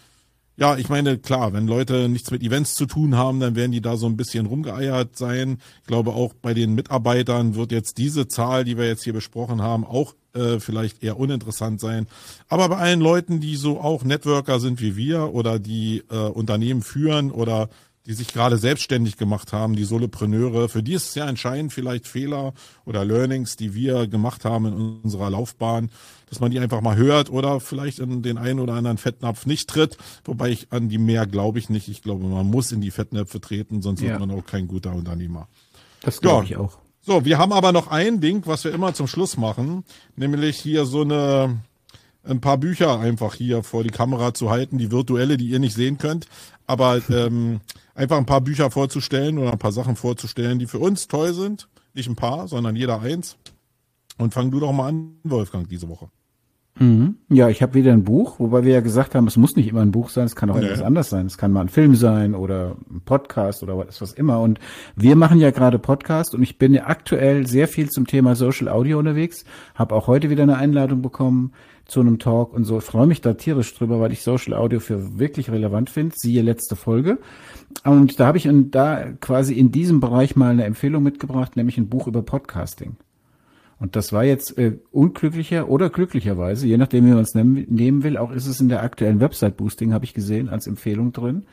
[0.56, 3.82] ja, ich meine, klar, wenn Leute nichts mit Events zu tun haben, dann werden die
[3.82, 5.58] da so ein bisschen rumgeeiert sein.
[5.82, 9.62] Ich glaube, auch bei den Mitarbeitern wird jetzt diese Zahl, die wir jetzt hier besprochen
[9.62, 12.08] haben, auch äh, vielleicht eher uninteressant sein.
[12.48, 16.82] Aber bei allen Leuten, die so auch Networker sind wie wir oder die äh, Unternehmen
[16.82, 17.70] führen oder
[18.06, 22.08] die sich gerade selbstständig gemacht haben, die Solopreneure, für die ist es ja entscheidend vielleicht
[22.08, 22.54] Fehler
[22.86, 24.74] oder Learnings, die wir gemacht haben in
[25.04, 25.92] unserer Laufbahn,
[26.30, 29.70] dass man die einfach mal hört oder vielleicht in den einen oder anderen Fettnapf nicht
[29.70, 29.98] tritt.
[30.24, 31.88] Wobei ich an die mehr glaube ich nicht.
[31.88, 34.10] Ich glaube, man muss in die Fettnäpfe treten, sonst ja.
[34.10, 35.48] wird man auch kein guter Unternehmer.
[36.02, 36.52] Das glaube ja.
[36.52, 36.78] ich auch.
[37.02, 39.84] So, wir haben aber noch ein Ding, was wir immer zum Schluss machen,
[40.16, 41.60] nämlich hier so eine
[42.24, 45.74] ein paar Bücher einfach hier vor die Kamera zu halten, die virtuelle, die ihr nicht
[45.74, 46.28] sehen könnt,
[46.68, 47.62] aber ähm,
[48.00, 51.68] einfach ein paar Bücher vorzustellen oder ein paar Sachen vorzustellen, die für uns toll sind.
[51.94, 53.38] Nicht ein paar, sondern jeder eins.
[54.18, 56.10] Und fang du doch mal an, Wolfgang, diese Woche.
[56.78, 57.18] Mhm.
[57.28, 59.82] Ja, ich habe wieder ein Buch, wobei wir ja gesagt haben, es muss nicht immer
[59.82, 60.66] ein Buch sein, es kann auch nee.
[60.66, 61.26] etwas anders sein.
[61.26, 64.40] Es kann mal ein Film sein oder ein Podcast oder was, was immer.
[64.40, 64.60] Und
[64.96, 68.70] wir machen ja gerade Podcast und ich bin ja aktuell sehr viel zum Thema Social
[68.70, 69.44] Audio unterwegs,
[69.76, 71.52] habe auch heute wieder eine Einladung bekommen
[71.86, 72.80] zu einem Talk und so.
[72.80, 76.16] Freue mich da tierisch drüber, weil ich Social Audio für wirklich relevant finde.
[76.18, 77.18] Siehe letzte Folge.
[77.84, 81.90] Und da habe ich da quasi in diesem Bereich mal eine Empfehlung mitgebracht, nämlich ein
[81.90, 82.98] Buch über Podcasting.
[83.80, 88.04] Und das war jetzt äh, unglücklicher oder glücklicherweise, je nachdem, wie man es nehmen, nehmen
[88.04, 91.46] will, auch ist es in der aktuellen Website-Boosting, habe ich gesehen, als Empfehlung drin.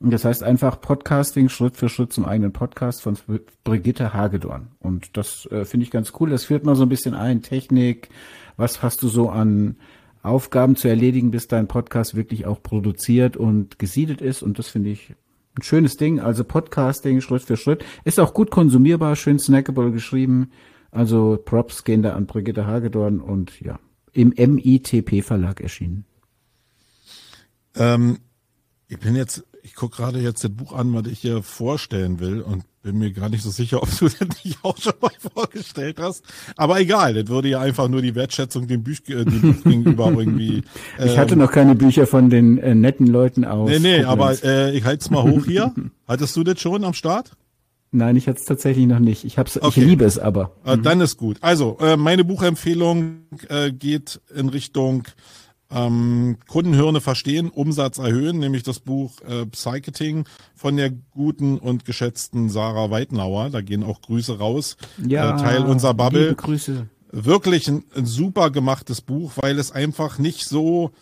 [0.00, 3.18] Und das heißt einfach Podcasting Schritt für Schritt zum eigenen Podcast von
[3.64, 4.68] Brigitte Hagedorn.
[4.78, 6.30] Und das äh, finde ich ganz cool.
[6.30, 8.08] Das führt mal so ein bisschen ein, Technik,
[8.56, 9.76] was hast du so an
[10.22, 14.42] Aufgaben zu erledigen, bis dein Podcast wirklich auch produziert und gesiedet ist.
[14.42, 15.14] Und das finde ich
[15.58, 16.20] ein schönes Ding.
[16.20, 17.84] Also Podcasting Schritt für Schritt.
[18.04, 20.50] Ist auch gut konsumierbar, schön snackable geschrieben.
[20.90, 23.78] Also Props gehen da an Brigitte Hagedorn und ja,
[24.12, 26.04] im MITP Verlag erschienen.
[27.74, 28.18] Ähm,
[28.88, 32.40] ich bin jetzt, ich gucke gerade jetzt das Buch an, was ich hier vorstellen will
[32.40, 35.98] und bin mir gar nicht so sicher, ob du das nicht auch schon mal vorgestellt
[36.00, 36.24] hast.
[36.56, 40.10] Aber egal, das würde ja einfach nur die Wertschätzung dem Buch, äh, dem Buch gegenüber
[40.16, 40.62] irgendwie.
[40.98, 43.68] Ähm, ich hatte ähm, noch keine Bücher von den äh, netten Leuten aus.
[43.68, 45.74] Nee, nee, aber äh, ich halte es mal hoch hier.
[46.06, 47.32] Hattest du das schon am Start?
[47.90, 49.24] Nein, ich hatte es tatsächlich noch nicht.
[49.24, 49.80] Ich hab's, okay.
[49.80, 50.52] ich liebe es aber.
[50.64, 50.82] Äh, mhm.
[50.82, 51.36] Dann ist gut.
[51.42, 55.04] Also, äh, meine Buchempfehlung äh, geht in Richtung
[55.70, 60.24] ähm, Kundenhirne verstehen, Umsatz erhöhen, nämlich das Buch äh, Psycheting
[60.54, 63.50] von der guten und geschätzten Sarah Weitenauer.
[63.50, 64.76] Da gehen auch Grüße raus.
[65.06, 66.34] Ja, äh, Teil unserer Bubble.
[66.34, 66.88] Grüße.
[67.10, 70.92] Wirklich ein, ein super gemachtes Buch, weil es einfach nicht so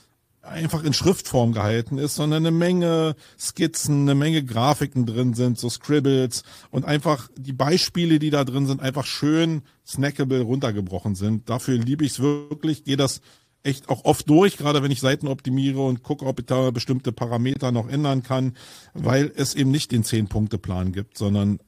[0.42, 5.68] einfach in Schriftform gehalten ist, sondern eine Menge Skizzen, eine Menge Grafiken drin sind, so
[5.68, 11.48] Scribbles und einfach die Beispiele, die da drin sind, einfach schön snackable runtergebrochen sind.
[11.48, 13.20] Dafür liebe ich es wirklich, gehe das
[13.66, 17.12] echt auch oft durch, gerade wenn ich Seiten optimiere und gucke, ob ich da bestimmte
[17.12, 18.54] Parameter noch ändern kann,
[18.94, 21.58] weil es eben nicht den Zehn-Punkte-Plan gibt, sondern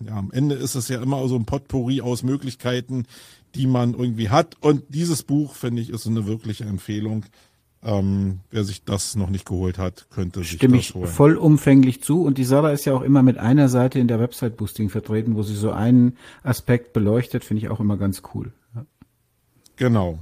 [0.00, 3.06] ja, am Ende ist es ja immer so ein Potpourri aus Möglichkeiten,
[3.54, 4.56] die man irgendwie hat.
[4.60, 7.24] Und dieses Buch, finde ich, ist eine wirkliche Empfehlung.
[7.82, 11.04] Ähm, wer sich das noch nicht geholt hat, könnte sich Stimme das holen.
[11.04, 12.22] ich vollumfänglich zu.
[12.22, 15.36] Und die Sarah ist ja auch immer mit einer Seite in der Website Boosting vertreten,
[15.36, 18.52] wo sie so einen Aspekt beleuchtet, finde ich auch immer ganz cool.
[18.74, 18.86] Ja.
[19.76, 20.18] Genau.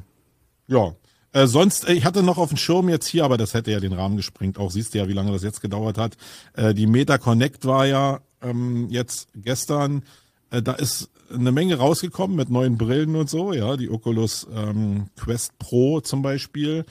[0.66, 0.94] Ja.
[1.32, 3.80] Äh, sonst, äh, ich hatte noch auf dem Schirm jetzt hier, aber das hätte ja
[3.80, 4.58] den Rahmen gesprengt.
[4.58, 6.16] Auch siehst du ja, wie lange das jetzt gedauert hat.
[6.54, 10.02] Äh, die Meta Connect war ja ähm, jetzt gestern.
[10.50, 13.52] Äh, da ist eine Menge rausgekommen mit neuen Brillen und so.
[13.52, 16.84] Ja, die Oculus ähm, Quest Pro zum Beispiel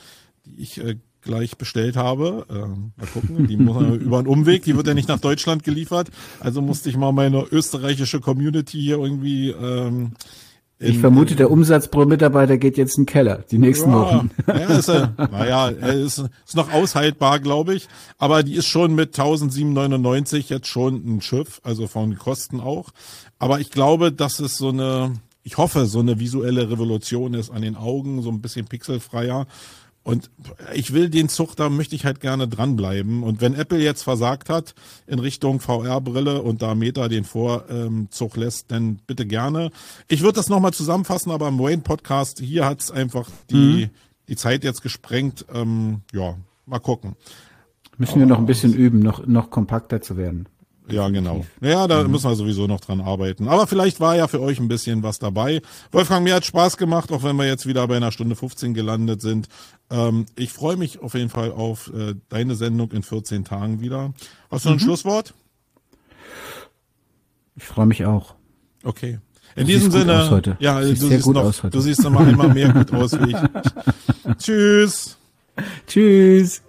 [0.46, 2.46] die ich äh, gleich bestellt habe.
[2.50, 6.10] Äh, mal gucken, die muss über einen Umweg, die wird ja nicht nach Deutschland geliefert.
[6.40, 10.12] Also musste ich mal meine österreichische Community hier irgendwie ähm,
[10.82, 14.30] ich vermute, der Umsatz pro Mitarbeiter geht jetzt in den Keller, die nächsten ja, Wochen.
[14.46, 17.88] Ja, ist, äh, naja, ist, ist noch aushaltbar, glaube ich.
[18.18, 22.90] Aber die ist schon mit 1799 jetzt schon ein Schiff, also von Kosten auch.
[23.38, 27.62] Aber ich glaube, dass es so eine, ich hoffe, so eine visuelle Revolution ist an
[27.62, 29.46] den Augen, so ein bisschen pixelfreier.
[30.04, 30.30] Und
[30.74, 33.22] ich will den Zug, da möchte ich halt gerne dranbleiben.
[33.22, 34.74] Und wenn Apple jetzt versagt hat
[35.06, 39.70] in Richtung VR-Brille und da Meta den Vorzug lässt, dann bitte gerne.
[40.08, 43.90] Ich würde das nochmal zusammenfassen, aber im Wayne-Podcast, hier hat's einfach die, mhm.
[44.28, 45.46] die Zeit jetzt gesprengt.
[45.54, 46.34] Ähm, ja,
[46.66, 47.14] mal gucken.
[47.96, 50.48] Müssen wir noch ein bisschen üben, noch, noch kompakter zu werden.
[50.88, 51.44] Ja, genau.
[51.60, 52.10] Ja, da mhm.
[52.10, 53.48] müssen wir sowieso noch dran arbeiten.
[53.48, 55.62] Aber vielleicht war ja für euch ein bisschen was dabei.
[55.92, 59.22] Wolfgang, mir hat Spaß gemacht, auch wenn wir jetzt wieder bei einer Stunde 15 gelandet
[59.22, 59.48] sind.
[59.92, 64.14] Ähm, ich freue mich auf jeden Fall auf äh, deine Sendung in 14 Tagen wieder.
[64.50, 64.76] Hast du mhm.
[64.76, 65.34] ein Schlusswort?
[67.56, 68.34] Ich freue mich auch.
[68.82, 69.18] Okay.
[69.54, 72.72] In du diesem Sinne, ja, du siehst, siehst noch, du siehst noch mal einmal mehr
[72.72, 74.36] gut aus wie ich.
[74.38, 75.18] Tschüss.
[75.86, 76.62] Tschüss.